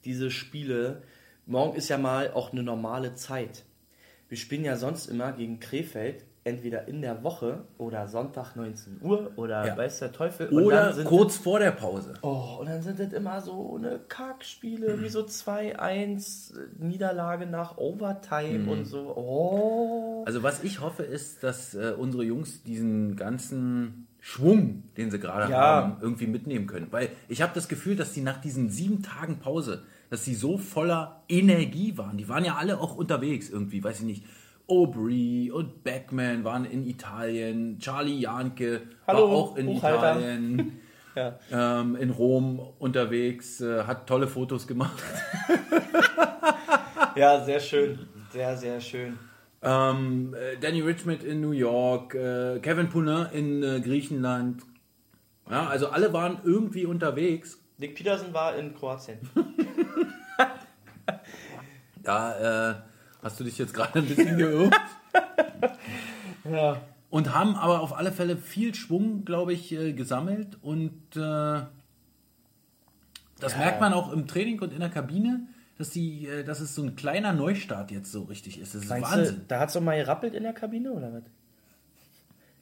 Diese 0.06 0.32
Spiele, 0.32 1.04
morgen 1.46 1.76
ist 1.78 1.88
ja 1.90 2.00
mal 2.00 2.32
auch 2.34 2.52
eine 2.52 2.64
normale 2.64 3.14
Zeit. 3.14 3.64
Wir 4.28 4.40
spielen 4.40 4.66
ja 4.66 4.76
sonst 4.76 5.06
immer 5.06 5.34
gegen 5.34 5.60
Krefeld, 5.60 6.26
entweder 6.44 6.88
in 6.88 7.02
der 7.02 7.24
Woche 7.24 7.66
oder 7.78 8.08
Sonntag 8.08 8.56
19 8.56 9.00
Uhr 9.02 9.32
oder 9.36 9.66
Ja. 9.68 9.78
weiß 9.78 10.00
der 10.00 10.12
Teufel. 10.12 10.50
Oder 10.50 10.92
kurz 11.04 11.38
vor 11.38 11.60
der 11.60 11.72
Pause. 11.72 12.14
Oh, 12.24 12.58
und 12.60 12.66
dann 12.68 12.82
sind 12.82 13.00
das 13.00 13.14
immer 13.14 13.42
so 13.42 13.76
eine 13.78 14.00
Kackspiele, 14.08 15.00
wie 15.02 15.10
so 15.10 15.22
2-1, 15.24 16.54
äh, 16.58 16.68
Niederlage 16.84 17.46
nach 17.46 17.78
Overtime 17.78 18.70
und 18.70 18.86
so. 18.86 19.16
Oh. 19.16 20.24
Also 20.26 20.44
was 20.44 20.64
ich 20.64 20.82
hoffe 20.82 21.04
ist, 21.04 21.44
dass 21.44 21.76
äh, 21.76 21.94
unsere 21.98 22.24
Jungs 22.24 22.64
diesen 22.64 23.16
ganzen 23.16 24.08
Schwung, 24.20 24.84
den 24.98 25.10
sie 25.12 25.20
gerade 25.20 25.52
Ja. 25.52 25.60
haben, 25.60 25.98
irgendwie 26.02 26.28
mitnehmen 26.28 26.68
können. 26.68 26.88
Weil 26.92 27.10
ich 27.28 27.42
habe 27.42 27.52
das 27.56 27.68
Gefühl, 27.68 27.96
dass 27.96 28.14
die 28.14 28.22
nach 28.22 28.40
diesen 28.42 28.70
sieben 28.70 29.02
Tagen 29.04 29.40
Pause, 29.40 29.84
dass 30.10 30.26
sie 30.26 30.36
so 30.36 30.58
voller 30.58 31.22
Energie 31.30 31.98
waren. 31.98 32.18
Die 32.18 32.28
waren 32.30 32.46
ja 32.46 32.56
alle 32.56 32.80
auch 32.80 32.96
unterwegs 32.96 33.50
irgendwie, 33.50 33.84
weiß 33.84 34.00
ich 34.02 34.06
nicht. 34.06 34.26
Aubry 34.72 35.52
und 35.52 35.84
Beckman 35.84 36.46
waren 36.46 36.64
in 36.64 36.88
Italien, 36.88 37.78
Charlie 37.80 38.22
Janke 38.22 38.84
Hallo, 39.06 39.30
war 39.30 39.36
auch 39.38 39.56
in 39.58 39.66
Buchhalter. 39.66 40.18
Italien, 40.18 40.80
Ja. 41.16 41.38
ähm, 41.52 41.98
in 41.98 42.10
Rom 42.10 42.58
unterwegs, 42.80 43.60
äh, 43.60 43.84
hat 43.84 44.08
tolle 44.08 44.28
Fotos 44.30 44.66
gemacht. 44.66 45.04
ja, 47.18 47.44
sehr 47.44 47.60
schön. 47.60 48.00
Sehr, 48.32 48.56
sehr 48.56 48.80
schön. 48.80 49.20
Ähm, 49.62 50.34
äh, 50.34 50.56
Danny 50.58 50.80
Richmond 50.80 51.22
in 51.26 51.42
New 51.42 51.52
York, 51.52 52.16
äh, 52.16 52.60
Kevin 52.62 52.88
Punin 52.88 53.26
in 53.34 53.62
äh, 53.62 53.82
Griechenland. 53.82 54.62
Ja, 55.50 55.68
also 55.68 55.90
alle 55.90 56.14
waren 56.14 56.40
irgendwie 56.46 56.86
unterwegs. 56.86 57.60
Nick 57.78 57.96
Peterson 57.96 58.34
war 58.34 58.56
in 58.56 58.74
Kroatien. 58.74 59.20
Da 62.04 62.72
äh, 62.72 62.76
hast 63.22 63.40
du 63.40 63.44
dich 63.44 63.58
jetzt 63.58 63.74
gerade 63.74 64.00
ein 64.00 64.06
bisschen 64.06 64.38
geirrt. 64.38 64.76
Ja. 66.44 66.82
Und 67.10 67.36
haben 67.36 67.56
aber 67.56 67.82
auf 67.82 67.96
alle 67.96 68.12
Fälle 68.12 68.38
viel 68.38 68.74
Schwung, 68.74 69.26
glaube 69.26 69.54
ich, 69.54 69.72
äh, 69.74 69.94
gesammelt. 69.94 70.58
Und 70.62 70.92
äh, 71.16 71.62
das 73.40 73.58
merkt 73.58 73.82
man 73.82 73.94
auch 73.94 74.12
im 74.12 74.28
Training 74.28 74.60
und 74.60 74.74
in 74.74 74.80
der 74.80 74.90
Kabine, 74.90 75.42
dass, 75.78 75.90
die, 75.90 76.28
äh, 76.28 76.44
dass 76.44 76.62
es 76.62 76.74
so 76.74 76.84
ein 76.84 76.96
kleiner 76.96 77.34
Neustart 77.34 77.92
jetzt 77.92 78.12
so 78.12 78.24
richtig 78.24 78.60
ist. 78.60 78.76
Das 78.76 78.84
ist 78.84 78.90
Meinst 78.90 79.12
Wahnsinn. 79.12 79.36
du, 79.36 79.42
da 79.48 79.60
hat 79.60 79.68
es 79.68 79.74
doch 79.74 79.82
mal 79.82 79.98
gerappelt 79.98 80.34
in 80.34 80.44
der 80.44 80.54
Kabine 80.54 80.92
oder 80.92 81.14
was? 81.14 81.24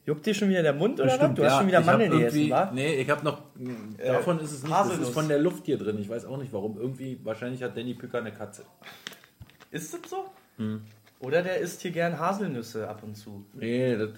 Juckt 0.06 0.26
dir 0.26 0.34
schon 0.34 0.48
wieder 0.48 0.62
der 0.62 0.72
Mund 0.72 0.98
oder 0.98 1.20
was? 1.20 1.34
Du 1.34 1.44
hast 1.44 1.52
ja. 1.52 1.58
schon 1.58 1.68
wieder 1.68 1.82
Mandeln 1.82 2.10
gegessen, 2.10 2.50
wa? 2.50 2.70
Nee, 2.74 2.94
ich 2.94 3.08
habe 3.10 3.24
noch. 3.24 3.42
Davon 4.04 4.40
ist 4.40 4.50
es 4.50 4.62
nicht. 4.62 4.72
Das 4.72 4.78
Haselnuss. 4.80 5.08
ist 5.08 5.14
von 5.14 5.28
der 5.28 5.38
Luft 5.38 5.66
hier 5.66 5.78
drin. 5.78 5.98
Ich 6.00 6.08
weiß 6.08 6.24
auch 6.24 6.38
nicht 6.38 6.52
warum. 6.52 6.78
Irgendwie, 6.78 7.20
wahrscheinlich 7.22 7.62
hat 7.62 7.76
Danny 7.76 7.94
Pücker 7.94 8.18
eine 8.18 8.32
Katze. 8.32 8.64
Ist 9.70 9.94
das 9.94 10.00
so? 10.10 10.24
Hm. 10.60 10.82
Oder 11.20 11.42
der 11.42 11.58
isst 11.58 11.80
hier 11.80 11.90
gern 11.90 12.18
Haselnüsse 12.18 12.88
ab 12.88 13.02
und 13.02 13.14
zu. 13.14 13.46
Nee, 13.54 13.96
das 13.96 14.10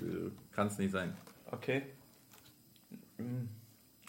kann 0.52 0.66
es 0.66 0.78
nicht 0.78 0.92
sein. 0.92 1.14
Okay. 1.50 1.82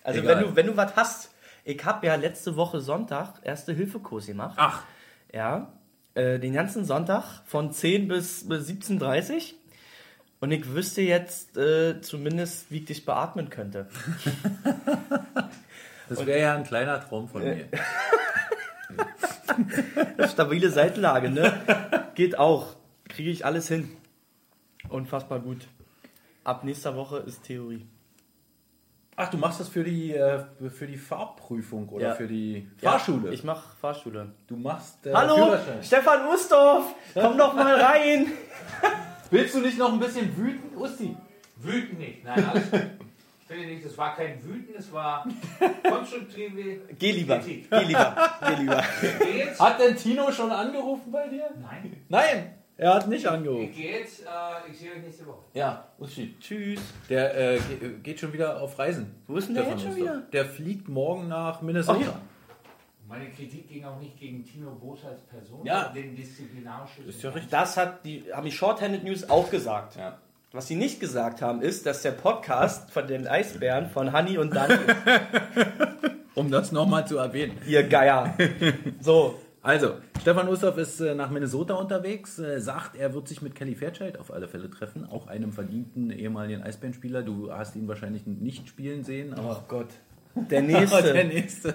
Also 0.03 0.19
Egal. 0.19 0.37
wenn 0.37 0.43
du, 0.43 0.55
wenn 0.55 0.67
du 0.67 0.75
was 0.77 0.95
hast, 0.95 1.31
ich 1.63 1.83
habe 1.85 2.07
ja 2.07 2.15
letzte 2.15 2.55
Woche 2.55 2.81
Sonntag 2.81 3.35
Erste-Hilfe-Kurs 3.43 4.25
gemacht. 4.25 4.55
Ach, 4.57 4.83
Ja. 5.31 5.71
Äh, 6.15 6.37
den 6.37 6.53
ganzen 6.53 6.85
Sonntag 6.85 7.41
von 7.45 7.71
10 7.71 8.07
bis, 8.07 8.47
bis 8.47 8.69
17.30 8.69 9.33
Uhr. 9.33 9.41
Und 10.41 10.51
ich 10.51 10.71
wüsste 10.71 11.01
jetzt 11.01 11.57
äh, 11.57 12.01
zumindest, 12.01 12.69
wie 12.69 12.79
ich 12.79 12.85
dich 12.85 13.03
beatmen 13.05 13.49
könnte. 13.49 13.87
das 16.09 16.23
wäre 16.25 16.39
ja 16.39 16.53
ein 16.55 16.65
kleiner 16.65 16.99
Traum 16.99 17.27
von 17.27 17.43
mir. 17.43 17.65
Stabile 20.27 20.69
Seitenlage, 20.69 21.31
ne? 21.31 21.51
Geht 22.15 22.37
auch. 22.37 22.75
Kriege 23.09 23.29
ich 23.29 23.45
alles 23.45 23.67
hin. 23.67 23.89
Unfassbar 24.89 25.39
gut. 25.39 25.67
Ab 26.43 26.63
nächster 26.63 26.95
Woche 26.95 27.17
ist 27.19 27.43
Theorie. 27.43 27.85
Ach, 29.15 29.29
du 29.29 29.37
machst 29.37 29.59
das 29.59 29.69
für 29.69 29.83
die, 29.83 30.13
äh, 30.13 30.43
für 30.69 30.87
die 30.87 30.97
Fahrprüfung 30.97 31.87
oder 31.89 32.09
Ja. 32.09 32.15
für 32.15 32.27
die 32.27 32.67
Ja, 32.81 32.91
Fahrschule? 32.93 33.31
ich 33.31 33.43
mache 33.43 33.75
Fahrschule. 33.79 34.31
du 34.47 34.55
machst 34.55 35.05
äh, 35.05 35.13
Hallo. 35.13 35.55
Stefan 35.83 36.27
Ustorf, 36.33 36.95
komm 37.13 37.37
doch 37.37 37.53
mal 37.53 37.79
rein. 37.79 38.31
Willst 39.29 39.53
du 39.53 39.59
nicht 39.61 39.77
noch 39.77 39.93
ein 39.93 39.99
bisschen 39.99 40.35
wüten, 40.35 40.75
Usti? 40.75 41.15
Wütend 41.57 41.99
nicht, 41.99 42.23
nein, 42.23 42.43
alles 42.43 42.71
gut. 42.71 42.81
Ich 43.53 43.59
finde 43.59 43.75
nicht, 43.75 43.85
es 43.85 43.97
war 43.97 44.15
kein 44.15 44.43
Wüten, 44.43 44.73
es 44.77 44.91
war 44.91 45.27
konstruktive 45.89 46.81
Geh 46.97 47.11
lieber, 47.11 47.37
Kritik. 47.39 47.69
geh 47.69 47.79
lieber, 47.83 48.15
geh 48.47 48.55
lieber. 48.55 48.83
Jetzt, 49.35 49.59
Hat 49.61 49.79
denn 49.79 49.95
Tino 49.95 50.31
schon 50.31 50.51
angerufen 50.51 51.11
bei 51.11 51.27
dir? 51.27 51.49
nein, 51.61 52.03
Nein, 52.09 52.53
er 52.77 52.95
hat 52.95 53.07
nicht 53.07 53.21
ich 53.23 53.29
angerufen. 53.29 53.71
gehe 53.71 53.99
jetzt, 53.99 54.21
äh, 54.21 54.71
ich 54.71 54.79
sehe 54.79 54.91
euch 54.93 55.03
nächste 55.03 55.27
Woche. 55.27 55.43
Ja, 55.53 55.87
Uschi. 55.99 56.35
Tschüss. 56.39 56.81
Der 57.09 57.53
äh, 57.55 57.59
ge- 57.59 57.99
geht 58.01 58.19
schon 58.19 58.33
wieder 58.33 58.59
auf 58.61 58.77
Reisen. 58.79 59.13
Wo 59.27 59.35
ist 59.37 59.47
denn 59.47 59.55
der 59.55 59.61
Stefan 59.63 59.77
jetzt 59.79 59.87
schon 59.87 59.95
wieder? 59.97 60.21
Der 60.33 60.45
fliegt 60.45 60.89
morgen 60.89 61.27
nach 61.27 61.61
Minnesota. 61.61 61.99
Ach 62.01 62.05
ja. 62.07 62.19
Meine 63.07 63.29
Kritik 63.29 63.67
ging 63.69 63.83
auch 63.85 63.99
nicht 63.99 64.17
gegen 64.19 64.43
Tino 64.43 64.71
Bosa 64.71 65.09
als 65.09 65.21
Person, 65.21 65.63
Ja. 65.65 65.83
sondern 65.83 65.93
den 65.93 66.15
disziplinarischen. 66.15 67.07
Ist 67.07 67.21
ja 67.21 67.29
richtig. 67.29 67.51
Das 67.51 67.77
hat 67.77 68.03
die, 68.05 68.23
haben 68.33 68.45
die 68.45 68.51
Shorthanded 68.51 69.03
News 69.03 69.29
auch 69.29 69.51
gesagt. 69.51 69.97
Ja. 69.97 70.17
Was 70.55 70.67
sie 70.67 70.75
nicht 70.75 70.99
gesagt 70.99 71.41
haben, 71.41 71.63
ist, 71.63 71.87
dass 71.87 72.03
der 72.03 72.11
Podcast 72.11 72.91
von 72.91 73.07
den 73.07 73.25
Eisbären 73.25 73.89
von 73.89 74.11
Hanni 74.11 74.37
und 74.37 74.55
Dani, 74.55 74.75
Um 76.35 76.51
das 76.51 76.71
nochmal 76.71 77.07
zu 77.07 77.17
erwähnen. 77.17 77.57
ihr 77.65 77.81
Geier. 77.81 78.37
So, 79.01 79.39
Also, 79.63 79.95
Stefan 80.21 80.47
Ustorf 80.47 80.77
ist 80.77 80.99
äh, 80.99 81.15
nach 81.15 81.31
Minnesota 81.31 81.73
unterwegs, 81.73 82.37
äh, 82.37 82.61
sagt, 82.61 82.95
er 82.95 83.15
wird 83.15 83.27
sich 83.27 83.41
mit 83.41 83.55
Kelly 83.55 83.73
Fairchild 83.73 84.19
auf 84.19 84.31
alle 84.31 84.47
Fälle 84.47 84.69
treffen, 84.69 85.07
auch 85.09 85.25
einem 85.25 85.53
verdienten 85.53 86.11
ehemaligen 86.11 86.61
Eisbärenspieler. 86.61 87.23
Du 87.23 87.51
hast 87.51 87.75
ihn 87.75 87.87
wahrscheinlich 87.87 88.27
nicht 88.27 88.67
spielen 88.69 89.03
sehen, 89.03 89.33
aber 89.33 89.59
oh 89.59 89.65
Gott. 89.67 89.87
Der 90.35 90.61
der 90.61 90.81
nächste. 90.81 91.13
nächste. 91.25 91.73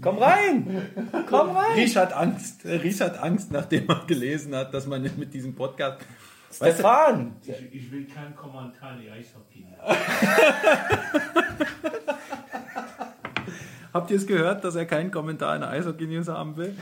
Komm 0.00 0.18
rein. 0.18 0.82
Komm 1.28 1.50
rein. 1.56 1.76
Riech 1.76 1.96
hat 1.96 2.12
Angst. 2.12 2.64
Riech 2.64 3.00
hat 3.00 3.22
Angst, 3.22 3.52
nachdem 3.52 3.88
er 3.88 4.02
gelesen 4.06 4.54
hat, 4.56 4.74
dass 4.74 4.86
man 4.88 5.02
mit 5.16 5.32
diesem 5.34 5.54
Podcast 5.54 5.98
Stefan! 6.50 7.36
Ich, 7.42 7.50
ich 7.74 7.92
will 7.92 8.06
keinen 8.06 8.34
Kommentar 8.34 8.94
in 8.94 9.02
die 9.02 9.10
Eishockey. 9.10 9.66
Habt 13.94 14.10
ihr 14.10 14.16
es 14.18 14.26
gehört, 14.26 14.64
dass 14.64 14.74
er 14.74 14.84
keinen 14.86 15.10
Kommentar 15.10 15.54
in 15.54 15.62
der 15.62 15.70
Eishockey-News 15.70 16.28
haben 16.28 16.56
will? 16.56 16.76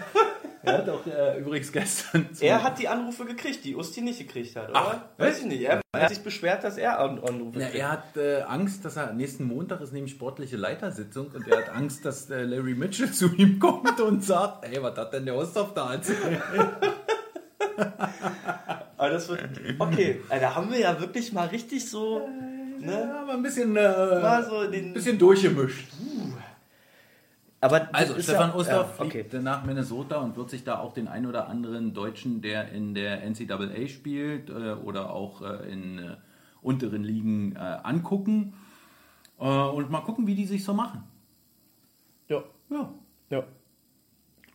Er 0.63 0.79
hat 0.79 0.89
auch 0.89 1.07
äh, 1.07 1.39
übrigens 1.39 1.71
gestern. 1.71 2.35
zu- 2.35 2.45
Er 2.45 2.65
hat 2.65 2.79
die 2.81 2.89
Anrufe 2.89 3.25
gekriegt, 3.25 3.65
die 3.65 3.77
Usti 3.77 4.01
nicht 4.01 4.19
gekriegt 4.19 4.57
hat, 4.57 4.69
oder? 4.71 5.09
Weiß 5.17 5.39
ich 5.41 5.45
nicht. 5.47 5.63
Er 5.63 5.81
hat 5.95 6.09
sich 6.09 6.21
beschwert, 6.25 6.65
dass 6.65 6.77
er 6.77 6.99
An- 6.99 7.21
Anrufe 7.23 7.61
Ja, 7.61 7.67
kriegt. 7.69 7.79
er 7.79 7.91
hat 7.93 8.17
äh, 8.17 8.43
Angst, 8.43 8.85
dass 8.85 8.97
er 8.97 9.13
nächsten 9.13 9.45
Montag 9.45 9.81
ist 9.81 9.93
nämlich 9.93 10.11
sportliche 10.13 10.57
Leitersitzung 10.57 11.29
und 11.33 11.47
er 11.47 11.59
hat 11.59 11.69
Angst, 11.69 12.05
dass 12.05 12.29
äh, 12.31 12.43
Larry 12.43 12.75
Mitchell 12.75 13.13
zu 13.13 13.33
ihm 13.35 13.61
kommt 13.61 14.01
und 14.01 14.25
sagt, 14.25 14.65
ey, 14.65 14.83
was 14.83 14.97
hat 14.99 15.13
denn 15.13 15.27
der 15.27 15.37
Osthoff 15.37 15.73
da 15.75 15.93
erzählt? 15.95 16.19
Aber 18.97 19.11
das 19.11 19.29
wird. 19.29 19.41
Okay, 19.79 20.21
äh, 20.31 20.41
da 20.41 20.55
haben 20.55 20.71
wir 20.71 20.79
ja 20.79 20.99
wirklich 20.99 21.33
mal 21.33 21.49
richtig 21.49 21.89
so. 21.89 22.29
Ne? 22.79 22.93
Ja, 22.93 23.23
aber 23.23 23.33
ein 23.33 23.43
bisschen, 23.43 23.73
Mal 23.73 24.43
äh, 24.43 24.45
so 24.45 24.71
den. 24.71 24.93
bisschen 24.93 25.19
durchgemischt. 25.19 25.89
Aber 27.61 27.81
das 27.81 27.95
Also, 27.95 28.21
Stefan 28.21 28.51
ja, 28.51 28.55
Osthoff 28.55 28.99
ja, 28.99 29.05
okay. 29.05 29.25
fliegt 29.25 29.43
nach 29.43 29.65
Minnesota 29.65 30.19
und 30.19 30.37
wird 30.37 30.51
sich 30.51 30.63
da 30.63 30.79
auch 30.79 30.93
den 30.93 31.09
ein 31.09 31.27
oder 31.27 31.49
anderen 31.49 31.95
Deutschen, 31.95 32.43
der 32.43 32.71
in 32.71 32.95
der 32.95 33.23
NCAA 33.29 33.89
spielt 33.89 34.51
äh, 34.51 34.75
oder 34.75 35.11
auch 35.11 35.43
äh, 35.43 35.73
in 35.73 35.99
äh, 35.99 36.17
unteren 36.61 37.03
Ligen 37.03 37.57
äh, 37.57 37.59
angucken 37.59 38.55
äh, 39.39 39.45
und 39.45 39.91
mal 39.91 40.03
gucken, 40.03 40.27
wie 40.27 40.35
die 40.35 40.47
sich 40.47 40.65
so 40.65 40.75
machen. 40.75 41.05
Ja. 42.29 42.43
Ja. 42.71 42.93
ja. 43.31 43.45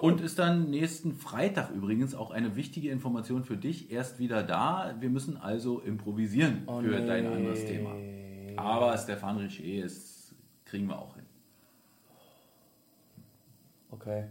Und 0.01 0.19
ist 0.19 0.39
dann 0.39 0.71
nächsten 0.71 1.13
Freitag 1.13 1.69
übrigens 1.69 2.15
auch 2.15 2.31
eine 2.31 2.55
wichtige 2.55 2.89
Information 2.89 3.43
für 3.43 3.55
dich 3.55 3.91
erst 3.91 4.17
wieder 4.17 4.41
da. 4.41 4.95
Wir 4.99 5.11
müssen 5.11 5.37
also 5.37 5.79
improvisieren 5.79 6.63
für 6.65 7.05
dein 7.05 7.27
anderes 7.27 7.63
Thema. 7.65 7.95
Aber 8.57 8.97
Stefan 8.97 9.37
Richer 9.37 9.63
ist, 9.63 10.33
kriegen 10.65 10.87
wir 10.87 10.97
auch 10.97 11.13
hin. 11.13 11.25
Okay. 13.91 14.25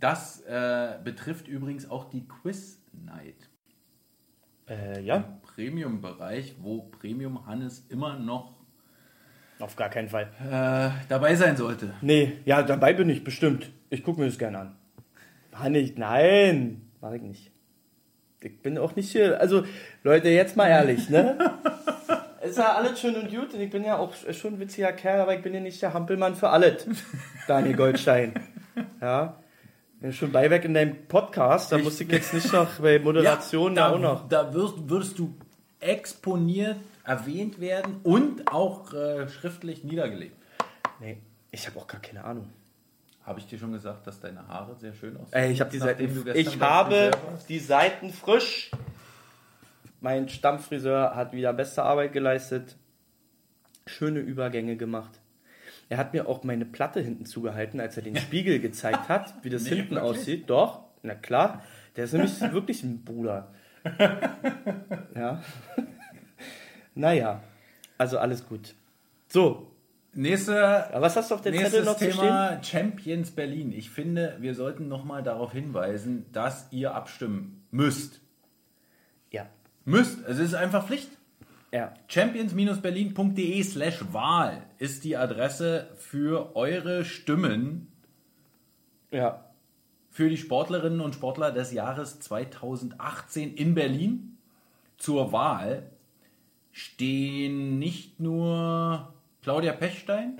Das 0.00 0.40
äh, 0.46 0.98
betrifft 1.04 1.46
übrigens 1.46 1.90
auch 1.90 2.08
die 2.08 2.26
Quiz 2.26 2.80
Night. 2.92 3.50
Äh, 4.66 5.02
ja, 5.02 5.38
Premium-Bereich, 5.42 6.56
wo 6.60 6.84
Premium 6.84 7.44
Hannes 7.44 7.84
immer 7.90 8.18
noch 8.18 8.54
auf 9.58 9.76
gar 9.76 9.90
keinen 9.90 10.08
Fall. 10.08 10.32
äh, 10.40 10.90
dabei 11.10 11.34
sein 11.34 11.58
sollte. 11.58 11.92
Nee, 12.00 12.38
ja, 12.46 12.62
dabei 12.62 12.94
bin 12.94 13.10
ich 13.10 13.24
bestimmt. 13.24 13.70
Ich 13.90 14.02
gucke 14.02 14.20
mir 14.20 14.26
das 14.26 14.38
gerne 14.38 14.58
an. 14.58 14.76
War 15.58 15.70
nicht, 15.70 15.98
nein, 15.98 16.82
mach 17.00 17.12
ich 17.12 17.22
nicht. 17.22 17.50
Ich 18.40 18.60
bin 18.60 18.78
auch 18.78 18.94
nicht 18.94 19.10
hier. 19.10 19.40
Also, 19.40 19.64
Leute, 20.02 20.28
jetzt 20.28 20.56
mal 20.56 20.68
ehrlich, 20.68 21.08
ne? 21.08 21.38
Ist 22.42 22.58
ja 22.58 22.74
alles 22.74 23.00
schön 23.00 23.16
und 23.16 23.28
gut 23.28 23.54
und 23.54 23.60
ich 23.60 23.70
bin 23.70 23.82
ja 23.84 23.98
auch 23.98 24.12
schon 24.32 24.54
ein 24.54 24.60
witziger 24.60 24.92
Kerl, 24.92 25.20
aber 25.20 25.34
ich 25.34 25.42
bin 25.42 25.52
ja 25.52 25.60
nicht 25.60 25.82
der 25.82 25.94
Hampelmann 25.94 26.36
für 26.36 26.50
alles. 26.50 26.86
Daniel 27.48 27.74
Goldstein. 27.74 28.34
Ja. 29.00 29.40
Bin 30.00 30.12
schon 30.12 30.30
beiweg 30.30 30.64
in 30.64 30.74
deinem 30.74 31.06
Podcast, 31.08 31.72
da 31.72 31.78
musste 31.78 32.04
ich 32.04 32.12
jetzt 32.12 32.34
nicht 32.34 32.52
noch 32.52 32.78
bei 32.78 32.98
Moderation 32.98 33.74
da, 33.74 33.88
da 33.88 33.94
auch 33.94 33.98
noch. 33.98 34.28
Da 34.28 34.54
wirst, 34.54 34.88
würdest 34.88 35.18
du 35.18 35.34
exponiert 35.80 36.76
erwähnt 37.02 37.60
werden 37.60 38.00
und 38.02 38.52
auch 38.52 38.92
äh, 38.92 39.28
schriftlich 39.28 39.84
niedergelegt. 39.84 40.36
Nee, 41.00 41.18
ich 41.50 41.66
habe 41.66 41.78
auch 41.78 41.86
gar 41.86 42.00
keine 42.00 42.24
Ahnung. 42.24 42.50
Habe 43.26 43.40
ich 43.40 43.46
dir 43.48 43.58
schon 43.58 43.72
gesagt, 43.72 44.06
dass 44.06 44.20
deine 44.20 44.46
Haare 44.46 44.76
sehr 44.76 44.92
schön 44.94 45.16
aussehen? 45.16 45.32
Ey, 45.32 45.50
ich 45.50 45.60
habe 45.60 45.70
die 45.70 45.78
Seiten, 45.78 46.32
ich 46.32 46.60
habe 46.60 47.18
die 47.48 47.58
Seiten 47.58 48.10
frisch. 48.12 48.70
Mein 50.00 50.28
Stammfriseur 50.28 51.16
hat 51.16 51.32
wieder 51.32 51.52
beste 51.52 51.82
Arbeit 51.82 52.12
geleistet. 52.12 52.76
Schöne 53.86 54.20
Übergänge 54.20 54.76
gemacht. 54.76 55.20
Er 55.88 55.98
hat 55.98 56.12
mir 56.12 56.28
auch 56.28 56.44
meine 56.44 56.64
Platte 56.64 57.00
hinten 57.00 57.26
zugehalten, 57.26 57.80
als 57.80 57.96
er 57.96 58.04
den 58.04 58.16
Spiegel 58.16 58.60
gezeigt 58.60 59.08
hat, 59.08 59.34
wie 59.42 59.50
das 59.50 59.62
Nee, 59.70 59.70
hinten 59.70 59.96
wirklich? 59.96 60.10
aussieht. 60.10 60.50
Doch, 60.50 60.84
na 61.02 61.14
klar. 61.16 61.64
Der 61.96 62.04
ist 62.04 62.12
nämlich 62.12 62.40
wirklich 62.52 62.82
ein 62.84 63.04
Bruder. 63.04 63.52
Ja. 65.14 65.42
naja, 66.94 67.42
also 67.98 68.18
alles 68.18 68.46
gut. 68.46 68.74
So, 69.28 69.72
Nächste, 70.16 70.92
aber 70.94 71.02
was 71.02 71.14
hast 71.16 71.30
du 71.30 71.34
auf 71.34 71.42
der 71.42 71.52
Zettel 71.52 71.84
noch? 71.84 71.98
Thema 71.98 72.62
Champions 72.62 73.30
Berlin. 73.32 73.72
Ich 73.72 73.90
finde, 73.90 74.36
wir 74.40 74.54
sollten 74.54 74.88
nochmal 74.88 75.22
darauf 75.22 75.52
hinweisen, 75.52 76.24
dass 76.32 76.68
ihr 76.72 76.94
abstimmen 76.94 77.66
müsst. 77.70 78.20
Ja, 79.30 79.46
Müsst. 79.84 80.18
Es 80.26 80.38
ist 80.38 80.54
einfach 80.54 80.86
Pflicht. 80.86 81.10
ja. 81.70 81.92
champions-berlin.de 82.08 83.62
slash 83.62 84.04
Wahl 84.12 84.62
ist 84.78 85.04
die 85.04 85.16
Adresse 85.16 85.88
für 85.96 86.56
eure 86.56 87.04
Stimmen 87.04 87.88
Ja, 89.10 89.44
für 90.10 90.30
die 90.30 90.38
Sportlerinnen 90.38 91.00
und 91.02 91.14
Sportler 91.14 91.52
des 91.52 91.72
Jahres 91.72 92.20
2018 92.20 93.54
in 93.54 93.74
Berlin. 93.74 94.38
Zur 94.96 95.30
Wahl 95.32 95.90
stehen 96.72 97.78
nicht 97.78 98.18
nur 98.18 99.12
Claudia 99.46 99.74
Pechstein 99.74 100.38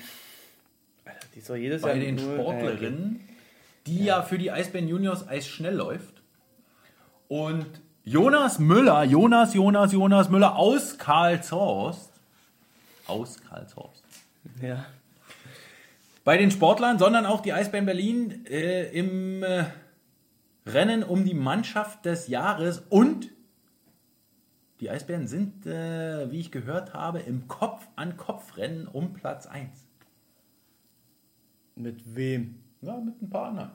die 1.33 1.39
ist 1.39 1.49
doch 1.49 1.55
jedes 1.55 1.83
bei 1.83 1.91
Jahr 1.91 1.99
den 2.01 2.17
nur- 2.17 2.35
Sportlerinnen, 2.35 3.21
die 3.87 4.05
ja 4.05 4.23
für 4.23 4.37
die 4.37 4.51
Eisbären 4.51 4.89
Juniors 4.89 5.29
Eisschnell 5.29 5.77
läuft. 5.77 6.23
Und 7.29 7.67
Jonas 8.03 8.59
Müller, 8.59 9.05
Jonas, 9.05 9.55
Jonas, 9.55 9.93
Jonas 9.93 10.29
Müller 10.29 10.57
aus 10.57 10.99
Karlshorst. 10.99 12.11
Aus 13.07 13.41
Karlshorst. 13.49 14.03
Äh, 14.61 14.67
Ja. 14.71 14.87
Bei 16.25 16.37
den 16.37 16.51
Sportlern, 16.51 16.99
sondern 16.99 17.27
auch 17.27 17.43
die 17.43 17.53
Eisbären 17.53 17.87
Berlin 17.87 18.45
äh, 18.47 18.89
im 18.91 19.45
äh, 19.45 19.67
Rennen 20.67 21.05
um 21.05 21.25
die 21.25 21.35
Mannschaft 21.35 22.05
des 22.07 22.27
Jahres 22.27 22.83
und 22.89 23.29
die 24.81 24.91
Eisbären 24.91 25.27
sind, 25.27 25.67
äh, 25.67 26.31
wie 26.31 26.41
ich 26.41 26.51
gehört 26.51 26.95
habe, 26.95 27.21
im 27.21 27.49
Kopf-an-Kopf-Rennen 27.49 28.87
um 28.87 29.13
Platz 29.13 29.47
1. 29.47 29.87
Mit 31.75 32.15
wem? 32.15 32.57
Ja, 32.83 32.97
mit 32.99 33.21
ein 33.21 33.31
paar 33.31 33.49
anderen. 33.49 33.71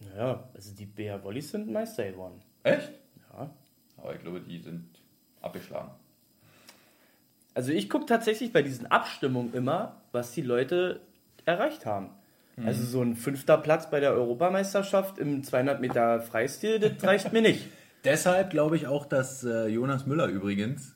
Naja, 0.00 0.48
also 0.54 0.74
die 0.74 0.86
Bea 0.86 1.22
Wollis 1.22 1.50
sind 1.50 1.70
Meister 1.70 2.10
geworden. 2.10 2.40
Echt? 2.62 2.92
Ja. 3.32 3.50
Aber 3.96 4.14
ich 4.14 4.20
glaube, 4.20 4.40
die 4.40 4.58
sind 4.58 4.84
abgeschlagen. 5.40 5.90
Also 7.54 7.72
ich 7.72 7.88
gucke 7.88 8.06
tatsächlich 8.06 8.52
bei 8.52 8.62
diesen 8.62 8.86
Abstimmungen 8.86 9.54
immer, 9.54 10.02
was 10.12 10.32
die 10.32 10.42
Leute 10.42 11.00
erreicht 11.44 11.86
haben. 11.86 12.10
Also 12.62 12.84
so 12.84 13.02
ein 13.02 13.16
fünfter 13.16 13.58
Platz 13.58 13.90
bei 13.90 13.98
der 13.98 14.12
Europameisterschaft 14.12 15.18
im 15.18 15.42
200 15.42 15.80
Meter 15.80 16.20
Freistil, 16.20 16.78
das 16.78 17.02
reicht 17.02 17.32
mir 17.32 17.42
nicht. 17.42 17.66
Deshalb 18.04 18.50
glaube 18.50 18.76
ich 18.76 18.86
auch, 18.86 19.06
dass 19.06 19.44
äh, 19.44 19.66
Jonas 19.68 20.06
Müller 20.06 20.26
übrigens 20.26 20.94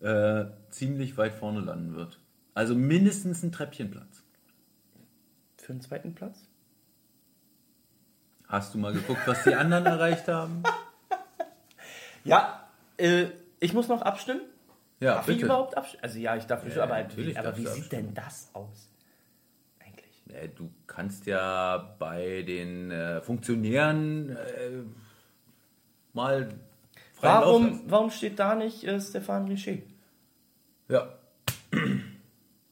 äh, 0.00 0.46
ziemlich 0.70 1.16
weit 1.16 1.34
vorne 1.34 1.60
landen 1.60 1.94
wird. 1.94 2.20
Also 2.54 2.74
mindestens 2.74 3.42
ein 3.42 3.52
Treppchenplatz. 3.52 4.24
Für 5.58 5.72
einen 5.72 5.80
zweiten 5.82 6.14
Platz? 6.14 6.48
Hast 8.46 8.72
du 8.72 8.78
mal 8.78 8.92
geguckt, 8.94 9.20
was 9.26 9.44
die 9.44 9.54
anderen 9.54 9.84
erreicht 9.86 10.26
haben? 10.28 10.62
Ja, 12.24 12.68
äh, 12.96 13.26
ich 13.60 13.74
muss 13.74 13.88
noch 13.88 14.00
abstimmen. 14.02 14.40
Ja, 15.00 15.16
Darf 15.16 15.28
ich 15.28 15.40
überhaupt 15.42 15.76
abstimmen? 15.76 16.02
Also 16.02 16.18
ja, 16.18 16.36
ich 16.36 16.44
darf 16.46 16.64
Ja, 16.64 16.70
schon, 16.70 16.82
aber, 16.82 17.02
natürlich 17.02 17.38
aber 17.38 17.56
wie 17.56 17.66
sieht 17.66 17.92
denn 17.92 18.14
das 18.14 18.48
aus? 18.54 18.90
Eigentlich. 19.78 20.22
Äh, 20.34 20.48
Du 20.48 20.70
kannst 20.86 21.26
ja 21.26 21.94
bei 21.98 22.42
den 22.42 22.90
äh, 22.90 23.20
Funktionären 23.20 24.30
äh, 24.30 24.70
mal 26.18 26.48
Warum, 27.20 27.80
warum 27.86 28.10
steht 28.10 28.38
da 28.38 28.54
nicht 28.54 28.84
äh, 28.84 29.00
Stefan 29.00 29.46
Richer? 29.46 29.78
Ja. 30.88 31.08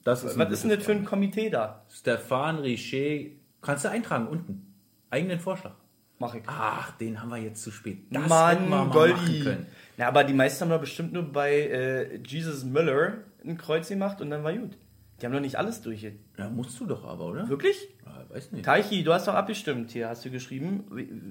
Das 0.05 0.23
ist 0.23 0.39
Was 0.39 0.51
ist 0.53 0.63
denn 0.63 0.71
das 0.71 0.85
für 0.85 0.93
ein 0.93 1.05
Komitee 1.05 1.51
da? 1.51 1.85
Stefan 1.91 2.59
Richer. 2.59 3.31
Kannst 3.61 3.85
du 3.85 3.91
eintragen 3.91 4.29
unten. 4.29 4.75
Eigenen 5.11 5.41
Vorschlag. 5.41 5.75
Mach 6.19 6.35
ich. 6.35 6.43
Ach, 6.47 6.93
den 6.93 7.21
haben 7.21 7.29
wir 7.29 7.39
jetzt 7.39 7.63
zu 7.63 7.71
spät. 7.71 7.99
Das 8.11 8.29
Mann, 8.29 8.63
wir 8.63 8.69
mal 8.69 8.85
machen 8.85 8.93
Goldi. 8.93 9.41
können. 9.41 9.67
Na, 9.97 10.07
aber 10.07 10.25
die 10.25 10.33
meisten 10.33 10.63
haben 10.63 10.71
doch 10.71 10.81
bestimmt 10.81 11.13
nur 11.13 11.25
bei 11.25 11.53
äh, 11.53 12.17
Jesus 12.25 12.65
Miller 12.65 13.19
ein 13.45 13.59
Kreuz 13.59 13.89
gemacht 13.89 14.21
und 14.21 14.31
dann 14.31 14.45
war 14.45 14.53
gut. 14.53 14.79
Die 15.21 15.27
haben 15.27 15.33
doch 15.33 15.41
nicht 15.41 15.57
alles 15.57 15.81
durch. 15.81 16.03
Ja, 16.37 16.49
musst 16.51 16.79
du 16.79 16.87
doch 16.87 17.05
aber, 17.05 17.27
oder? 17.27 17.49
Wirklich? 17.49 17.77
Ja, 18.05 18.25
weiß 18.29 18.53
nicht. 18.53 18.65
Taichi, 18.67 19.03
du 19.03 19.13
hast 19.15 19.27
doch 19.27 19.35
abgestimmt 19.35 19.91
hier, 19.91 20.09
hast 20.11 20.25
du 20.25 20.31
geschrieben. 20.31 20.85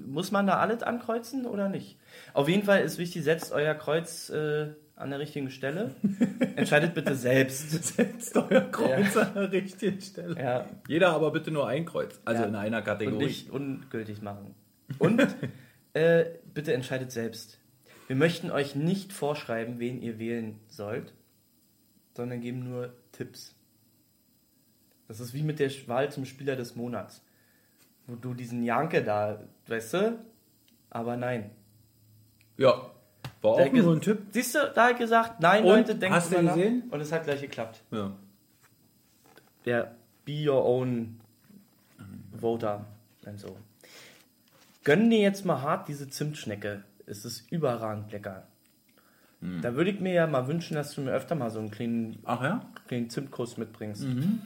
Muss 0.08 0.32
man 0.32 0.46
da 0.46 0.58
alles 0.58 0.82
ankreuzen 0.82 1.46
oder 1.46 1.68
nicht? 1.68 1.96
Auf 2.34 2.48
jeden 2.48 2.64
Fall 2.64 2.80
ist 2.82 2.98
wichtig, 2.98 3.22
setzt 3.22 3.52
euer 3.52 3.74
Kreuz 3.74 4.28
äh, 4.30 4.72
an 4.96 5.10
der 5.10 5.20
richtigen 5.20 5.50
Stelle. 5.50 5.94
Entscheidet 6.56 6.94
bitte 6.94 7.14
selbst. 7.14 7.70
Setzt 7.96 8.36
euer 8.36 8.62
Kreuz 8.72 9.16
an 9.16 9.34
der 9.34 9.52
richtigen 9.52 10.00
Stelle. 10.00 10.36
Ja. 10.40 10.66
Jeder 10.88 11.10
aber 11.10 11.30
bitte 11.30 11.50
nur 11.52 11.68
ein 11.68 11.84
Kreuz. 11.84 12.18
Also 12.24 12.42
Ja. 12.42 12.48
in 12.48 12.54
einer 12.56 12.78
Und 12.78 12.84
Kategorie. 12.84 13.24
nicht 13.26 13.50
ungültig 13.50 14.20
machen. 14.22 14.54
Und 14.98 15.20
äh, 15.92 16.24
bitte 16.54 16.72
entscheidet 16.72 17.12
selbst. 17.12 17.60
Wir 18.08 18.16
möchten 18.16 18.50
euch 18.50 18.74
nicht 18.74 19.12
vorschreiben, 19.12 19.78
wen 19.78 20.00
ihr 20.00 20.18
wählen 20.18 20.58
sollt, 20.68 21.12
sondern 22.16 22.40
geben 22.40 22.64
nur 22.64 22.92
Tipps. 23.12 23.52
Das 25.08 25.20
ist 25.20 25.34
wie 25.34 25.42
mit 25.42 25.58
der 25.58 25.70
Wahl 25.88 26.10
zum 26.10 26.24
Spieler 26.24 26.56
des 26.56 26.76
Monats. 26.76 27.22
Wo 28.06 28.14
du 28.16 28.34
diesen 28.34 28.62
Janke 28.62 29.02
da, 29.02 29.40
weißt 29.66 29.94
du? 29.94 30.18
Aber 30.90 31.16
nein. 31.16 31.50
Ja. 32.56 32.90
War 33.42 33.50
auch 33.52 33.72
nur 33.72 33.94
ein 33.94 34.00
Tipp. 34.00 34.18
Siehst 34.32 34.54
du, 34.54 34.72
da 34.74 34.88
hat 34.88 34.98
gesagt, 34.98 35.40
nein, 35.40 35.64
Und? 35.64 35.68
Leute, 35.70 35.94
denkt 35.94 36.16
Hast 36.16 36.32
du 36.32 36.42
nach. 36.42 36.54
gesehen? 36.54 36.84
Und 36.90 37.00
es 37.00 37.12
hat 37.12 37.24
gleich 37.24 37.40
geklappt. 37.40 37.82
Ja. 37.90 38.12
Der 39.64 39.94
Be 40.24 40.48
Your 40.48 40.64
Own 40.64 41.20
Voter 42.38 42.86
und 43.24 43.38
so. 43.38 43.56
Gönn 44.84 45.10
dir 45.10 45.18
jetzt 45.20 45.44
mal 45.44 45.62
hart 45.62 45.88
diese 45.88 46.08
Zimtschnecke. 46.08 46.84
Es 47.06 47.24
ist 47.24 47.50
überragend 47.50 48.12
lecker. 48.12 48.46
Hm. 49.40 49.60
Da 49.60 49.74
würde 49.74 49.90
ich 49.90 50.00
mir 50.00 50.12
ja 50.12 50.26
mal 50.26 50.46
wünschen, 50.48 50.74
dass 50.74 50.94
du 50.94 51.00
mir 51.02 51.12
öfter 51.12 51.34
mal 51.34 51.50
so 51.50 51.58
einen 51.58 51.70
kleinen, 51.70 52.20
Ach 52.24 52.42
ja? 52.42 52.64
kleinen 52.86 53.10
Zimtkuss 53.10 53.56
mitbringst. 53.58 54.04
Mhm. 54.04 54.40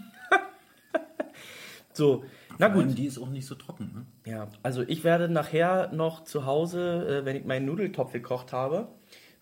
So, 2.01 2.25
na 2.59 2.69
Gut. 2.69 2.87
gut. 2.89 2.99
die 2.99 3.05
ist 3.05 3.19
auch 3.19 3.29
nicht 3.29 3.47
so 3.47 3.55
trocken. 3.55 4.07
Ne? 4.25 4.33
Ja, 4.33 4.49
also 4.63 4.81
ich 4.83 5.05
werde 5.05 5.29
nachher 5.29 5.93
noch 5.93 6.25
zu 6.25 6.47
Hause, 6.47 7.21
äh, 7.21 7.25
wenn 7.27 7.37
ich 7.37 7.45
meinen 7.45 7.67
Nudeltopf 7.67 8.13
gekocht 8.13 8.55
habe, 8.55 8.89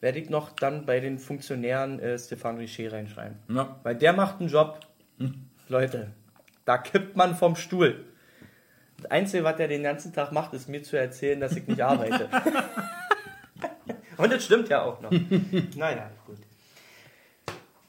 werde 0.01 0.19
ich 0.19 0.29
noch 0.29 0.51
dann 0.51 0.85
bei 0.85 0.99
den 0.99 1.19
Funktionären 1.21 2.01
äh, 2.01 2.19
Stefan 2.19 2.57
Richer 2.57 2.93
reinschreiben. 2.93 3.39
Ja. 3.49 3.79
Weil 3.85 3.95
der 3.95 4.13
macht 4.13 4.41
einen 4.41 4.49
Job. 4.49 4.81
Leute, 5.69 6.11
da 6.65 6.79
kippt 6.79 7.17
man 7.17 7.37
vom 7.37 7.55
Stuhl. 7.55 8.05
Das 8.97 9.11
Einzige, 9.13 9.45
was 9.45 9.61
er 9.61 9.69
den 9.69 9.85
ganzen 9.85 10.13
Tag 10.13 10.33
macht, 10.33 10.53
ist 10.55 10.69
mir 10.69 10.83
zu 10.83 10.97
erzählen, 10.97 11.39
dass 11.39 11.55
ich 11.55 11.67
nicht 11.67 11.81
arbeite. 11.81 12.29
Und 14.17 14.33
das 14.33 14.45
stimmt 14.45 14.69
ja 14.69 14.83
auch 14.83 15.01
noch. 15.01 15.13
naja, 15.77 16.11
gut. 16.27 16.39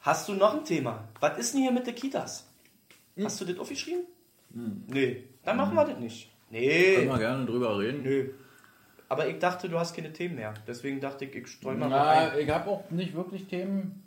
Hast 0.02 0.28
du 0.28 0.34
noch 0.34 0.54
ein 0.54 0.64
Thema? 0.64 1.08
Was 1.18 1.38
ist 1.38 1.54
denn 1.54 1.62
hier 1.62 1.72
mit 1.72 1.88
den 1.88 1.94
Kitas? 1.96 2.48
Hast 3.20 3.40
du 3.40 3.44
das 3.44 3.58
aufgeschrieben? 3.58 4.04
Nee. 4.52 5.24
Dann 5.44 5.56
machen 5.56 5.74
wir 5.74 5.84
das 5.84 5.98
nicht. 5.98 6.30
Nee. 6.50 6.96
Können 6.96 7.08
wir 7.08 7.18
gerne 7.18 7.46
drüber 7.46 7.78
reden. 7.78 8.02
Nö. 8.02 8.30
Aber 9.08 9.26
ich 9.26 9.38
dachte, 9.38 9.68
du 9.68 9.78
hast 9.78 9.94
keine 9.94 10.12
Themen 10.12 10.36
mehr. 10.36 10.54
Deswegen 10.66 11.00
dachte 11.00 11.24
ich, 11.24 11.34
ich 11.34 11.48
streue 11.48 11.76
mal 11.76 11.88
Na, 11.88 12.10
ein. 12.10 12.38
ich 12.38 12.48
habe 12.50 12.70
auch 12.70 12.90
nicht 12.90 13.14
wirklich 13.14 13.46
Themen. 13.46 14.02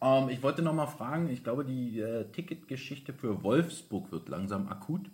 Ähm, 0.00 0.28
ich 0.28 0.42
wollte 0.42 0.62
noch 0.62 0.74
mal 0.74 0.86
fragen, 0.86 1.28
ich 1.30 1.42
glaube, 1.42 1.64
die 1.64 2.00
äh, 2.00 2.24
Ticketgeschichte 2.32 3.12
für 3.12 3.42
Wolfsburg 3.42 4.12
wird 4.12 4.28
langsam 4.28 4.68
akut. 4.68 5.10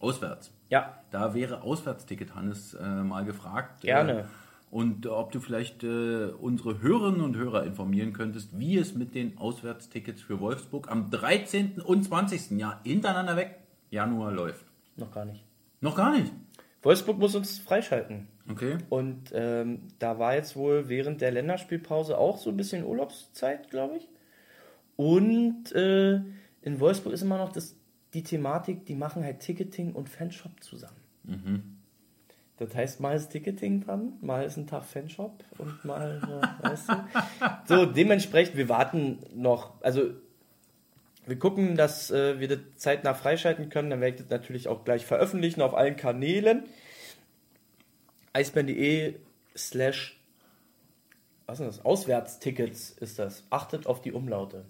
Auswärts. 0.00 0.52
Ja, 0.70 0.98
Da 1.10 1.34
wäre 1.34 1.62
Auswärtsticket, 1.62 2.34
Hannes, 2.34 2.74
äh, 2.74 2.82
mal 3.02 3.24
gefragt. 3.24 3.82
Gerne. 3.82 4.20
Äh, 4.20 4.24
und 4.72 5.06
ob 5.06 5.32
du 5.32 5.40
vielleicht 5.40 5.84
äh, 5.84 6.28
unsere 6.40 6.80
Hörerinnen 6.80 7.20
und 7.20 7.36
Hörer 7.36 7.64
informieren 7.64 8.14
könntest, 8.14 8.58
wie 8.58 8.78
es 8.78 8.94
mit 8.94 9.14
den 9.14 9.36
Auswärtstickets 9.36 10.22
für 10.22 10.40
Wolfsburg 10.40 10.90
am 10.90 11.10
13. 11.10 11.82
und 11.82 12.02
20. 12.02 12.58
Jahr 12.58 12.80
hintereinander 12.82 13.36
weg 13.36 13.58
Januar 13.90 14.32
läuft. 14.32 14.64
noch 14.96 15.12
gar 15.12 15.26
nicht. 15.26 15.44
Noch 15.82 15.94
gar 15.94 16.16
nicht. 16.18 16.32
Wolfsburg 16.80 17.18
muss 17.18 17.34
uns 17.34 17.58
freischalten. 17.58 18.28
Okay. 18.50 18.78
Und 18.88 19.30
ähm, 19.34 19.88
da 19.98 20.18
war 20.18 20.36
jetzt 20.36 20.56
wohl 20.56 20.88
während 20.88 21.20
der 21.20 21.32
Länderspielpause 21.32 22.16
auch 22.16 22.38
so 22.38 22.48
ein 22.48 22.56
bisschen 22.56 22.82
Urlaubszeit, 22.82 23.68
glaube 23.68 23.98
ich. 23.98 24.08
Und 24.96 25.70
äh, 25.72 26.22
in 26.62 26.80
Wolfsburg 26.80 27.12
ist 27.12 27.20
immer 27.20 27.36
noch 27.36 27.52
das, 27.52 27.76
die 28.14 28.22
Thematik, 28.22 28.86
die 28.86 28.94
machen 28.94 29.22
halt 29.22 29.40
Ticketing 29.40 29.92
und 29.92 30.08
Fanshop 30.08 30.62
zusammen. 30.62 30.96
Das 32.66 32.74
heißt, 32.74 33.00
mal 33.00 33.16
ist 33.16 33.30
Ticketing 33.30 33.84
dran, 33.84 34.14
mal 34.20 34.44
ist 34.44 34.56
ein 34.56 34.66
Tag 34.66 34.84
Fanshop 34.84 35.42
und 35.58 35.84
mal, 35.84 36.20
so, 36.20 36.68
weißt 36.68 36.88
du. 36.88 36.94
So, 37.66 37.86
dementsprechend, 37.86 38.56
wir 38.56 38.68
warten 38.68 39.18
noch, 39.34 39.80
also 39.82 40.10
wir 41.26 41.38
gucken, 41.38 41.76
dass 41.76 42.10
äh, 42.10 42.40
wir 42.40 42.48
das 42.48 42.58
zeitnah 42.76 43.14
freischalten 43.14 43.68
können. 43.68 43.90
Dann 43.90 44.00
werde 44.00 44.16
ich 44.16 44.22
das 44.22 44.30
natürlich 44.30 44.68
auch 44.68 44.84
gleich 44.84 45.06
veröffentlichen 45.06 45.62
auf 45.62 45.74
allen 45.74 45.96
Kanälen. 45.96 46.64
eisbären.de 48.32 49.14
slash 49.56 50.18
was 51.46 51.60
ist 51.60 51.66
das? 51.66 51.84
Auswärtstickets 51.84 52.90
ist 52.90 53.18
das. 53.18 53.44
Achtet 53.50 53.86
auf 53.86 54.00
die 54.00 54.12
Umlaute. 54.12 54.64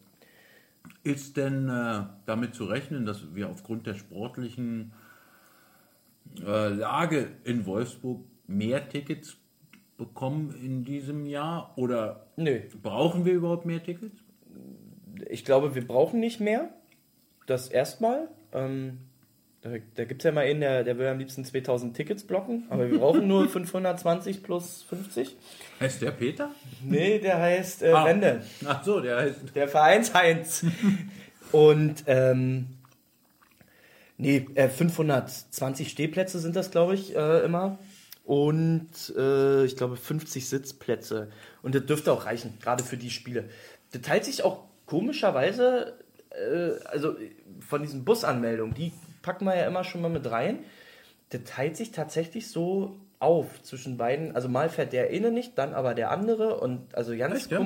Ist 1.05 1.37
denn 1.37 1.69
äh, 1.69 2.05
damit 2.27 2.55
zu 2.55 2.65
rechnen, 2.65 3.07
dass 3.07 3.35
wir 3.35 3.49
aufgrund 3.49 3.87
der 3.87 3.95
sportlichen 3.95 4.93
äh, 6.45 6.69
Lage 6.69 7.29
in 7.45 7.67
Wolfsburg 7.67 8.21
mehr 8.47 8.89
Tickets 8.89 9.37
bekommen 9.97 10.55
in 10.63 10.85
diesem 10.85 11.27
Jahr? 11.27 11.73
Oder 11.77 12.27
Nö, 12.37 12.61
brauchen 12.83 13.25
wir 13.25 13.35
überhaupt 13.35 13.67
mehr 13.67 13.83
Tickets? 13.83 14.17
ich 15.31 15.45
glaube, 15.45 15.75
wir 15.75 15.87
brauchen 15.87 16.21
nicht 16.21 16.41
mehr. 16.41 16.71
Das 17.47 17.69
erstmal. 17.69 18.29
Ähm, 18.53 18.99
da 19.61 19.71
da 19.95 20.05
gibt 20.05 20.23
es 20.23 20.25
ja 20.25 20.33
mal 20.33 20.41
einen, 20.45 20.61
der, 20.61 20.83
der 20.83 20.99
will 20.99 21.07
am 21.07 21.19
liebsten 21.19 21.45
2000 21.45 21.97
Tickets 21.97 22.25
blocken, 22.25 22.65
aber 22.71 22.91
wir 22.91 22.99
brauchen 22.99 23.29
nur 23.29 23.49
520 23.49 24.43
plus 24.43 24.83
50. 24.83 25.37
Heißt 25.79 26.03
der 26.03 26.11
Peter? 26.11 26.51
Nee, 26.85 27.19
der 27.21 27.39
heißt 27.39 27.83
äh, 27.83 27.93
Ah. 27.93 28.05
Wende. 28.07 28.43
Ach 28.67 28.83
so, 28.83 29.01
der 29.01 29.19
heißt. 29.19 29.55
Der 29.55 29.69
Vereinsheinz. 29.69 30.65
Und 31.53 32.05
ähm, 32.07 32.67
nee, 34.23 34.47
äh, 34.55 34.69
520 34.69 35.91
Stehplätze 35.91 36.39
sind 36.39 36.57
das, 36.57 36.71
glaube 36.71 36.95
ich, 36.95 37.15
äh, 37.15 37.45
immer. 37.45 37.79
Und 38.25 39.13
äh, 39.17 39.65
ich 39.65 39.77
glaube 39.77 39.97
50 39.97 40.49
Sitzplätze. 40.49 41.31
Und 41.63 41.75
das 41.75 41.87
dürfte 41.87 42.13
auch 42.13 42.25
reichen, 42.25 42.59
gerade 42.63 42.85
für 42.85 42.97
die 42.97 43.11
Spiele. 43.11 43.49
Das 43.91 44.03
teilt 44.03 44.25
sich 44.25 44.45
auch 44.45 44.65
komischerweise, 44.87 45.95
äh, 46.31 46.85
also 46.87 47.17
von 47.61 47.83
diesen 47.83 48.05
Busanmeldungen, 48.05 48.75
die 48.75 48.93
packen 49.23 49.45
wir 49.45 49.57
ja 49.57 49.67
immer 49.67 49.85
schon 49.85 50.03
mal 50.03 50.11
mit 50.11 50.31
rein. 50.31 50.61
Das 51.31 51.43
teilt 51.45 51.77
sich 51.77 51.91
tatsächlich 51.91 52.49
so 52.49 52.97
auf 53.19 53.63
zwischen 53.63 53.97
beiden. 53.97 54.35
Also 54.35 54.49
mal 54.49 54.69
fährt 54.69 54.93
der 54.93 55.11
eine 55.11 55.31
nicht, 55.31 55.57
dann 55.57 55.75
aber 55.75 55.95
der 55.95 56.11
andere. 56.11 56.61
Und 56.61 56.95
also 56.95 57.17
ganz 57.17 57.43
Echt, 57.43 57.51
ja? 57.51 57.59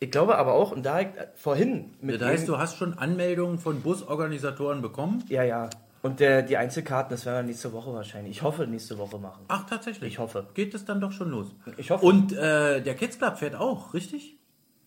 Ich 0.00 0.10
glaube 0.10 0.36
aber 0.36 0.54
auch, 0.54 0.72
und 0.72 0.84
da 0.84 1.00
ich 1.00 1.08
vorhin 1.36 1.94
mit 2.00 2.20
Das 2.20 2.28
heißt, 2.28 2.48
du 2.48 2.58
hast 2.58 2.76
schon 2.76 2.94
Anmeldungen 2.98 3.58
von 3.58 3.80
Busorganisatoren 3.80 4.82
bekommen? 4.82 5.24
ja, 5.28 5.42
ja. 5.42 5.70
Und 6.02 6.20
der, 6.20 6.42
die 6.42 6.58
Einzelkarten, 6.58 7.10
das 7.12 7.24
werden 7.24 7.46
wir 7.46 7.52
nächste 7.52 7.72
Woche 7.72 7.90
wahrscheinlich. 7.94 8.36
Ich 8.36 8.42
hoffe, 8.42 8.66
nächste 8.66 8.98
Woche 8.98 9.18
machen. 9.18 9.46
Ach, 9.48 9.64
tatsächlich. 9.64 10.12
Ich 10.12 10.18
hoffe. 10.18 10.46
Geht 10.52 10.74
es 10.74 10.84
dann 10.84 11.00
doch 11.00 11.12
schon 11.12 11.30
los? 11.30 11.54
Ich 11.78 11.90
hoffe. 11.90 12.04
Und 12.04 12.30
äh, 12.34 12.82
der 12.82 12.94
Kids 12.94 13.16
Club 13.16 13.38
fährt 13.38 13.54
auch, 13.54 13.94
richtig? 13.94 14.36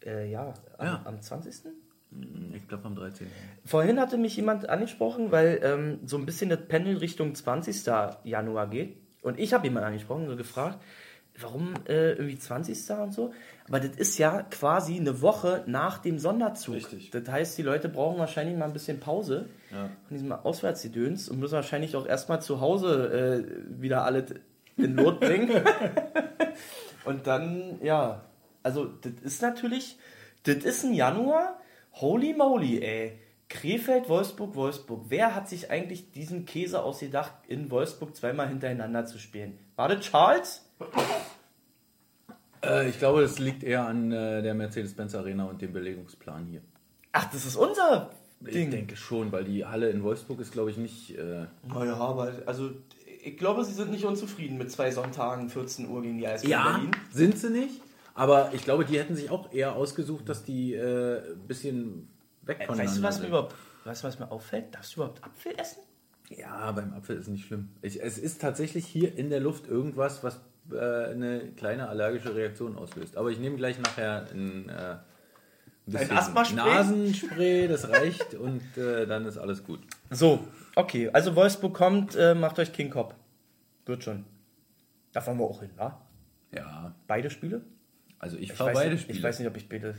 Äh, 0.05 0.29
ja, 0.29 0.53
am, 0.77 0.85
Ja. 0.85 1.01
am 1.05 1.19
20. 1.19 1.55
Ich 2.53 2.67
glaube 2.67 2.85
am 2.85 2.93
13. 2.95 3.25
Vorhin 3.65 3.99
hatte 3.99 4.19
mich 4.19 4.35
jemand 4.35 4.69
angesprochen, 4.69 5.31
weil 5.31 5.59
ähm, 5.63 5.99
so 6.05 6.17
ein 6.17 6.25
bisschen 6.27 6.51
das 6.51 6.59
Pendel 6.67 6.97
Richtung 6.97 7.33
20. 7.33 7.83
Januar 8.23 8.67
geht. 8.67 8.97
Und 9.23 9.39
ich 9.39 9.53
habe 9.55 9.65
jemanden 9.65 9.87
angesprochen, 9.87 10.27
so 10.27 10.35
gefragt, 10.35 10.77
warum 11.39 11.73
äh, 11.87 12.11
irgendwie 12.13 12.37
20. 12.37 12.89
und 12.99 13.13
so. 13.13 13.33
Aber 13.67 13.79
das 13.79 13.95
ist 13.97 14.17
ja 14.17 14.43
quasi 14.43 14.95
eine 14.97 15.21
Woche 15.21 15.63
nach 15.67 15.97
dem 15.99 16.19
Sonderzug. 16.19 16.75
Richtig. 16.75 17.11
Das 17.11 17.27
heißt, 17.29 17.57
die 17.57 17.63
Leute 17.63 17.89
brauchen 17.89 18.17
wahrscheinlich 18.17 18.57
mal 18.57 18.65
ein 18.65 18.73
bisschen 18.73 18.99
Pause 18.99 19.47
Ja. 19.71 19.89
von 20.07 20.17
diesem 20.17 20.31
Auswärtsgedöns 20.31 21.29
und 21.29 21.39
müssen 21.39 21.55
wahrscheinlich 21.55 21.95
auch 21.95 22.05
erstmal 22.07 22.41
zu 22.41 22.61
Hause 22.61 23.45
äh, 23.77 23.81
wieder 23.81 24.03
alles 24.05 24.33
in 24.77 24.95
Not 24.95 25.19
bringen. 25.19 25.49
und 27.05 27.27
dann, 27.27 27.79
ja, 27.81 28.23
also 28.63 28.85
das 28.85 29.13
ist 29.23 29.41
natürlich, 29.41 29.97
das 30.43 30.57
ist 30.57 30.83
ein 30.83 30.93
Januar, 30.93 31.59
holy 31.93 32.33
moly, 32.33 32.81
ey. 32.81 33.19
Krefeld, 33.49 34.09
Wolfsburg, 34.09 34.55
Wolfsburg. 34.55 35.05
Wer 35.07 35.33
hat 35.33 35.47
sich 35.47 35.71
eigentlich 35.71 36.11
diesen 36.11 36.45
Käse 36.45 36.83
ausgedacht, 36.83 37.31
in 37.47 37.71
Wolfsburg 37.71 38.13
zweimal 38.13 38.49
hintereinander 38.49 39.05
zu 39.05 39.19
spielen? 39.19 39.57
War 39.77 39.87
das 39.87 40.01
Charles? 40.01 40.69
Äh, 42.63 42.89
ich 42.89 42.99
glaube, 42.99 43.21
das 43.21 43.39
liegt 43.39 43.63
eher 43.63 43.85
an 43.85 44.11
äh, 44.11 44.41
der 44.41 44.53
Mercedes-Benz 44.53 45.15
Arena 45.15 45.45
und 45.45 45.61
dem 45.61 45.73
Belegungsplan 45.73 46.45
hier. 46.45 46.61
Ach, 47.11 47.25
das 47.31 47.45
ist 47.45 47.55
unser 47.55 48.11
Ich 48.45 48.53
Ding. 48.53 48.71
denke 48.71 48.95
schon, 48.95 49.31
weil 49.31 49.43
die 49.43 49.65
Halle 49.65 49.89
in 49.89 50.03
Wolfsburg 50.03 50.39
ist, 50.39 50.51
glaube 50.51 50.71
ich, 50.71 50.77
nicht. 50.77 51.17
Äh, 51.17 51.45
Naja, 51.67 51.95
aber 51.95 52.33
also 52.45 52.71
ich 53.23 53.37
glaube, 53.37 53.63
sie 53.65 53.73
sind 53.73 53.91
nicht 53.91 54.05
unzufrieden 54.05 54.57
mit 54.57 54.71
zwei 54.71 54.91
Sonntagen 54.91 55.49
14 55.49 55.89
Uhr 55.89 56.01
gegen 56.01 56.17
die 56.17 56.27
Eisbären 56.27 56.51
ja, 56.51 56.71
Berlin. 56.73 56.91
sind 57.11 57.37
sie 57.37 57.49
nicht. 57.49 57.81
Aber 58.13 58.51
ich 58.53 58.63
glaube, 58.63 58.85
die 58.85 58.97
hätten 58.97 59.15
sich 59.15 59.29
auch 59.29 59.51
eher 59.53 59.75
ausgesucht, 59.75 60.27
dass 60.29 60.43
die 60.43 60.73
äh, 60.73 61.33
ein 61.33 61.47
bisschen 61.47 62.07
weg 62.43 62.61
Äh, 62.61 62.65
voneinander 62.65 62.83
Weißt 62.91 62.97
du, 62.99 63.03
was 63.03 63.21
mir 63.21 63.27
überhaupt, 63.27 63.55
weißt 63.85 64.03
du, 64.03 64.07
was 64.07 64.19
mir 64.19 64.31
auffällt? 64.31 64.73
Darfst 64.73 64.95
du 64.95 65.01
überhaupt 65.01 65.23
Apfel 65.23 65.53
essen? 65.57 65.79
Ja, 66.29 66.71
beim 66.71 66.93
Apfel 66.93 67.17
ist 67.17 67.27
nicht 67.27 67.45
schlimm. 67.45 67.69
Ich, 67.81 68.01
es 68.01 68.17
ist 68.17 68.41
tatsächlich 68.41 68.85
hier 68.85 69.15
in 69.17 69.29
der 69.29 69.39
Luft 69.39 69.67
irgendwas, 69.67 70.23
was 70.23 70.39
äh, 70.71 71.11
eine 71.11 71.51
kleine 71.55 71.89
allergische 71.89 72.35
Reaktion 72.35 72.77
auslöst. 72.77 73.17
Aber 73.17 73.29
ich 73.29 73.39
nehme 73.39 73.55
gleich 73.57 73.79
nachher 73.79 74.27
ein, 74.31 74.69
äh, 74.69 74.73
ein 74.73 74.99
bisschen 75.85 76.17
Asthmaspray? 76.17 76.55
Nasenspray, 76.55 77.67
das 77.67 77.89
reicht 77.89 78.33
und 78.35 78.61
äh, 78.77 79.05
dann 79.05 79.25
ist 79.25 79.37
alles 79.37 79.63
gut. 79.63 79.79
So, 80.09 80.45
okay. 80.75 81.09
Also 81.13 81.35
Wolfsburg 81.35 81.73
kommt, 81.73 82.15
äh, 82.15 82.33
macht 82.35 82.59
euch 82.59 82.73
King 82.73 82.89
Cop. 82.89 83.15
Wird 83.85 84.03
schon. 84.03 84.25
Da 85.13 85.21
fahren 85.21 85.37
wir 85.37 85.45
auch 85.45 85.61
hin, 85.61 85.71
wa? 85.77 86.01
Ja, 86.53 86.93
Beide 87.07 87.29
Spiele? 87.29 87.61
also 88.19 88.37
ich 88.37 88.43
Ich 88.51 88.53
fahre 88.53 88.73
beide 88.73 88.91
nicht, 88.91 89.03
Spiele. 89.03 89.17
ich 89.17 89.23
weiß 89.23 89.39
nicht, 89.39 89.47
ob 89.47 89.57
ich 89.57 89.67
beide. 89.69 89.95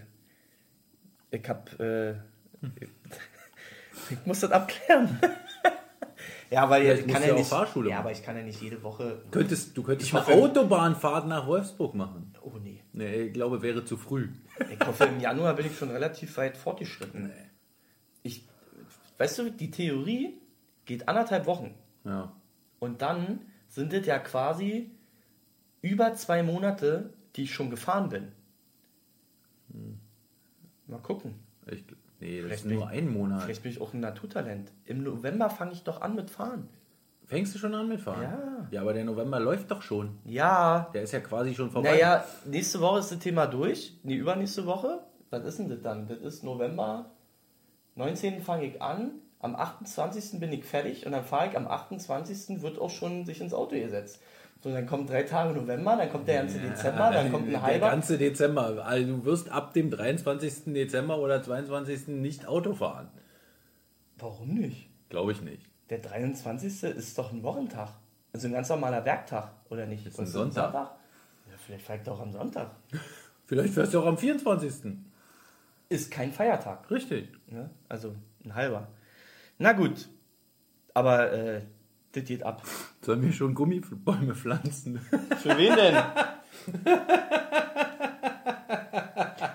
Ich 1.30 1.48
hab. 1.48 1.78
Äh, 1.80 2.12
ich 4.10 4.26
muss 4.26 4.40
das 4.40 4.50
abklären. 4.50 5.18
ja, 6.50 6.68
weil 6.70 6.82
Vielleicht 6.82 7.06
ich 7.06 7.12
kann 7.12 7.22
ja 7.22 7.28
ja 7.28 7.34
nicht. 7.34 7.48
Fahrschule 7.48 7.90
ja, 7.90 7.98
aber 7.98 8.12
ich 8.12 8.22
kann 8.22 8.36
ja 8.36 8.42
nicht 8.42 8.60
jede 8.60 8.82
Woche. 8.82 9.22
Könntest, 9.30 9.76
du 9.76 9.82
könntest 9.82 10.12
Ich 10.12 10.14
eine 10.16 10.42
Autobahnfahrt 10.42 11.26
nach 11.26 11.46
Wolfsburg 11.46 11.94
machen. 11.94 12.34
Oh 12.40 12.54
nee. 12.62 12.82
Nee, 12.92 13.22
ich 13.22 13.32
glaube, 13.32 13.62
wäre 13.62 13.84
zu 13.84 13.96
früh. 13.96 14.30
Ich 14.72 14.86
hoffe, 14.86 15.04
im 15.04 15.20
Januar 15.20 15.54
bin 15.54 15.66
ich 15.66 15.76
schon 15.76 15.90
relativ 15.90 16.36
weit 16.36 16.56
fortgeschritten. 16.56 17.32
Ich, 18.22 18.48
weißt 19.18 19.38
du, 19.38 19.50
die 19.50 19.70
Theorie 19.70 20.40
geht 20.84 21.08
anderthalb 21.08 21.46
Wochen. 21.46 21.74
Ja. 22.04 22.32
Und 22.78 23.02
dann 23.02 23.40
sind 23.68 23.92
es 23.92 24.06
ja 24.06 24.18
quasi 24.18 24.90
über 25.82 26.14
zwei 26.14 26.42
Monate, 26.42 27.12
die 27.36 27.42
ich 27.42 27.54
schon 27.54 27.70
gefahren 27.70 28.08
bin. 28.08 28.32
Mal 30.86 30.98
gucken. 31.00 31.34
Ich, 31.70 31.84
nee, 32.20 32.36
das 32.36 32.46
Vielleicht 32.46 32.64
ist 32.64 32.70
nur 32.70 32.88
ein 32.88 33.12
Monat. 33.12 33.42
Vielleicht 33.42 33.62
bin 33.62 33.72
ich 33.72 33.80
auch 33.80 33.92
ein 33.92 34.00
Naturtalent. 34.00 34.72
Im 34.84 35.02
November 35.02 35.50
fange 35.50 35.72
ich 35.72 35.84
doch 35.84 36.00
an 36.00 36.14
mit 36.14 36.30
Fahren. 36.30 36.68
Fängst 37.28 37.54
du 37.54 37.58
schon 37.58 37.74
an 37.74 37.88
mit 37.88 38.00
Fahren? 38.00 38.22
Ja. 38.22 38.68
Ja, 38.70 38.80
aber 38.80 38.94
der 38.94 39.04
November 39.04 39.38
läuft 39.38 39.70
doch 39.70 39.82
schon. 39.82 40.18
Ja. 40.24 40.90
Der 40.94 41.02
ist 41.02 41.12
ja 41.12 41.20
quasi 41.20 41.54
schon 41.54 41.70
vorbei. 41.70 41.90
Naja, 41.90 42.24
nächste 42.46 42.80
Woche 42.80 43.00
ist 43.00 43.12
das 43.12 43.18
Thema 43.18 43.46
durch. 43.46 43.98
Nee, 44.02 44.14
übernächste 44.14 44.64
Woche. 44.64 45.00
Was 45.28 45.44
ist 45.44 45.58
denn 45.58 45.68
das 45.68 45.82
dann? 45.82 46.08
Das 46.08 46.18
ist 46.18 46.42
November. 46.42 47.10
19. 47.96 48.40
fange 48.40 48.64
ich 48.64 48.80
an. 48.80 49.10
Am 49.40 49.54
28. 49.54 50.40
bin 50.40 50.52
ich 50.52 50.64
fertig 50.64 51.04
und 51.04 51.12
dann 51.12 51.22
fahre 51.22 51.50
ich 51.50 51.56
am 51.56 51.68
28. 51.68 52.62
wird 52.62 52.78
auch 52.78 52.90
schon 52.90 53.26
sich 53.26 53.40
ins 53.40 53.52
Auto 53.52 53.76
gesetzt. 53.76 54.22
So, 54.60 54.72
dann 54.72 54.86
kommen 54.86 55.06
drei 55.06 55.22
Tage 55.22 55.54
November, 55.54 55.96
dann 55.96 56.10
kommt 56.10 56.26
der 56.26 56.40
ganze 56.40 56.58
Dezember, 56.58 57.10
dann 57.12 57.30
kommt 57.30 57.46
ein 57.46 57.50
Der 57.50 57.62
halber. 57.62 57.90
ganze 57.90 58.18
Dezember. 58.18 58.84
Also 58.84 59.06
du 59.06 59.24
wirst 59.24 59.50
ab 59.50 59.72
dem 59.72 59.90
23. 59.90 60.64
Dezember 60.74 61.18
oder 61.18 61.42
22. 61.42 62.08
nicht 62.08 62.46
Auto 62.48 62.74
fahren. 62.74 63.08
Warum 64.18 64.54
nicht? 64.54 64.88
Glaube 65.10 65.30
ich 65.32 65.40
nicht. 65.42 65.62
Der 65.90 65.98
23. 65.98 66.82
ist 66.82 67.16
doch 67.16 67.32
ein 67.32 67.42
Wochentag. 67.44 67.90
Also 68.32 68.48
ein 68.48 68.52
ganz 68.52 68.68
normaler 68.68 69.04
Werktag, 69.04 69.52
oder 69.70 69.86
nicht? 69.86 70.04
Ist 70.06 70.18
ein 70.18 70.24
Was 70.26 70.32
Sonntag. 70.32 70.74
Ja, 70.74 70.90
vielleicht 71.64 71.88
ich 71.88 72.02
doch 72.02 72.20
am 72.20 72.32
Sonntag. 72.32 72.70
Vielleicht 73.46 73.72
fährst 73.72 73.94
du 73.94 74.00
auch 74.00 74.06
am 74.06 74.18
24. 74.18 74.92
Ist 75.88 76.10
kein 76.10 76.30
Feiertag. 76.32 76.90
Richtig. 76.90 77.32
Ne? 77.46 77.70
Also 77.88 78.14
ein 78.44 78.54
halber. 78.54 78.88
Na 79.56 79.72
gut. 79.72 80.06
Aber 80.92 81.32
äh, 81.32 81.62
das 82.20 82.28
geht 82.28 82.42
ab. 82.42 82.62
Sollen 83.00 83.22
wir 83.22 83.32
schon 83.32 83.54
Gummibäume 83.54 84.34
pflanzen? 84.34 84.98
Für 85.38 85.56
wen 85.56 85.74
denn? 85.76 85.96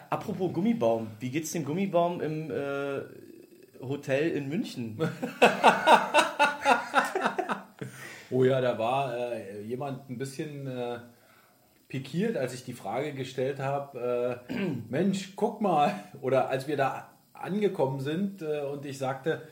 Apropos 0.10 0.54
Gummibaum. 0.54 1.08
Wie 1.20 1.30
geht's 1.30 1.52
dem 1.52 1.66
Gummibaum 1.66 2.22
im 2.22 2.52
äh, 2.52 3.02
Hotel 3.82 4.30
in 4.32 4.48
München? 4.50 4.98
Oh 8.30 8.44
ja, 8.44 8.62
da 8.62 8.80
war 8.80 9.16
äh, 9.16 9.62
jemand 9.62 10.10
ein 10.10 10.18
bisschen 10.18 10.66
äh, 10.66 10.98
pikiert, 11.88 12.36
als 12.36 12.56
ich 12.56 12.64
die 12.64 12.74
Frage 12.74 13.14
gestellt 13.14 13.60
habe, 13.60 14.44
äh, 14.50 14.54
Mensch, 14.90 15.34
guck 15.36 15.62
mal, 15.62 15.94
oder 16.20 16.50
als 16.50 16.68
wir 16.68 16.76
da 16.76 17.12
angekommen 17.34 18.00
sind 18.00 18.42
äh, 18.42 18.62
und 18.62 18.86
ich 18.88 18.98
sagte, 18.98 19.44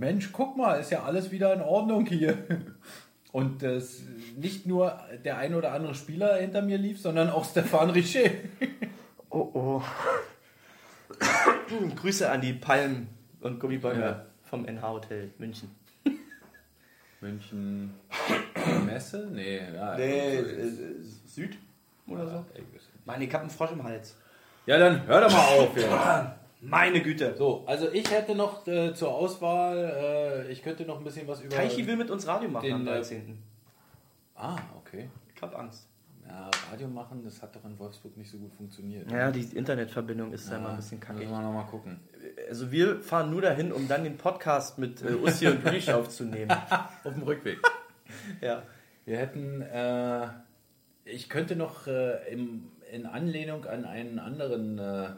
Mensch, 0.00 0.30
guck 0.32 0.56
mal, 0.56 0.80
ist 0.80 0.90
ja 0.90 1.02
alles 1.02 1.30
wieder 1.30 1.52
in 1.52 1.60
Ordnung 1.60 2.06
hier. 2.06 2.38
Und 3.32 3.62
das 3.62 4.00
nicht 4.36 4.66
nur 4.66 4.98
der 5.24 5.36
ein 5.36 5.54
oder 5.54 5.72
andere 5.72 5.94
Spieler 5.94 6.36
hinter 6.36 6.62
mir 6.62 6.78
lief, 6.78 7.00
sondern 7.00 7.28
auch 7.30 7.44
Stefan 7.44 7.90
Richer. 7.90 8.28
Oh 9.32 9.48
oh. 9.54 9.82
Grüße 11.94 12.28
an 12.28 12.40
die 12.40 12.52
Palmen 12.52 13.06
und 13.40 13.60
Gummibäume 13.60 14.00
Ja. 14.00 14.26
vom 14.42 14.64
NH 14.66 14.88
Hotel 14.88 15.30
München. 15.38 15.70
München 17.20 17.94
Messe? 18.84 19.28
Nee, 19.32 19.60
ja. 19.72 19.96
äh, 19.96 20.42
Süd 21.26 21.56
oder 22.08 22.26
so? 22.26 22.34
Ja, 22.34 22.62
Mann, 23.04 23.22
ich 23.22 23.32
hab 23.32 23.42
einen 23.42 23.50
Frosch 23.50 23.70
im 23.70 23.84
Hals. 23.84 24.16
Ja, 24.66 24.78
dann 24.78 25.06
hör 25.06 25.20
doch 25.20 25.30
mal 25.30 25.46
auf 25.60 25.76
jetzt. 25.76 25.86
Meine 26.60 27.02
Güte. 27.02 27.34
So, 27.36 27.64
also 27.66 27.90
ich 27.90 28.10
hätte 28.10 28.34
noch 28.34 28.66
äh, 28.66 28.92
zur 28.94 29.14
Auswahl, 29.14 30.44
äh, 30.46 30.52
ich 30.52 30.62
könnte 30.62 30.84
noch 30.84 30.98
ein 30.98 31.04
bisschen 31.04 31.26
was 31.26 31.40
über... 31.40 31.56
Teichi 31.56 31.86
will 31.86 31.96
mit 31.96 32.10
uns 32.10 32.26
Radio 32.26 32.50
machen 32.50 32.64
Den, 32.64 32.74
am 32.74 32.86
äh, 32.86 32.90
13. 32.90 33.38
Ah, 34.34 34.58
okay. 34.78 35.08
Ich 35.34 35.40
hab 35.40 35.58
Angst. 35.58 35.88
Ja, 36.28 36.50
Radio 36.70 36.86
machen, 36.86 37.22
das 37.24 37.42
hat 37.42 37.56
doch 37.56 37.64
in 37.64 37.78
Wolfsburg 37.78 38.16
nicht 38.16 38.30
so 38.30 38.38
gut 38.38 38.52
funktioniert. 38.54 39.10
Ja, 39.10 39.30
die 39.30 39.40
Internetverbindung 39.40 40.32
ist 40.32 40.50
da 40.50 40.58
immer 40.58 40.70
ein 40.70 40.76
bisschen 40.76 40.98
Müssen 40.98 41.18
kacke. 41.18 41.28
wir 41.28 41.40
nochmal 41.40 41.66
gucken. 41.66 41.98
Also 42.48 42.70
wir 42.70 43.00
fahren 43.00 43.30
nur 43.30 43.42
dahin, 43.42 43.72
um 43.72 43.88
dann 43.88 44.04
den 44.04 44.16
Podcast 44.16 44.78
mit 44.78 45.02
äh, 45.02 45.14
Ussi 45.14 45.48
und 45.48 45.66
Riesch 45.66 45.88
aufzunehmen. 45.92 46.50
Auf 47.04 47.14
dem 47.14 47.22
Rückweg. 47.22 47.58
Ja. 48.40 48.64
Wir 49.04 49.18
hätten, 49.18 49.62
äh, 49.62 50.26
ich 51.04 51.28
könnte 51.28 51.54
noch 51.54 51.86
äh, 51.86 52.32
im, 52.32 52.70
in 52.92 53.06
Anlehnung 53.06 53.64
an 53.66 53.84
einen 53.84 54.18
anderen 54.18 54.78
äh, 54.78 55.10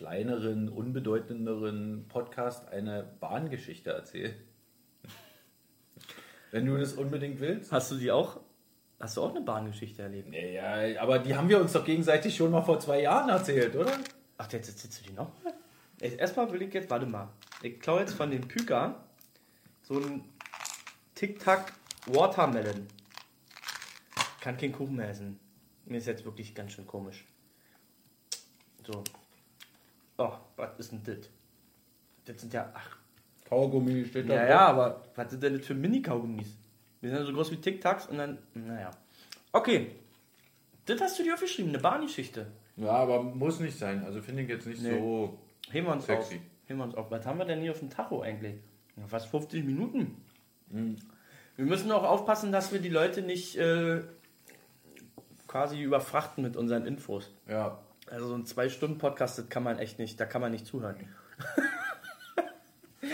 kleineren, 0.00 0.70
unbedeutenderen 0.70 2.06
Podcast 2.08 2.66
eine 2.68 3.02
Bahngeschichte 3.20 3.90
erzählen. 3.90 4.34
Wenn 6.52 6.64
du 6.64 6.78
das 6.78 6.94
unbedingt 6.94 7.38
willst. 7.38 7.70
Hast 7.70 7.90
du 7.90 7.96
die 7.96 8.10
auch? 8.10 8.40
Hast 8.98 9.18
du 9.18 9.22
auch 9.22 9.28
eine 9.28 9.42
Bahngeschichte 9.42 10.00
erlebt? 10.00 10.34
Ja, 10.34 11.02
aber 11.02 11.18
die 11.18 11.36
haben 11.36 11.50
wir 11.50 11.60
uns 11.60 11.74
doch 11.74 11.84
gegenseitig 11.84 12.34
schon 12.34 12.50
mal 12.50 12.62
vor 12.62 12.80
zwei 12.80 13.02
Jahren 13.02 13.28
erzählt, 13.28 13.76
oder? 13.76 13.92
Ach, 14.38 14.50
jetzt 14.50 14.70
erzählst 14.70 15.04
du 15.04 15.10
die 15.10 15.14
noch? 15.14 15.32
Ey, 16.00 16.16
Erstmal 16.16 16.50
will 16.50 16.62
ich 16.62 16.72
jetzt, 16.72 16.88
warte 16.88 17.04
mal. 17.04 17.28
Ich 17.60 17.78
klaue 17.78 18.00
jetzt 18.00 18.14
von 18.14 18.30
den 18.30 18.48
Püker 18.48 19.04
so 19.82 19.98
ein 19.98 20.24
Tic-Tac 21.14 21.74
Watermelon. 22.06 22.86
Kann 24.40 24.56
keinen 24.56 24.72
Kuchen 24.72 24.96
mehr 24.96 25.10
essen. 25.10 25.38
Mir 25.84 25.98
ist 25.98 26.06
jetzt 26.06 26.24
wirklich 26.24 26.54
ganz 26.54 26.72
schön 26.72 26.86
komisch. 26.86 27.26
So. 28.86 29.04
Oh, 30.20 30.32
was 30.56 30.78
ist 30.78 30.92
denn 30.92 31.02
das? 31.02 31.30
Das 32.26 32.40
sind 32.42 32.52
ja, 32.52 32.70
ach, 32.74 32.98
Kaugummi 33.48 34.04
steht 34.04 34.28
da 34.28 34.34
ja, 34.34 34.48
ja, 34.48 34.60
aber 34.68 35.02
was 35.16 35.30
sind 35.30 35.42
denn 35.42 35.56
das 35.56 35.66
für 35.66 35.74
Mini-Kaugummis? 35.74 36.48
Die 37.00 37.06
sind 37.08 37.16
ja 37.16 37.24
so 37.24 37.32
groß 37.32 37.50
wie 37.52 37.56
Tic-Tacs 37.56 38.06
und 38.08 38.18
dann, 38.18 38.38
naja. 38.54 38.90
Okay. 39.52 39.92
Das 40.84 41.00
hast 41.00 41.18
du 41.18 41.22
dir 41.22 41.32
aufgeschrieben, 41.34 41.70
eine 41.70 41.78
Bahngeschichte. 41.78 42.46
Ja, 42.76 42.90
aber 42.90 43.22
muss 43.22 43.60
nicht 43.60 43.78
sein. 43.78 44.04
Also 44.04 44.20
finde 44.20 44.42
ich 44.42 44.48
jetzt 44.50 44.66
nicht 44.66 44.82
Nee. 44.82 44.98
so. 44.98 45.38
Heben 45.70 45.86
wir 45.86 45.92
uns 45.94 46.04
Sexy. 46.04 46.34
auf. 46.36 46.40
Heben 46.66 46.78
wir 46.80 46.84
uns 46.84 46.94
auf. 46.94 47.10
Was 47.10 47.24
haben 47.24 47.38
wir 47.38 47.46
denn 47.46 47.60
hier 47.62 47.70
auf 47.72 47.78
dem 47.78 47.88
Tacho 47.90 48.20
eigentlich? 48.20 48.56
Ja, 48.96 49.06
fast 49.06 49.28
50 49.28 49.64
Minuten. 49.64 50.22
Hm. 50.70 50.96
Wir 51.56 51.64
müssen 51.64 51.90
auch 51.92 52.04
aufpassen, 52.04 52.52
dass 52.52 52.72
wir 52.72 52.80
die 52.80 52.88
Leute 52.90 53.22
nicht 53.22 53.56
äh, 53.56 54.02
quasi 55.46 55.80
überfrachten 55.82 56.42
mit 56.44 56.56
unseren 56.56 56.86
Infos. 56.86 57.30
Ja. 57.48 57.78
Also 58.10 58.26
so 58.26 58.34
ein 58.34 58.44
Zwei-Stunden-Podcast, 58.44 59.38
das 59.38 59.48
kann 59.48 59.62
man 59.62 59.78
echt 59.78 59.98
nicht, 60.00 60.18
da 60.18 60.26
kann 60.26 60.40
man 60.40 60.50
nicht 60.50 60.66
zuhören. 60.66 60.96
ja. 63.02 63.08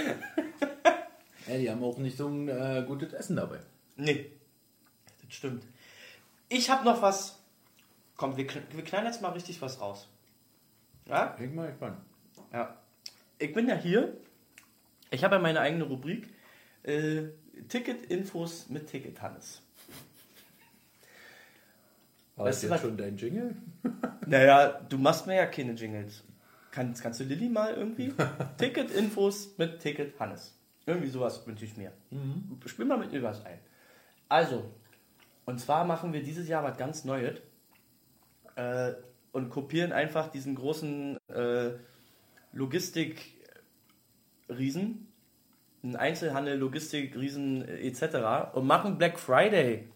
Die 1.59 1.71
haben 1.71 1.85
auch 1.85 1.99
nicht 1.99 2.17
so 2.17 2.29
ein 2.29 2.49
äh, 2.49 2.83
gutes 2.87 3.13
Essen 3.13 3.37
dabei. 3.37 3.61
Nee, 3.97 4.33
das 5.23 5.35
stimmt. 5.35 5.65
Ich 6.49 6.71
habe 6.71 6.85
noch 6.85 7.03
was. 7.03 7.39
Komm, 8.17 8.37
wir, 8.37 8.47
wir 8.49 8.85
knallen 8.85 9.07
jetzt 9.07 9.23
mal 9.23 9.31
richtig 9.31 9.61
was 9.63 9.81
raus. 9.81 10.09
Ja? 11.05 11.37
Ich 11.39 11.53
mal 11.53 11.69
gespannt. 11.69 11.99
Ja. 12.53 12.77
Ich 13.39 13.53
bin 13.53 13.69
ja 13.69 13.77
hier. 13.77 14.17
Ich 15.11 15.23
habe 15.23 15.37
ja 15.37 15.41
meine 15.41 15.61
eigene 15.61 15.85
Rubrik. 15.85 16.29
Äh, 16.83 17.25
Ticket-Infos 17.69 18.69
mit 18.69 18.87
Ticket 18.87 19.21
Hannes. 19.21 19.63
War 22.37 22.47
Weißt 22.47 22.63
du 22.63 22.67
jetzt 22.67 22.75
was? 22.75 22.81
schon 22.83 22.97
dein 22.97 23.17
Jingle? 23.17 23.57
Naja, 24.29 24.81
du 24.89 24.99
machst 24.99 25.29
mir 25.29 25.37
ja 25.37 25.47
keine 25.47 25.71
Jingles. 25.75 26.25
Kannst, 26.73 27.01
kannst 27.01 27.21
du 27.21 27.25
Lilly 27.25 27.49
mal 27.49 27.73
irgendwie? 27.75 28.13
Ticket-Infos 28.59 29.57
mit 29.57 29.79
Ticket 29.79 30.19
Hannes. 30.19 30.59
Irgendwie 30.85 31.07
sowas 31.09 31.47
wünsche 31.47 31.65
ich 31.65 31.77
mir. 31.77 31.93
Spiel 32.67 32.87
mal 32.87 32.99
mit 32.99 33.13
mir 33.13 33.23
was 33.23 33.45
ein. 33.47 33.61
Also, 34.29 34.65
und 35.45 35.61
zwar 35.61 35.85
machen 35.85 36.13
wir 36.13 36.25
dieses 36.25 36.49
Jahr 36.49 36.65
was 36.65 36.77
ganz 36.77 37.05
Neues 37.05 37.39
äh, 38.57 38.95
und 39.31 39.49
kopieren 39.51 39.93
einfach 39.93 40.27
diesen 40.29 40.57
großen 40.57 41.19
äh, 41.29 41.71
Logistik-Riesen, 42.53 45.07
einen 45.85 45.95
Einzelhandel, 45.97 46.59
Logistik-Riesen 46.59 47.63
etc. 47.69 48.55
und 48.55 48.67
machen 48.67 48.99
Black 48.99 49.21
Friday. 49.21 49.87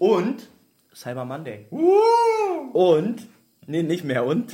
Und 0.00 0.48
Cyber 0.94 1.24
Monday. 1.24 1.66
Und, 2.72 3.26
nee, 3.66 3.82
nicht 3.82 4.04
mehr 4.04 4.24
und. 4.24 4.52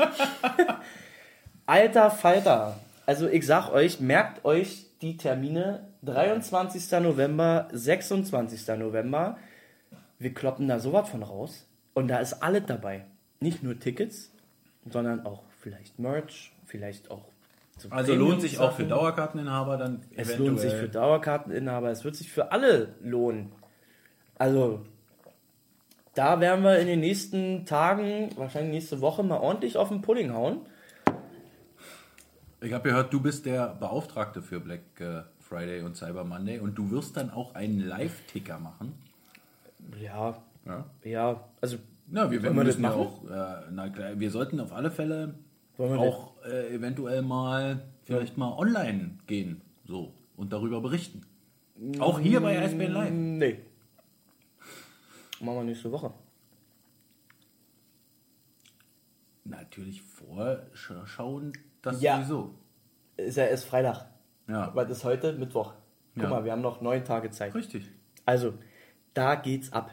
Alter 1.67 2.11
Falter. 2.11 2.79
Also 3.07 3.29
ich 3.29 3.47
sag 3.47 3.71
euch, 3.71 4.01
merkt 4.01 4.45
euch 4.45 4.87
die 5.01 5.17
Termine 5.17 5.89
23. 6.03 6.91
November, 7.01 7.69
26. 7.73 8.67
November. 8.79 9.37
Wir 10.19 10.35
kloppen 10.35 10.69
da 10.69 10.79
sowas 10.79 11.09
von 11.09 11.23
raus. 11.23 11.67
Und 11.95 12.09
da 12.09 12.19
ist 12.19 12.43
alles 12.43 12.65
dabei. 12.67 13.05
Nicht 13.41 13.63
nur 13.63 13.79
Tickets, 13.79 14.31
sondern 14.89 15.25
auch 15.27 15.43
vielleicht 15.61 15.99
Merch, 15.99 16.53
vielleicht 16.67 17.11
auch 17.11 17.25
so 17.79 17.89
Also 17.91 18.15
lohnt 18.15 18.41
sich 18.41 18.59
auch 18.59 18.73
für. 18.73 18.85
Dauerkarteninhaber 18.85 19.77
dann 19.77 20.03
Es 20.17 20.37
lohnt 20.37 20.59
sich 20.59 20.73
für 20.73 20.89
Dauerkarteninhaber, 20.89 21.91
es 21.91 22.05
wird 22.05 22.17
sich 22.17 22.31
für 22.31 22.51
alle 22.51 22.95
lohnen. 23.01 23.53
Also, 24.37 24.85
da 26.19 26.41
werden 26.41 26.65
wir 26.65 26.81
in 26.81 26.89
den 26.89 26.99
nächsten 26.99 27.65
Tagen, 27.65 28.31
wahrscheinlich 28.35 28.73
nächste 28.73 29.01
Woche, 29.01 29.23
mal 29.23 29.39
ordentlich 29.39 29.77
auf 29.77 29.89
den 29.89 30.03
Pudding 30.03 30.33
hauen. 30.33 30.63
Ich 32.61 32.73
habe 32.73 32.89
gehört, 32.89 33.13
du 33.13 33.21
bist 33.21 33.47
der 33.47 33.69
Beauftragte 33.79 34.43
für 34.43 34.59
Black 34.59 34.81
äh, 34.99 35.23
Friday 35.39 35.83
und 35.83 35.97
Cyber 35.97 36.25
Monday 36.25 36.59
und 36.59 36.77
du 36.77 36.91
wirst 36.91 37.17
dann 37.17 37.31
auch 37.31 37.55
einen 37.55 37.79
Live-Ticker 37.79 38.59
machen. 38.59 38.95
Ja, 40.03 40.37
Ja. 40.67 40.87
ja, 41.05 41.45
also, 41.61 41.77
Na, 42.09 42.29
wir 42.33 42.43
wir 42.43 42.51
das 42.53 42.65
müssen 42.65 42.83
ja 42.83 42.89
machen? 42.89 43.01
auch, 43.01 43.31
äh, 43.31 43.71
na 43.71 43.89
klar, 43.89 44.19
wir 44.19 44.31
sollten 44.33 44.59
auf 44.59 44.73
alle 44.73 44.91
Fälle 44.91 45.35
wir 45.77 46.01
auch 46.01 46.33
äh, 46.45 46.75
eventuell 46.75 47.23
mal 47.23 47.85
vielleicht 48.03 48.37
mal 48.37 48.53
online 48.59 49.11
gehen, 49.29 49.61
so 49.87 50.13
und 50.37 50.53
darüber 50.53 50.81
berichten. 50.81 51.23
Auch 52.01 52.19
hier 52.19 52.41
bei 52.41 52.57
SBN 52.57 52.93
Live. 52.93 53.11
nee. 53.13 53.59
Machen 55.41 55.57
wir 55.59 55.65
nächste 55.65 55.91
Woche. 55.93 56.13
Natürlich 59.45 60.03
vorschauen, 60.03 61.53
das 61.83 62.01
Ja. 62.03 62.17
sowieso. 62.17 62.55
Ist 63.17 63.37
ja 63.37 63.45
erst 63.47 63.65
Freitag. 63.67 64.07
Ja, 64.47 64.75
Was 64.75 64.91
ist 64.91 65.05
heute? 65.05 65.33
Mittwoch. 65.35 65.75
Guck 66.15 66.23
Ja. 66.25 66.29
mal, 66.31 66.45
wir 66.45 66.53
haben 66.53 66.61
noch 66.63 66.81
neun 66.81 67.05
Tage 67.05 67.31
Zeit. 67.31 67.55
richtig. 67.55 67.89
Also, 68.27 68.55
da 69.15 69.35
geht's 69.37 69.73
ab. 69.73 69.91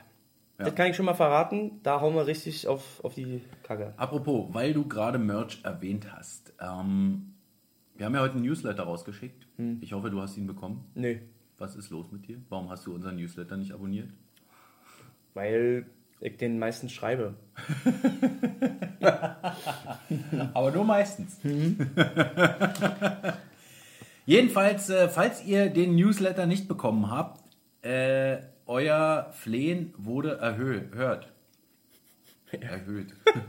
Ja. 0.57 0.65
Das 0.65 0.75
kann 0.75 0.89
ich 0.89 0.95
schon 0.95 1.05
mal 1.05 1.13
verraten. 1.13 1.79
Da 1.83 1.99
hauen 2.01 2.15
wir 2.15 2.27
richtig 2.27 2.67
auf, 2.67 3.03
auf 3.03 3.13
die 3.13 3.41
Kacke. 3.63 3.93
Apropos, 3.97 4.53
weil 4.53 4.73
du 4.73 4.87
gerade 4.87 5.17
Merch 5.19 5.61
erwähnt 5.63 6.11
hast, 6.13 6.53
ähm, 6.59 7.33
wir 7.95 8.05
haben 8.05 8.13
ja 8.15 8.21
heute 8.21 8.35
einen 8.35 8.43
Newsletter 8.43 8.83
rausgeschickt. 8.83 9.47
Hm. 9.57 9.79
Ich 9.81 9.93
hoffe, 9.93 10.09
du 10.09 10.21
hast 10.21 10.37
ihn 10.37 10.47
bekommen. 10.47 10.85
Nee, 10.95 11.21
Was 11.57 11.75
ist 11.77 11.89
los 11.89 12.11
mit 12.11 12.27
dir? 12.27 12.41
Warum 12.49 12.69
hast 12.69 12.85
du 12.85 12.93
unseren 12.93 13.15
Newsletter 13.15 13.55
nicht 13.55 13.71
abonniert? 13.71 14.09
Weil 15.35 15.85
ich 16.19 16.37
den 16.37 16.57
meistens 16.57 16.91
schreibe. 16.91 17.35
Aber 20.53 20.71
nur 20.71 20.85
meistens. 20.85 21.37
Jedenfalls, 24.25 24.89
äh, 24.89 25.07
falls 25.07 25.45
ihr 25.45 25.69
den 25.69 25.95
Newsletter 25.95 26.47
nicht 26.47 26.67
bekommen 26.67 27.11
habt, 27.11 27.43
äh, 27.83 28.39
euer 28.65 29.29
Flehen 29.33 29.93
wurde 29.97 30.37
erhöht. 30.39 30.91
Erhöht. 32.51 33.13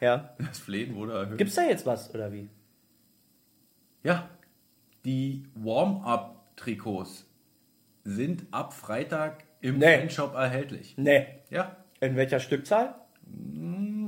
Ja. 0.00 0.36
Das 0.38 0.60
Flehen 0.60 0.94
wurde 0.94 1.14
erhöht. 1.14 1.38
Gibt's 1.38 1.56
da 1.56 1.62
jetzt 1.62 1.86
was, 1.86 2.14
oder 2.14 2.32
wie? 2.32 2.48
Ja, 4.04 4.28
die 5.04 5.42
Warm-Up-Trikots 5.54 7.26
sind 8.04 8.46
ab 8.52 8.72
Freitag 8.72 9.45
im 9.68 9.78
Nee. 9.78 9.98
Fanshop 9.98 10.34
erhältlich. 10.34 10.94
Nee. 10.96 11.26
Ja, 11.50 11.76
In 12.00 12.16
welcher 12.16 12.40
Stückzahl? 12.40 12.94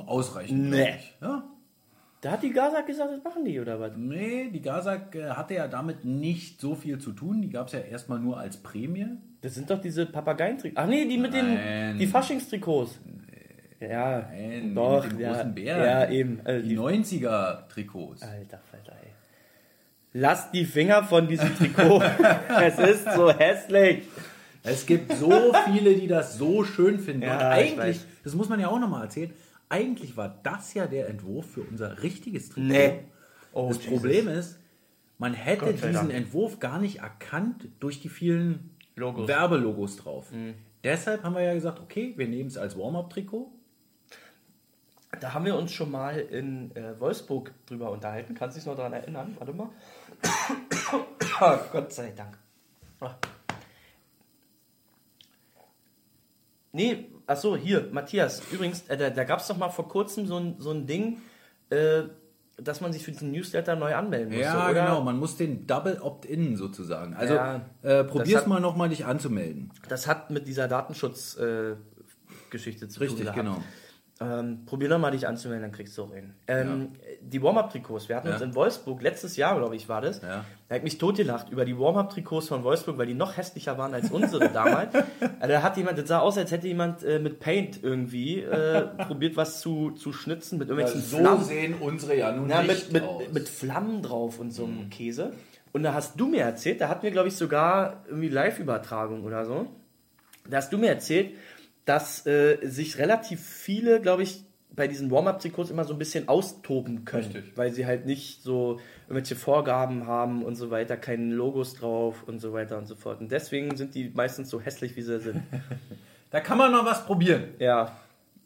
ausreichend. 0.06 0.70
Nee. 0.70 0.94
Ja. 1.20 1.44
Da 2.20 2.32
hat 2.32 2.42
die 2.42 2.50
Gaza 2.50 2.80
gesagt, 2.80 3.12
das 3.12 3.22
machen 3.22 3.44
die, 3.44 3.60
oder 3.60 3.78
was? 3.78 3.92
Nee, 3.96 4.48
die 4.50 4.60
Gazak 4.60 5.14
äh, 5.14 5.30
hatte 5.30 5.54
ja 5.54 5.68
damit 5.68 6.04
nicht 6.04 6.60
so 6.60 6.74
viel 6.74 6.98
zu 6.98 7.12
tun. 7.12 7.42
Die 7.42 7.50
gab 7.50 7.66
es 7.68 7.74
ja 7.74 7.80
erstmal 7.80 8.18
nur 8.18 8.38
als 8.38 8.56
Prämie. 8.56 9.06
Das 9.40 9.54
sind 9.54 9.70
doch 9.70 9.80
diese 9.80 10.06
Papageientrikots. 10.06 10.80
Ach 10.82 10.88
nee, 10.88 11.04
die 11.06 11.16
mit 11.18 11.32
Nein. 11.32 11.56
den 11.92 11.98
die 11.98 12.06
Faschingstrikots. 12.06 12.98
Ja, 13.80 14.28
Nein, 14.32 14.74
doch, 14.74 15.04
mit 15.04 15.12
dem 15.12 15.20
ja, 15.20 15.32
großen 15.32 15.54
Bären. 15.54 15.84
ja, 15.84 16.08
eben. 16.10 16.40
Also 16.42 16.62
die 16.62 16.68
die, 16.70 16.78
90er-Trikots. 16.78 18.22
Alter 18.22 18.58
Falter, 18.68 18.92
ey. 19.00 19.10
Lass 20.14 20.50
die 20.50 20.64
Finger 20.64 21.04
von 21.04 21.28
diesem 21.28 21.54
Trikot. 21.56 22.02
es 22.60 22.78
ist 22.78 23.12
so 23.14 23.30
hässlich. 23.32 24.02
Es 24.62 24.86
gibt 24.86 25.12
so 25.14 25.52
viele, 25.72 25.94
die 25.94 26.06
das 26.06 26.36
so 26.36 26.64
schön 26.64 26.98
finden. 26.98 27.22
Ja, 27.22 27.52
Und 27.52 27.64
ich 27.64 27.72
eigentlich, 27.72 28.00
das 28.24 28.34
muss 28.34 28.48
man 28.48 28.60
ja 28.60 28.68
auch 28.68 28.78
nochmal 28.78 29.04
erzählen, 29.04 29.32
eigentlich 29.68 30.16
war 30.16 30.40
das 30.42 30.74
ja 30.74 30.86
der 30.86 31.08
Entwurf 31.08 31.50
für 31.50 31.62
unser 31.62 32.02
richtiges 32.02 32.48
Trikot. 32.50 32.68
Nee. 32.68 33.04
Oh, 33.52 33.68
das 33.68 33.78
Jesus. 33.78 33.92
Problem 33.92 34.28
ist, 34.28 34.58
man 35.18 35.34
hätte 35.34 35.66
Gott 35.66 35.82
diesen. 35.82 36.10
Entwurf 36.10 36.58
gar 36.60 36.78
nicht 36.78 37.00
erkannt 37.00 37.68
durch 37.80 38.00
die 38.00 38.08
vielen 38.08 38.76
Logos. 38.96 39.24
Mhm. 39.24 39.28
Werbelogos 39.28 39.96
drauf. 39.96 40.32
Deshalb 40.84 41.22
haben 41.24 41.34
wir 41.34 41.42
ja 41.42 41.54
gesagt, 41.54 41.80
okay, 41.80 42.14
wir 42.16 42.28
nehmen 42.28 42.48
es 42.48 42.56
als 42.56 42.78
Warm-Up-Trikot. 42.78 43.52
Da 45.20 45.34
haben 45.34 45.44
wir 45.44 45.56
uns 45.56 45.72
schon 45.72 45.90
mal 45.90 46.18
in 46.18 46.74
äh, 46.76 47.00
Wolfsburg 47.00 47.52
drüber 47.66 47.90
unterhalten. 47.90 48.34
Kannst 48.34 48.56
du 48.56 48.60
dich 48.60 48.66
noch 48.66 48.76
daran 48.76 48.92
erinnern? 48.92 49.34
Warte 49.38 49.52
mal. 49.52 49.70
oh, 51.40 51.58
Gott 51.72 51.92
sei 51.92 52.12
Dank. 52.14 52.38
Ah. 53.00 53.14
Nee, 56.72 57.10
achso, 57.26 57.56
hier, 57.56 57.88
Matthias. 57.92 58.42
Übrigens, 58.52 58.82
äh, 58.88 58.96
da, 58.96 59.10
da 59.10 59.24
gab 59.24 59.40
es 59.40 59.46
doch 59.48 59.56
mal 59.56 59.70
vor 59.70 59.88
kurzem 59.88 60.26
so 60.26 60.36
ein, 60.38 60.56
so 60.58 60.70
ein 60.70 60.86
Ding, 60.86 61.18
äh, 61.70 62.02
dass 62.60 62.80
man 62.80 62.92
sich 62.92 63.04
für 63.04 63.12
diesen 63.12 63.30
Newsletter 63.30 63.76
neu 63.76 63.94
anmelden 63.94 64.28
musste, 64.30 64.42
Ja, 64.44 64.68
oder? 64.70 64.82
genau. 64.82 65.00
Man 65.02 65.16
muss 65.18 65.36
den 65.36 65.66
Double 65.66 65.98
Opt-in 66.02 66.56
sozusagen. 66.56 67.14
Also 67.14 67.34
Ja, 67.34 67.60
äh, 67.82 68.04
probier's 68.04 68.40
hat- 68.42 68.48
mal 68.48 68.60
nochmal, 68.60 68.88
dich 68.88 69.04
anzumelden. 69.06 69.70
Das 69.88 70.06
hat 70.08 70.30
mit 70.30 70.46
dieser 70.48 70.66
Datenschutzgeschichte 70.68 71.78
äh, 72.84 72.88
zu 72.88 73.00
Richtig, 73.00 73.08
tun. 73.18 73.24
gehabt. 73.24 73.36
genau. 73.38 73.62
Ähm, 74.20 74.64
probier 74.66 74.88
doch 74.88 74.98
mal 74.98 75.12
dich 75.12 75.28
anzumelden, 75.28 75.62
dann 75.62 75.70
kriegst 75.72 75.96
du 75.96 76.02
auch 76.02 76.12
hin. 76.12 76.34
Ähm, 76.48 76.88
Die 77.22 77.40
Warm-Up-Trikots, 77.40 78.08
wir 78.08 78.16
hatten 78.16 78.26
Ja. 78.26 78.34
uns 78.34 78.42
in 78.42 78.52
Wolfsburg, 78.56 79.00
letztes 79.00 79.36
Jahr, 79.36 79.56
glaube 79.56 79.76
ich, 79.76 79.88
war 79.88 80.00
das. 80.00 80.20
Ja. 80.22 80.44
Da 80.68 80.74
hat 80.74 80.82
mich 80.82 80.98
totgelacht 80.98 81.50
über 81.50 81.64
die 81.64 81.78
Warm-Up-Trikots 81.78 82.48
von 82.48 82.64
Wolfsburg, 82.64 82.98
weil 82.98 83.06
die 83.06 83.14
noch 83.14 83.36
hässlicher 83.36 83.78
waren 83.78 83.94
als 83.94 84.10
unsere 84.10 84.48
damals. 84.52 84.92
Also 84.94 85.52
da 85.52 85.62
hat 85.62 85.76
jemand, 85.76 85.98
das 85.98 86.08
sah 86.08 86.18
aus, 86.18 86.36
als 86.36 86.50
hätte 86.50 86.66
jemand 86.66 87.04
äh, 87.04 87.20
mit 87.20 87.38
Paint 87.38 87.80
irgendwie 87.80 88.40
äh, 88.40 88.88
probiert, 89.06 89.36
was 89.36 89.60
zu, 89.60 89.92
zu 89.92 90.12
schnitzen 90.12 90.58
mit 90.58 90.68
irgendwelchen 90.68 91.00
Flammen. 91.00 91.44
sehen 91.44 91.74
unsere 91.78 92.16
ja 92.16 92.32
nun 92.32 92.50
Ja, 92.50 92.62
nicht 92.64 92.92
mit, 92.92 93.04
aus. 93.04 93.20
mit, 93.20 93.32
mit 93.34 93.48
Flammen 93.48 94.02
drauf 94.02 94.40
und 94.40 94.50
so 94.52 94.64
einem 94.64 94.90
Käse. 94.90 95.32
Und 95.72 95.84
da 95.84 95.94
hast 95.94 96.18
du 96.18 96.26
mir 96.26 96.42
erzählt, 96.42 96.80
da 96.80 96.88
hatten 96.88 97.04
wir, 97.04 97.12
glaube 97.12 97.28
ich, 97.28 97.36
sogar 97.36 98.02
irgendwie 98.08 98.28
Live-Übertragung 98.30 99.22
oder 99.22 99.44
so. 99.44 99.66
Da 100.50 100.56
hast 100.56 100.72
du 100.72 100.78
mir 100.78 100.88
erzählt, 100.88 101.34
dass 101.88 102.26
äh, 102.26 102.58
sich 102.62 102.98
relativ 102.98 103.40
viele, 103.40 104.00
glaube 104.00 104.22
ich, 104.22 104.44
bei 104.70 104.86
diesen 104.86 105.10
Warm-Up-Trikots 105.10 105.70
immer 105.70 105.84
so 105.84 105.94
ein 105.94 105.98
bisschen 105.98 106.28
austoben 106.28 107.04
können. 107.06 107.24
Richtig. 107.32 107.56
Weil 107.56 107.72
sie 107.72 107.86
halt 107.86 108.04
nicht 108.04 108.42
so 108.42 108.78
irgendwelche 109.08 109.36
Vorgaben 109.36 110.06
haben 110.06 110.44
und 110.44 110.54
so 110.54 110.70
weiter, 110.70 110.96
keine 110.98 111.34
Logos 111.34 111.74
drauf 111.74 112.22
und 112.26 112.40
so 112.40 112.52
weiter 112.52 112.76
und 112.76 112.86
so 112.86 112.94
fort. 112.94 113.20
Und 113.20 113.32
deswegen 113.32 113.74
sind 113.76 113.94
die 113.94 114.10
meistens 114.14 114.50
so 114.50 114.60
hässlich, 114.60 114.96
wie 114.96 115.02
sie 115.02 115.20
sind. 115.20 115.42
Da 116.30 116.40
kann 116.40 116.58
man 116.58 116.70
noch 116.70 116.84
was 116.84 117.06
probieren. 117.06 117.54
ja. 117.58 117.96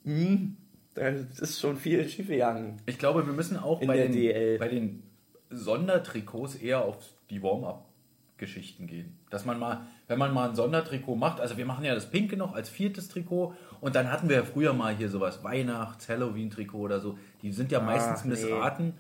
Hm. 0.05 0.57
Da 0.95 1.09
ist 1.09 1.59
schon 1.59 1.77
viel 1.77 2.09
schiefgegangen. 2.09 2.77
Ich 2.87 2.97
glaube, 2.97 3.27
wir 3.27 3.33
müssen 3.33 3.57
auch 3.57 3.85
bei 3.85 3.97
den, 3.97 4.13
DL. 4.13 4.59
bei 4.59 4.69
den 4.69 5.03
Sondertrikots 5.51 6.55
eher 6.55 6.85
auf 6.85 6.99
die 7.29 7.43
Warm-up-Geschichten 7.43 8.87
gehen. 8.87 9.19
Dass 9.31 9.45
man 9.45 9.59
mal, 9.59 9.87
wenn 10.13 10.19
man 10.19 10.35
mal 10.35 10.51
ein 10.51 10.55
Sondertrikot 10.55 11.17
macht, 11.17 11.41
also 11.41 11.57
wir 11.57 11.65
machen 11.65 11.87
ja 11.87 11.95
das 11.95 12.11
Pinke 12.11 12.37
noch 12.37 12.55
als 12.55 12.69
viertes 12.69 13.09
Trikot 13.09 13.55
und 13.81 13.97
dann 13.97 14.13
hatten 14.13 14.29
wir 14.29 14.37
ja 14.37 14.43
früher 14.43 14.75
mal 14.75 14.95
hier 14.95 15.09
sowas 15.09 15.43
Weihnachts-, 15.43 16.07
Halloween-Trikot 16.07 16.79
oder 16.79 17.01
so. 17.01 17.19
Die 17.41 17.51
sind 17.51 17.73
ja 17.73 17.81
meistens 17.81 18.21
Ach, 18.21 18.25
nee. 18.25 18.31
missraten 18.31 18.93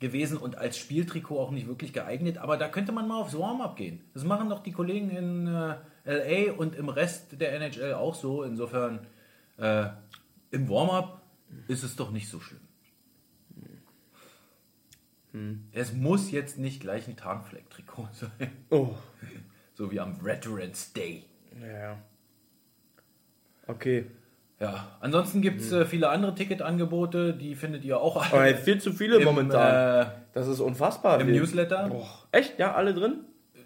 gewesen 0.00 0.36
und 0.36 0.58
als 0.58 0.76
Spieltrikot 0.76 1.40
auch 1.40 1.50
nicht 1.50 1.66
wirklich 1.66 1.94
geeignet, 1.94 2.36
aber 2.36 2.58
da 2.58 2.68
könnte 2.68 2.92
man 2.92 3.08
mal 3.08 3.22
aufs 3.22 3.38
Warm-up 3.38 3.76
gehen. 3.76 4.04
Das 4.12 4.24
machen 4.24 4.50
doch 4.50 4.62
die 4.62 4.72
Kollegen 4.72 5.08
in 5.08 5.46
äh, 5.46 5.76
LA 6.04 6.52
und 6.52 6.74
im 6.74 6.90
Rest 6.90 7.40
der 7.40 7.54
NHL 7.54 7.94
auch 7.94 8.14
so. 8.14 8.42
Insofern 8.42 9.06
äh, 9.56 9.86
im 10.50 10.68
Warm-up 10.68 11.22
ist 11.68 11.84
es 11.84 11.96
doch 11.96 12.10
nicht 12.10 12.28
so 12.28 12.38
schlimm. 12.38 12.60
Es 15.72 15.94
muss 15.94 16.30
jetzt 16.30 16.58
nicht 16.58 16.80
gleich 16.80 17.08
ein 17.08 17.16
Tarnfleck-Trikot 17.16 18.08
sein. 18.12 18.52
Oh. 18.68 18.94
So 19.80 19.90
wie 19.90 19.98
am 19.98 20.22
Veterans 20.22 20.92
Day. 20.92 21.24
Ja. 21.58 21.96
Okay. 23.66 24.04
Ja, 24.60 24.88
ansonsten 25.00 25.40
gibt 25.40 25.62
es 25.62 25.72
äh, 25.72 25.86
viele 25.86 26.10
andere 26.10 26.34
Ticketangebote, 26.34 27.32
die 27.32 27.54
findet 27.54 27.82
ihr 27.86 27.98
auch 27.98 28.16
Aber 28.16 28.40
alle 28.42 28.56
viel 28.58 28.78
zu 28.78 28.92
viele 28.92 29.16
im, 29.16 29.24
momentan. 29.24 30.02
Äh, 30.02 30.06
das 30.34 30.48
ist 30.48 30.60
unfassbar. 30.60 31.18
im 31.18 31.28
Wie- 31.28 31.38
Newsletter. 31.38 31.88
Boah. 31.88 32.06
Echt? 32.30 32.58
Ja, 32.58 32.74
alle 32.74 32.92
drin? 32.92 33.20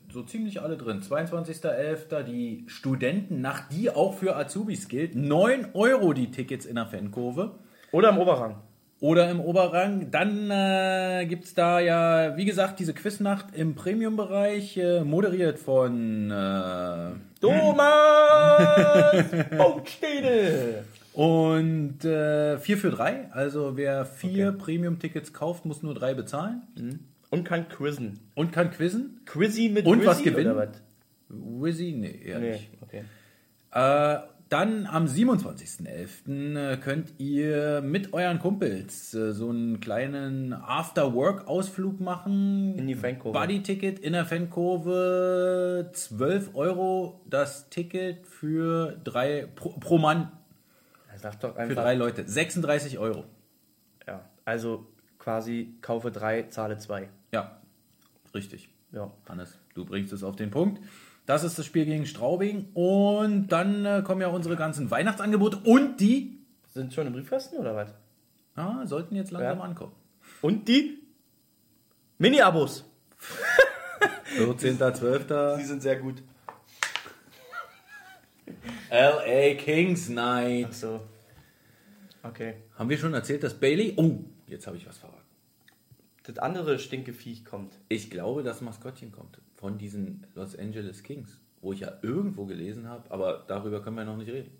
So 0.08 0.22
ziemlich 0.22 0.62
alle 0.62 0.76
drin. 0.76 1.00
22.11. 1.02 2.22
die 2.22 2.62
Studenten, 2.68 3.40
nach 3.40 3.68
die 3.68 3.90
auch 3.90 4.14
für 4.14 4.36
Azubis 4.36 4.86
gilt. 4.86 5.16
9 5.16 5.70
Euro 5.74 6.12
die 6.12 6.30
Tickets 6.30 6.64
in 6.64 6.76
der 6.76 6.86
Fankurve. 6.86 7.58
Oder 7.90 8.10
im 8.10 8.18
Oberrang? 8.18 8.60
Oder 9.00 9.28
im 9.30 9.40
Oberrang. 9.40 10.10
Dann 10.10 10.50
äh, 10.50 11.26
gibt 11.26 11.44
es 11.44 11.54
da 11.54 11.80
ja, 11.80 12.36
wie 12.36 12.44
gesagt, 12.46 12.78
diese 12.80 12.94
Quiznacht 12.94 13.46
im 13.54 13.74
Premium-Bereich, 13.74 14.76
äh, 14.78 15.00
moderiert 15.04 15.58
von 15.58 16.30
äh, 16.30 17.10
Thomas 17.40 19.24
Boatstede. 19.56 20.84
Und 21.12 22.04
äh, 22.04 22.58
4 22.58 22.78
für 22.78 22.90
3. 22.90 23.30
Also 23.32 23.76
wer 23.76 24.04
vier 24.04 24.52
Premium-Tickets 24.52 25.32
kauft, 25.32 25.64
muss 25.64 25.82
nur 25.82 25.94
drei 25.94 26.14
bezahlen. 26.14 26.62
Und 27.30 27.44
kann 27.44 27.68
quizzen. 27.68 28.18
Und 28.34 28.52
kann 28.52 28.70
quizzen. 28.70 29.20
Quizzy 29.26 29.68
mit 29.68 29.86
Und 29.86 29.98
Wizzy 29.98 30.06
was 30.08 30.22
gewinnen? 30.22 30.52
oder 30.56 30.68
was? 30.68 30.82
Wizzy? 31.28 31.92
Nee, 31.96 32.20
eher 32.24 32.38
Nee, 32.40 32.50
nicht. 32.52 32.68
okay. 32.80 33.04
Äh, 33.72 34.18
dann 34.54 34.86
am 34.86 35.06
27.11. 35.06 36.56
äh, 36.56 36.76
könnt 36.76 37.14
ihr 37.18 37.82
mit 37.82 38.12
euren 38.12 38.38
Kumpels 38.38 39.12
äh, 39.12 39.32
so 39.32 39.50
einen 39.50 39.80
kleinen 39.80 40.52
After-Work-Ausflug 40.52 42.00
machen. 42.00 42.78
In 42.78 42.86
die 42.86 42.94
Fankurve. 42.94 43.36
Buddy-Ticket 43.36 43.98
in 43.98 44.12
der 44.12 44.24
Fankurve. 44.24 45.90
12 45.92 46.54
Euro 46.54 47.20
das 47.28 47.68
Ticket 47.68 48.26
für 48.26 48.96
drei 49.02 49.48
pro, 49.56 49.70
pro 49.70 49.98
Mann 49.98 50.30
sagt 51.16 51.42
doch 51.42 51.54
für 51.54 51.60
einfach. 51.60 51.82
drei 51.82 51.94
Leute. 51.94 52.28
36 52.28 52.98
Euro. 52.98 53.24
Ja, 54.06 54.28
also 54.44 54.86
quasi 55.18 55.74
kaufe 55.80 56.10
drei, 56.10 56.44
zahle 56.44 56.78
zwei. 56.78 57.08
Ja, 57.32 57.60
richtig. 58.34 58.68
Ja. 58.92 59.10
Hannes, 59.28 59.58
du 59.74 59.84
bringst 59.84 60.12
es 60.12 60.22
auf 60.22 60.36
den 60.36 60.50
Punkt. 60.50 60.80
Das 61.26 61.42
ist 61.44 61.58
das 61.58 61.64
Spiel 61.66 61.84
gegen 61.86 62.06
Straubing. 62.06 62.68
Und 62.74 63.48
dann 63.48 63.84
äh, 63.86 64.02
kommen 64.04 64.20
ja 64.20 64.28
unsere 64.28 64.56
ganzen 64.56 64.90
Weihnachtsangebote 64.90 65.58
und 65.64 65.98
die 66.00 66.38
Sind 66.72 66.92
schon 66.92 67.06
im 67.06 67.12
Briefkasten 67.14 67.56
oder 67.56 67.74
was? 67.74 67.94
ah, 68.56 68.86
sollten 68.86 69.16
jetzt 69.16 69.30
langsam 69.32 69.58
Ja. 69.58 69.64
ankommen. 69.64 69.92
Und 70.42 70.68
die 70.68 70.98
Mini-Abos. 72.18 72.84
14.12. 74.38 75.62
sind 75.64 75.82
sehr 75.82 75.96
gut. 75.96 76.22
LA 78.90 79.54
Kings 79.54 80.08
Night. 80.08 80.66
Ach 80.70 80.72
so. 80.74 81.00
Okay. 82.22 82.54
Haben 82.78 82.90
wir 82.90 82.98
schon 82.98 83.14
erzählt, 83.14 83.42
dass 83.42 83.54
Bailey. 83.54 83.94
Oh, 83.96 84.18
jetzt 84.46 84.66
habe 84.66 84.76
ich 84.76 84.86
was 84.86 84.98
verraten. 84.98 85.20
Das 86.24 86.38
andere 86.38 86.78
Stinkeviech 86.78 87.44
kommt. 87.44 87.78
Ich 87.88 88.10
glaube, 88.10 88.42
das 88.42 88.60
Maskottchen 88.60 89.12
kommt 89.12 89.38
von 89.64 89.78
diesen 89.78 90.26
Los 90.34 90.58
Angeles 90.58 91.02
Kings, 91.02 91.40
wo 91.62 91.72
ich 91.72 91.80
ja 91.80 91.94
irgendwo 92.02 92.44
gelesen 92.44 92.86
habe, 92.86 93.10
aber 93.10 93.46
darüber 93.48 93.82
können 93.82 93.96
wir 93.96 94.04
noch 94.04 94.18
nicht 94.18 94.28
reden. 94.28 94.50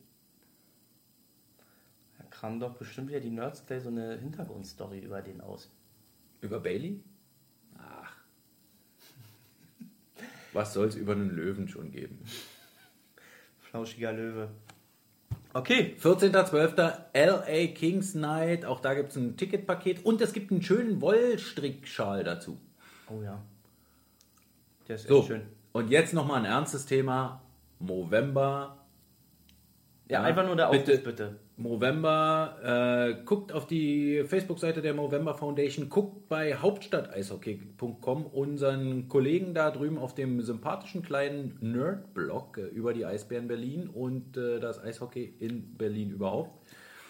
Da 2.17 2.25
kam 2.31 2.59
doch 2.59 2.79
bestimmt 2.79 3.11
wieder 3.11 3.21
die 3.21 3.29
Nerds 3.29 3.67
Day 3.67 3.81
so 3.81 3.91
eine 3.91 4.17
Hintergrundstory 4.17 5.01
über 5.01 5.21
den 5.21 5.43
aus. 5.43 5.71
Über 6.41 6.59
Bailey? 6.59 7.03
Ach. 7.77 8.17
Was 10.55 10.73
soll 10.73 10.87
es 10.87 10.97
über 10.97 11.13
einen 11.13 11.37
Löwen 11.37 11.69
schon 11.69 11.91
geben? 11.91 12.25
Flauschiger 13.59 14.11
Löwe. 14.11 14.49
Okay. 15.53 15.97
14.12. 16.01 17.03
LA 17.13 17.75
Kings 17.75 18.15
Night. 18.15 18.65
Auch 18.65 18.81
da 18.81 18.95
gibt 18.95 19.11
es 19.11 19.17
ein 19.17 19.37
Ticketpaket 19.37 20.07
und 20.07 20.23
es 20.23 20.33
gibt 20.33 20.51
einen 20.51 20.63
schönen 20.63 21.03
Wollstrickschal 21.03 22.25
dazu. 22.25 22.59
Oh 23.11 23.23
ja. 23.23 23.45
Der 24.89 24.97
ist 24.97 25.09
So, 25.09 25.19
echt 25.19 25.27
schön. 25.29 25.43
und 25.73 25.91
jetzt 25.91 26.13
nochmal 26.15 26.39
ein 26.41 26.45
ernstes 26.45 26.87
Thema. 26.87 27.41
Movember. 27.79 28.79
Ja, 30.09 30.21
Ja, 30.21 30.23
einfach 30.25 30.45
nur 30.47 30.57
der 30.57 30.69
bitte. 30.69 30.93
Aufruf, 30.93 31.05
bitte. 31.05 31.37
Movember, 31.57 32.59
äh, 33.21 33.25
guckt 33.25 33.53
auf 33.53 33.67
die 33.67 34.25
Facebook-Seite 34.27 34.83
der 34.83 34.93
Movember 34.93 35.35
Foundation, 35.37 35.89
guckt 35.89 36.29
bei 36.29 36.57
hauptstadteishockey.com 36.57 38.27
unseren 38.27 39.09
Kollegen 39.09 39.55
da 39.55 39.71
drüben 39.71 39.99
auf 39.99 40.15
dem 40.17 40.43
sympathischen 40.43 41.03
kleinen 41.03 41.57
Nerd-Blog 41.61 42.59
äh, 42.59 42.63
über 42.63 42.93
die 42.93 43.07
Eisbären 43.07 43.47
Berlin 43.49 43.89
und 43.89 44.37
äh, 44.37 44.59
das 44.59 44.83
Eishockey 44.83 45.25
in 45.39 45.77
Berlin 45.77 46.11
überhaupt. 46.11 46.51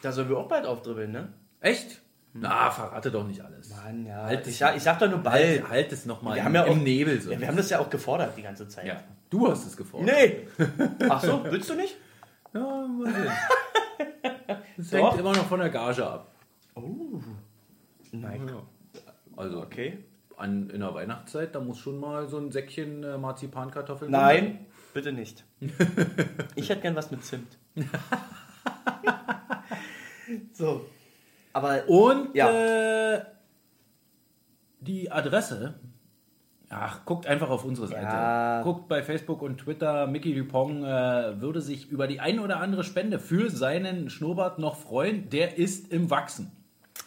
Da 0.03 0.12
sollen 0.12 0.29
wir 0.29 0.37
auch 0.37 0.49
bald 0.49 0.66
aufdribbeln, 0.66 1.11
ne? 1.11 1.33
Echt? 1.61 2.03
Na, 2.37 2.68
verrate 2.70 3.11
doch 3.12 3.24
nicht 3.26 3.41
alles. 3.41 3.70
Mann, 3.70 4.05
ja. 4.07 4.24
Halt 4.24 4.45
ich, 4.47 4.59
sag, 4.59 4.76
ich 4.76 4.82
sag 4.82 4.99
doch 4.99 5.09
nur 5.09 5.20
bald. 5.20 5.62
Halt, 5.62 5.70
halt 5.70 5.93
es 5.93 6.05
nochmal 6.05 6.35
Wir 6.35 6.41
im, 6.41 6.45
haben 6.47 6.55
ja 6.57 6.64
auch- 6.64 6.70
im 6.72 6.82
Nebel. 6.82 7.20
So. 7.20 7.30
Ja, 7.30 7.39
wir 7.41 7.47
haben 7.47 7.57
das 7.57 7.70
ja 7.70 7.78
auch 7.78 7.89
gefordert 7.89 8.37
die 8.37 8.43
ganze 8.43 8.66
Zeit. 8.66 8.87
Ja, 8.87 9.01
du 9.30 9.49
hast 9.49 9.64
es 9.66 9.76
gefordert. 9.76 10.11
Nee. 10.12 10.49
Ach 11.09 11.22
so, 11.22 11.45
willst 11.45 11.70
du 11.70 11.74
nicht? 11.74 11.97
Ja, 12.53 12.61
mal 12.61 13.12
sehen. 13.12 13.32
Das 14.76 14.91
Doch. 14.91 15.11
hängt 15.11 15.20
immer 15.20 15.32
noch 15.32 15.47
von 15.47 15.61
der 15.61 15.70
Gage 15.70 16.05
ab. 16.05 16.32
Nein. 18.11 18.51
Also, 19.37 19.61
Okay. 19.62 19.99
an, 20.37 20.68
in 20.70 20.80
der 20.80 20.93
Weihnachtszeit, 20.93 21.55
da 21.55 21.61
muss 21.61 21.78
schon 21.78 21.99
mal 22.01 22.26
so 22.26 22.39
ein 22.39 22.51
Säckchen 22.51 23.05
äh, 23.05 23.16
Marzipankartoffeln. 23.16 24.11
Nein, 24.11 24.66
bitte 24.93 25.12
nicht. 25.12 25.45
Ich 26.57 26.68
hätte 26.70 26.82
gern 26.82 26.97
was 26.97 27.11
mit 27.12 27.24
Zimt. 27.24 27.57
so. 30.53 30.85
Aber 31.55 31.88
Und 31.88 32.34
Ja. 32.36 32.50
äh, 33.14 33.22
die 34.80 35.11
Adresse. 35.11 35.74
Ach, 36.68 37.05
guckt 37.05 37.26
einfach 37.26 37.48
auf 37.50 37.64
unsere 37.64 37.86
Seite. 37.86 38.02
Ja. 38.02 38.62
Guckt 38.62 38.88
bei 38.88 39.02
Facebook 39.02 39.40
und 39.42 39.59
Twitter. 39.59 40.07
Mickey 40.09 40.34
Dupont 40.34 40.82
äh, 40.84 41.40
würde 41.40 41.61
sich 41.61 41.88
über 41.88 42.07
die 42.09 42.18
ein 42.20 42.40
oder 42.40 42.59
andere 42.61 42.82
Spende 42.84 43.18
für 43.20 43.48
seinen 43.50 44.11
Schnurrbart 44.11 44.59
noch 44.59 44.76
freuen. 44.76 45.30
Der 45.30 45.57
ist 45.57 45.90
im 45.92 46.11
Wachsen. 46.11 46.50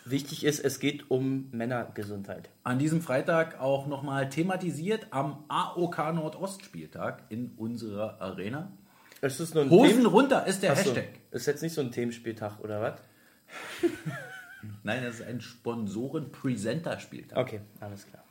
wichtig 0.05 0.45
ist, 0.45 0.63
es 0.63 0.79
geht 0.79 1.11
um 1.11 1.49
Männergesundheit. 1.51 2.49
An 2.63 2.79
diesem 2.79 3.01
Freitag 3.01 3.59
auch 3.59 3.87
nochmal 3.87 4.29
thematisiert 4.29 5.07
am 5.11 5.43
AOK 5.49 6.13
Nordostspieltag 6.13 7.23
in 7.29 7.51
unserer 7.57 8.21
Arena. 8.21 8.71
Hosen 9.21 9.67
Themen- 9.69 10.05
runter 10.05 10.45
ist 10.47 10.63
der 10.63 10.71
Ach 10.73 10.77
so. 10.77 10.91
Hashtag. 10.91 11.09
Ist 11.31 11.45
jetzt 11.47 11.61
nicht 11.61 11.73
so 11.73 11.81
ein 11.81 11.91
Themenspieltag 11.91 12.59
oder 12.61 12.81
was? 12.81 12.93
Nein, 14.83 15.03
das 15.03 15.15
ist 15.19 15.27
ein 15.27 15.39
Sponsoren-Presenter-Spieltag. 15.41 17.37
Okay, 17.37 17.61
alles 17.79 18.07
klar. 18.07 18.23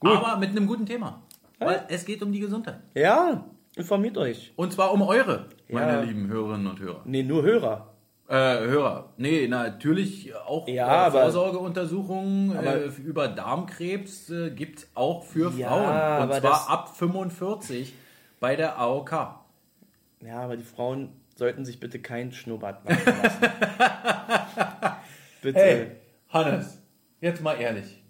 Aber 0.00 0.36
mit 0.38 0.50
einem 0.50 0.66
guten 0.66 0.86
Thema. 0.86 1.22
Weil 1.58 1.84
es 1.88 2.04
geht 2.04 2.22
um 2.22 2.32
die 2.32 2.40
Gesundheit. 2.40 2.80
Ja, 2.94 3.44
informiert 3.76 4.18
euch. 4.18 4.52
Und 4.56 4.72
zwar 4.72 4.92
um 4.92 5.02
eure, 5.02 5.46
meine 5.68 5.92
Ja. 5.92 6.00
lieben 6.00 6.26
Hörerinnen 6.28 6.66
und 6.66 6.80
Hörer. 6.80 7.02
Nee, 7.04 7.22
nur 7.22 7.42
Hörer. 7.44 7.88
Äh, 8.28 8.34
Hörer. 8.34 9.10
Nee, 9.16 9.46
natürlich 9.46 10.34
auch 10.34 10.66
Ja, 10.66 10.86
äh, 10.86 11.06
aber- 11.06 11.22
Vorsorgeuntersuchungen 11.22 12.56
äh, 12.56 12.84
über 13.04 13.28
Darmkrebs 13.28 14.30
äh, 14.30 14.50
gibt 14.50 14.78
es 14.80 14.90
auch 14.94 15.22
für 15.24 15.52
Ja, 15.52 15.68
Frauen. 15.68 16.30
Und 16.30 16.34
zwar 16.40 16.68
ab 16.70 16.96
45 16.96 17.94
bei 18.40 18.56
der 18.56 18.78
AOK. 18.78 19.12
Ja, 20.20 20.40
aber 20.40 20.56
die 20.56 20.64
Frauen 20.64 21.10
sollten 21.36 21.64
sich 21.64 21.78
bitte 21.78 22.00
keinen 22.00 22.32
Schnurrbart 22.32 22.84
machen 22.84 23.02
lassen. 23.22 23.42
bitte. 25.42 25.96
Hannes, 26.28 26.78
jetzt 27.20 27.42
mal 27.42 27.60
ehrlich. 27.60 28.02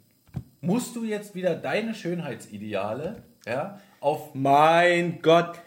Musst 0.60 0.94
du 0.94 1.02
jetzt 1.02 1.34
wieder 1.34 1.56
deine 1.56 1.92
Schönheitsideale 1.94 3.24
ja, 3.46 3.80
auf 4.00 4.34
Mein 4.34 5.20
Gott. 5.20 5.58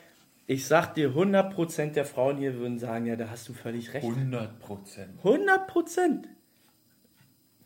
Ich 0.47 0.67
sag 0.67 0.93
dir, 0.93 1.09
100% 1.09 1.93
der 1.93 2.05
Frauen 2.05 2.37
hier 2.37 2.53
würden 2.55 2.79
sagen, 2.79 3.05
ja, 3.07 3.15
da 3.15 3.29
hast 3.29 3.49
du 3.49 3.53
völlig 3.53 3.93
recht. 3.93 4.05
100 4.05 4.59
Prozent? 4.59 5.21
100% 5.23 6.25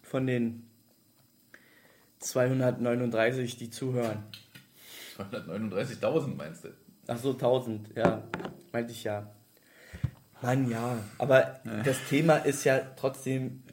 von 0.02 0.26
den 0.26 0.66
239, 2.20 3.58
die 3.58 3.70
zuhören. 3.70 4.24
239.000 5.18 6.36
meinst 6.36 6.64
du? 6.64 6.70
Ach 7.08 7.18
so, 7.18 7.34
1000, 7.34 7.96
ja. 7.96 8.24
Meinte 8.72 8.92
ich 8.92 9.04
ja. 9.04 9.30
Mann, 10.42 10.70
ja. 10.70 10.98
Aber 11.18 11.60
das 11.84 11.98
Thema 12.08 12.38
ist 12.38 12.64
ja 12.64 12.80
trotzdem 12.96 13.64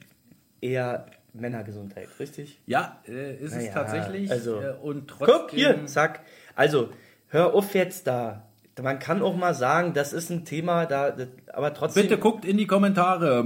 eher 0.61 1.07
Männergesundheit, 1.33 2.09
richtig? 2.19 2.61
Ja, 2.67 3.01
äh, 3.07 3.35
ist 3.37 3.53
es 3.53 3.59
Naja, 3.59 3.73
tatsächlich. 3.73 4.31
also- 4.31 4.61
äh, 4.61 4.75
und 4.83 5.09
trotzdem, 5.09 5.37
Guck 5.39 5.51
hier, 5.51 5.87
zack. 5.87 6.21
Also, 6.55 6.89
hör 7.29 7.55
auf 7.55 7.75
jetzt 7.75 8.07
da. 8.07 8.43
Man 8.83 8.99
kann 8.99 9.23
auch 9.23 9.37
mal 9.37 9.55
sagen, 9.55 9.95
das 9.95 10.13
ist 10.13 10.29
ein 10.31 10.45
Thema, 10.45 10.85
da, 10.87 11.11
das, 11.11 11.29
aber 11.53 11.73
trotzdem. 11.73 12.03
Bitte 12.03 12.19
guckt 12.19 12.45
in 12.45 12.59
die 12.59 12.67
Kommentare. 12.67 13.43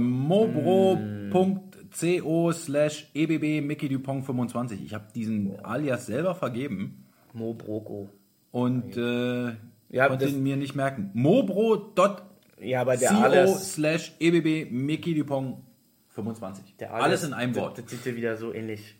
mobro.co 1.31 2.51
slash 2.51 3.09
ebb 3.13 3.41
Mickey 3.63 3.87
Dupont 3.89 4.25
25. 4.25 4.83
Ich 4.83 4.93
habe 4.93 5.05
diesen 5.15 5.57
Alias 5.63 6.05
selber 6.07 6.35
vergeben 6.35 7.05
Mo 7.33 7.53
Broco. 7.53 8.09
und 8.51 8.97
äh, 8.97 9.53
Ja, 9.89 10.07
konnte 10.09 10.25
ihn 10.25 10.43
mir 10.43 10.57
nicht 10.57 10.75
merken. 10.75 11.11
mobro.co 11.13 12.17
Ja, 12.59 12.85
slash 13.47 14.13
ebb 14.19 14.69
Mickey 14.71 15.15
Dupont 15.15 15.57
25. 16.11 16.77
Der 16.77 16.93
Alles 16.93 17.23
in 17.23 17.33
einem 17.33 17.53
das, 17.53 17.61
Wort. 17.63 17.77
Das 17.77 17.89
sieht 17.89 18.05
ja 18.05 18.15
wieder 18.15 18.37
so 18.37 18.53
ähnlich. 18.53 18.95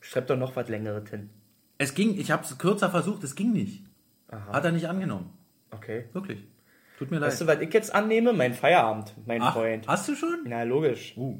Schreib 0.00 0.26
doch 0.26 0.36
noch 0.36 0.56
was 0.56 0.68
Längeres 0.68 1.08
hin. 1.10 1.30
Es 1.78 1.94
ging, 1.94 2.18
ich 2.18 2.30
habe 2.30 2.44
es 2.44 2.56
kürzer 2.58 2.90
versucht, 2.90 3.22
es 3.24 3.34
ging 3.34 3.52
nicht. 3.52 3.84
Hat 4.30 4.64
er 4.64 4.72
nicht 4.72 4.88
angenommen. 4.88 5.32
Okay. 5.70 6.04
Wirklich. 6.12 6.44
Tut 6.98 7.10
mir 7.10 7.18
leid. 7.18 7.30
Weißt 7.30 7.40
du, 7.40 7.46
was 7.46 7.60
ich 7.60 7.72
jetzt 7.72 7.94
annehme? 7.94 8.32
Mein 8.32 8.54
Feierabend, 8.54 9.14
mein 9.26 9.42
Ach, 9.42 9.54
Freund. 9.54 9.88
hast 9.88 10.08
du 10.08 10.14
schon? 10.14 10.40
Na, 10.46 10.62
logisch. 10.62 11.16
Uh. 11.16 11.38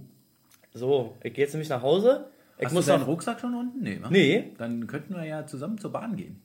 So, 0.73 1.17
ich 1.23 1.35
gehe 1.35 1.45
jetzt 1.45 1.53
nämlich 1.53 1.69
nach 1.69 1.83
Hause. 1.83 2.31
Ich 2.59 2.67
Hast 2.67 2.73
muss 2.73 2.87
du 2.87 2.93
deinen 2.93 3.01
noch. 3.01 3.09
Rucksack 3.09 3.41
schon 3.41 3.55
unten? 3.55 3.83
Nee? 3.83 4.01
Nee. 4.11 4.55
Dann 4.59 4.87
könnten 4.87 5.15
wir 5.15 5.25
ja 5.25 5.47
zusammen 5.47 5.79
zur 5.79 5.93
Bahn 5.93 6.17
gehen. 6.17 6.41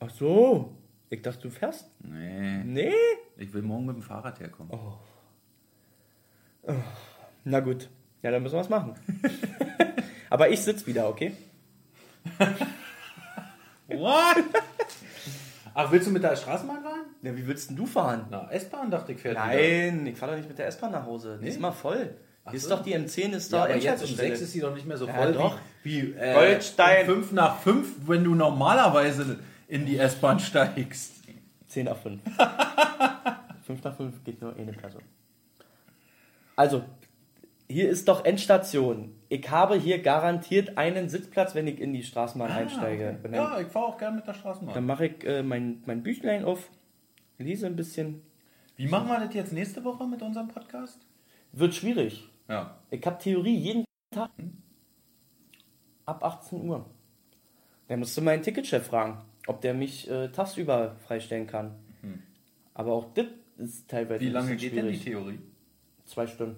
Ach 0.00 0.10
so. 0.10 0.76
Ich 1.10 1.22
dachte, 1.22 1.42
du 1.42 1.50
fährst. 1.50 1.90
Nee. 2.02 2.62
Nee. 2.64 2.92
Ich 3.36 3.52
will 3.52 3.62
morgen 3.62 3.86
mit 3.86 3.96
dem 3.96 4.02
Fahrrad 4.02 4.40
herkommen. 4.40 4.72
Na 7.44 7.60
gut. 7.60 7.88
Ja, 8.22 8.30
dann 8.30 8.42
müssen 8.42 8.54
wir 8.54 8.60
was 8.60 8.68
machen. 8.68 8.94
Aber 10.30 10.50
ich 10.50 10.60
sitz 10.60 10.86
wieder, 10.86 11.08
okay? 11.08 11.32
What? 13.88 14.44
Ach, 15.74 15.90
willst 15.92 16.08
du 16.08 16.10
mit 16.10 16.22
der 16.22 16.36
Straßenbahn 16.36 16.82
fahren? 16.82 17.00
Ja, 17.22 17.36
wie 17.36 17.46
willst 17.46 17.70
denn 17.70 17.76
du 17.76 17.86
fahren? 17.86 18.26
Na, 18.30 18.50
S-Bahn 18.50 18.90
dachte 18.90 19.12
ich, 19.12 19.20
fährt 19.20 19.36
wieder. 19.36 19.46
Nein, 19.46 20.06
ich 20.06 20.16
fahre 20.18 20.32
doch 20.32 20.38
nicht 20.38 20.48
mit 20.48 20.58
der 20.58 20.66
S-Bahn 20.66 20.92
nach 20.92 21.06
Hause. 21.06 21.38
Die 21.42 21.48
ist 21.48 21.56
immer 21.56 21.72
voll. 21.72 22.16
Hier 22.46 22.54
ist 22.56 22.70
doch 22.70 22.82
die 22.82 22.94
M10, 22.96 23.32
ist 23.32 23.52
Ja, 23.52 23.58
da 23.58 23.64
aber 23.64 23.74
jetzt 23.74 23.84
um 23.84 23.90
Endhaltestelle. 24.08 24.28
6 24.30 24.40
ist 24.40 24.52
sie 24.52 24.60
doch 24.60 24.74
nicht 24.74 24.86
mehr 24.86 24.96
so 24.96 25.06
Ja, 25.06 25.14
voll 25.14 25.32
doch. 25.32 25.58
wie, 25.82 26.14
wie 26.14 26.18
äh, 26.18 26.34
Goldstein. 26.34 27.08
um 27.08 27.16
5 27.16 27.32
nach 27.32 27.58
5, 27.60 27.88
wenn 28.08 28.24
du 28.24 28.34
normalerweise 28.34 29.38
in 29.68 29.84
die 29.86 29.98
S-Bahn 29.98 30.40
steigst. 30.40 31.12
10 31.68 31.84
nach 31.86 31.96
5. 31.98 32.20
5 33.66 33.84
nach 33.84 33.96
5 33.96 34.24
geht 34.24 34.40
nur 34.40 34.56
eine 34.56 34.72
Person. 34.72 35.02
Also, 36.58 36.82
hier 37.70 37.88
ist 37.88 38.08
doch 38.08 38.24
Endstation. 38.24 39.14
Ich 39.28 39.48
habe 39.48 39.76
hier 39.76 40.02
garantiert 40.02 40.76
einen 40.76 41.08
Sitzplatz, 41.08 41.54
wenn 41.54 41.68
ich 41.68 41.80
in 41.80 41.92
die 41.92 42.02
Straßenbahn 42.02 42.50
einsteige. 42.50 43.20
Und 43.22 43.30
dann, 43.32 43.34
Ja, 43.34 43.60
ich 43.60 43.68
fahre 43.68 43.86
auch 43.86 43.96
gerne 43.96 44.16
mit 44.16 44.26
der 44.26 44.34
Straßenbahn. 44.34 44.74
dann 44.74 44.84
mache 44.84 45.06
ich 45.06 45.24
äh, 45.24 45.44
mein, 45.44 45.84
mein 45.86 46.02
Büchlein 46.02 46.44
auf, 46.44 46.68
lese 47.38 47.66
ein 47.66 47.76
bisschen. 47.76 48.22
Wie 48.74 48.88
machen 48.88 49.06
wir 49.06 49.20
das 49.20 49.32
jetzt 49.34 49.52
nächste 49.52 49.84
Woche 49.84 50.04
mit 50.08 50.20
unserem 50.20 50.48
Podcast? 50.48 50.98
Wird 51.52 51.74
schwierig. 51.76 52.28
Ja. 52.48 52.76
Ich 52.90 53.06
habe 53.06 53.18
Theorie 53.18 53.54
jeden 53.56 53.84
Tag 54.10 54.30
ab 56.06 56.24
18 56.24 56.60
Uhr. 56.68 56.86
Der 57.88 57.98
musste 57.98 58.20
meinen 58.20 58.42
Ticketchef 58.42 58.84
fragen, 58.84 59.22
ob 59.46 59.60
der 59.60 59.74
mich 59.74 60.10
äh, 60.10 60.28
tagsüber 60.28 60.96
freistellen 61.06 61.46
kann. 61.46 61.76
Aber 62.74 62.94
auch 62.94 63.12
das 63.14 63.26
ist 63.58 63.88
teilweise 63.88 64.24
Wie 64.24 64.30
lange 64.30 64.56
geht 64.56 64.74
denn 64.74 64.88
die 64.88 64.98
schwierig. 64.98 65.04
Theorie? 65.04 65.38
Zwei 66.08 66.26
Stunden. 66.26 66.56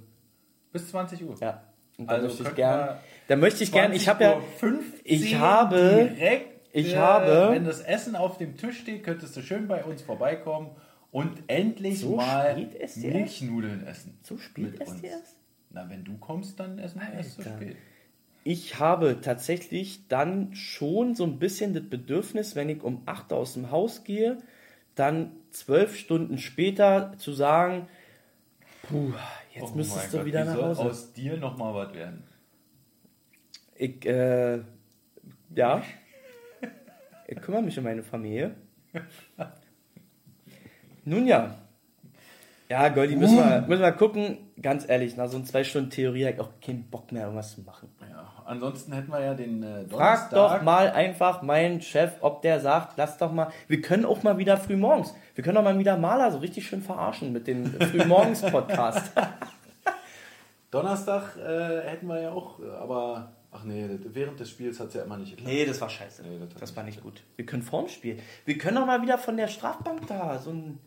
Bis 0.73 0.89
20 0.91 1.25
Uhr. 1.25 1.37
Ja. 1.41 1.63
Und 1.99 2.07
da 2.11 2.15
Also 2.15 2.29
möchte 2.29 2.43
ich 2.45 2.55
gern. 2.55 2.99
Da 3.29 3.37
möchte 3.37 3.65
ich 3.65 3.73
gern. 3.73 3.93
Ich 3.93 4.09
habe 4.09 4.25
ja. 4.25 4.41
15 4.59 5.01
ich 5.05 5.35
habe- 5.37 6.09
direkt, 6.17 6.69
ich 6.73 6.95
äh, 6.95 6.97
habe- 6.97 7.49
wenn 7.53 7.65
das 7.65 7.81
Essen 7.81 8.17
auf 8.17 8.39
dem 8.39 8.57
Tisch 8.57 8.79
steht, 8.81 9.05
könntest 9.05 9.37
du 9.37 9.43
schön 9.43 9.69
bei 9.69 9.85
uns 9.85 10.01
vorbeikommen 10.03 10.71
und 11.11 11.43
endlich 11.49 12.01
So 12.01 12.17
mal 12.17 12.57
Milchnudeln 12.97 13.85
essen. 13.87 14.19
So 14.23 14.39
spät 14.39 14.79
Mit 14.79 15.03
ihr 15.03 15.11
erst? 15.11 15.37
Na, 15.71 15.89
wenn 15.91 16.05
du 16.05 16.17
kommst, 16.19 16.59
dann 16.61 16.79
essen 16.79 17.01
wir 17.01 17.13
erst 17.19 17.39
Alter. 17.41 17.57
spät. 17.57 17.77
Ich 18.43 18.79
habe 18.79 19.21
tatsächlich 19.21 20.09
dann 20.09 20.55
schon 20.55 21.15
so 21.15 21.25
ein 21.25 21.39
bisschen 21.39 21.75
das 21.75 21.83
Bedürfnis, 21.85 22.57
wenn 22.57 22.69
ich 22.71 22.83
um 22.83 23.03
8 23.07 23.33
aus 23.33 23.55
dem 23.55 23.71
Haus 23.71 24.03
gehe, 24.05 24.39
dann 24.95 25.33
zwölf 25.51 25.97
Stunden 25.97 26.39
später 26.39 27.13
zu 27.19 27.33
sagen, 27.33 27.87
puh, 28.91 29.13
jetzt 29.55 29.73
Oh 29.73 29.77
müsstest 29.77 30.13
du 30.13 30.19
Gott, 30.19 30.27
wieder 30.27 30.43
wie 30.43 30.47
nach 30.49 30.55
soll 30.55 30.65
Hause. 30.65 30.83
aus 30.83 31.13
dir 31.13 31.37
nochmal 31.37 31.75
was 31.75 31.95
werden? 31.95 32.25
Ich, 33.77 34.05
äh, 34.05 34.61
ja. 35.55 35.83
Ich 37.27 37.41
kümmere 37.41 37.63
mich 37.63 37.79
um 37.79 37.85
meine 37.85 38.03
Familie. 38.03 38.55
Nun 41.05 41.27
ja. 41.27 41.57
Ja, 42.69 42.89
Goldi, 42.89 43.17
müssen 43.17 43.37
wir, 43.37 43.63
müssen 43.63 43.83
wir 43.83 43.93
gucken. 43.93 44.39
Ganz 44.61 44.89
ehrlich, 44.89 45.17
nach 45.17 45.29
so 45.29 45.39
ein 45.39 45.45
zwei 45.45 45.65
Stunden 45.65 45.91
Theorie 45.91 46.25
habe 46.25 46.35
ich 46.35 46.41
auch 46.41 46.61
keinen 46.61 46.85
Bock 46.91 47.11
mehr, 47.11 47.23
irgendwas 47.23 47.55
zu 47.55 47.63
machen. 47.63 47.89
Ansonsten 48.51 48.93
hätten 48.93 49.13
wir 49.13 49.21
ja 49.21 49.35
den 49.35 49.63
äh, 49.63 49.85
Frag 49.89 50.31
Donnerstag. 50.31 50.59
doch 50.59 50.63
mal 50.65 50.91
einfach 50.91 51.41
meinen 51.41 51.81
Chef, 51.81 52.15
ob 52.21 52.43
der 52.43 52.59
sagt, 52.59 52.95
lass 52.97 53.17
doch 53.17 53.31
mal, 53.31 53.53
wir 53.69 53.81
können 53.81 54.05
auch 54.05 54.25
mal 54.25 54.39
wieder 54.39 54.57
frühmorgens. 54.57 55.15
Wir 55.37 55.45
können 55.45 55.55
doch 55.55 55.63
mal 55.63 55.79
wieder 55.79 55.97
Maler 55.97 56.33
so 56.33 56.39
richtig 56.39 56.67
schön 56.67 56.83
verarschen 56.83 57.33
mit 57.33 57.47
dem 57.47 57.67
Frühmorgens-Podcast. 57.81 59.13
Donnerstag 60.73 61.37
äh, 61.37 61.89
hätten 61.89 62.09
wir 62.09 62.23
ja 62.23 62.31
auch, 62.33 62.59
aber 62.81 63.31
ach 63.53 63.63
nee, 63.63 63.89
während 64.07 64.41
des 64.41 64.51
Spiels 64.51 64.81
hat 64.81 64.89
es 64.89 64.95
ja 64.95 65.05
immer 65.05 65.17
nicht 65.17 65.31
geklappt. 65.37 65.49
nee, 65.55 65.65
das 65.65 65.81
war 65.81 65.89
scheiße. 65.89 66.23
Nee, 66.25 66.41
das 66.41 66.61
das 66.61 66.77
war 66.77 66.83
nicht 66.83 67.05
gut. 67.05 67.23
Wir 67.37 67.47
können 67.47 67.63
vorm 67.63 67.87
Spiel. 67.87 68.19
Wir 68.47 68.59
können 68.59 68.79
doch 68.79 68.87
mal 68.87 69.01
wieder 69.01 69.19
von 69.19 69.37
der 69.37 69.47
Strafbank 69.47 70.09
da, 70.09 70.41
so 70.41 70.51
ein. 70.51 70.81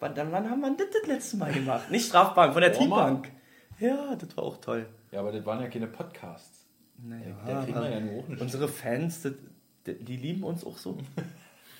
Wann, 0.00 0.16
dann, 0.16 0.32
wann 0.32 0.50
haben 0.50 0.60
wir 0.62 0.76
das, 0.76 0.88
das 1.00 1.06
letzte 1.06 1.36
Mal 1.36 1.52
gemacht? 1.52 1.92
Nicht 1.92 2.08
Strafbank, 2.08 2.54
von 2.54 2.62
der 2.62 2.74
Vormann. 2.74 3.22
T-Bank. 3.22 3.32
Ja, 3.78 4.16
das 4.16 4.36
war 4.36 4.42
auch 4.42 4.56
toll. 4.56 4.86
Ja, 5.12 5.20
aber 5.20 5.30
das 5.30 5.46
waren 5.46 5.60
ja 5.60 5.68
keine 5.68 5.86
Podcasts. 5.86 6.57
Naja, 7.02 7.36
Da 7.46 7.62
kriegen 7.64 7.80
wir 7.80 7.90
ja 7.90 8.00
nur 8.00 8.22
auch 8.24 8.28
nicht. 8.28 8.40
unsere 8.40 8.68
Fans, 8.68 9.22
das, 9.22 9.32
die 9.86 10.16
lieben 10.16 10.42
uns 10.44 10.64
auch 10.64 10.76
so. 10.78 10.98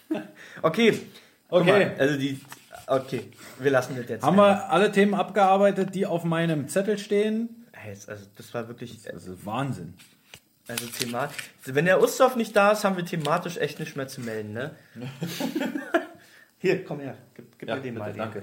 okay. 0.63 0.99
Okay. 1.51 1.67
Mal, 1.71 1.95
also 1.99 2.19
die. 2.19 2.41
Okay, 2.87 3.31
wir 3.59 3.71
lassen 3.71 3.97
das 3.97 4.09
jetzt. 4.09 4.23
Haben 4.25 4.39
einfach. 4.39 4.67
wir 4.69 4.71
alle 4.73 4.93
Themen 4.93 5.15
abgearbeitet, 5.15 5.95
die 5.95 6.07
auf 6.07 6.25
meinem 6.25 6.69
Zettel 6.69 6.99
stehen? 6.99 7.67
Also, 8.07 8.13
das 8.37 8.53
war 8.55 8.69
wirklich. 8.69 9.03
Das 9.03 9.27
ist 9.27 9.45
Wahnsinn. 9.47 9.95
Also, 10.69 10.87
thematisch. 10.87 11.37
Wenn 11.65 11.87
der 11.87 12.03
Ustorf 12.03 12.37
nicht 12.37 12.55
da 12.55 12.73
ist, 12.73 12.85
haben 12.85 12.97
wir 12.97 13.05
thematisch 13.05 13.57
echt 13.57 13.81
nicht 13.81 13.97
mehr 13.97 14.09
zu 14.09 14.21
melden, 14.21 14.53
ne? 14.53 14.75
Hier, 16.59 16.85
komm 16.85 17.01
her. 17.01 17.17
Gib, 17.35 17.59
gib 17.59 17.69
Ja, 17.69 17.77
mir 17.77 17.83
den 17.83 17.95
bitte, 17.95 18.19
mal. 18.19 18.31
Den. 18.31 18.43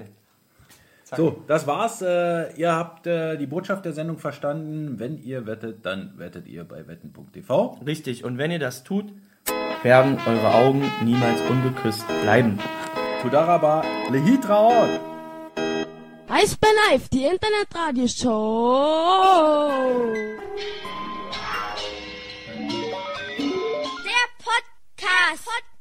Zack. 1.06 1.18
So, 1.18 1.44
das 1.46 1.68
war's. 1.68 2.02
Äh, 2.02 2.52
ihr 2.58 2.76
habt 2.76 3.06
äh, 3.06 3.38
die 3.38 3.46
Botschaft 3.46 3.86
der 3.86 3.94
Sendung 3.94 4.18
verstanden. 4.18 4.98
Wenn 4.98 5.22
ihr 5.22 5.46
wettet, 5.46 5.86
dann 5.86 6.18
wettet 6.18 6.48
ihr 6.48 6.64
bei 6.64 6.88
wetten.tv. 6.88 7.78
Richtig. 7.86 8.24
Und 8.24 8.40
wenn 8.40 8.50
ihr 8.50 8.58
das 8.58 8.84
tut, 8.84 9.14
werden 9.84 10.18
eure 10.26 10.56
Augen 10.56 10.92
niemals 11.04 11.40
unbeküsst 11.48 12.08
bleiben. 12.24 12.58
Tudaraba 13.22 13.84
Lehitraot. 14.12 15.00
Eis 16.28 16.58
bei 16.58 16.70
Live, 16.90 17.08
die 17.10 17.26
Internetradioshow. 17.26 19.70
Der 24.04 24.26
Podcast. 24.44 25.65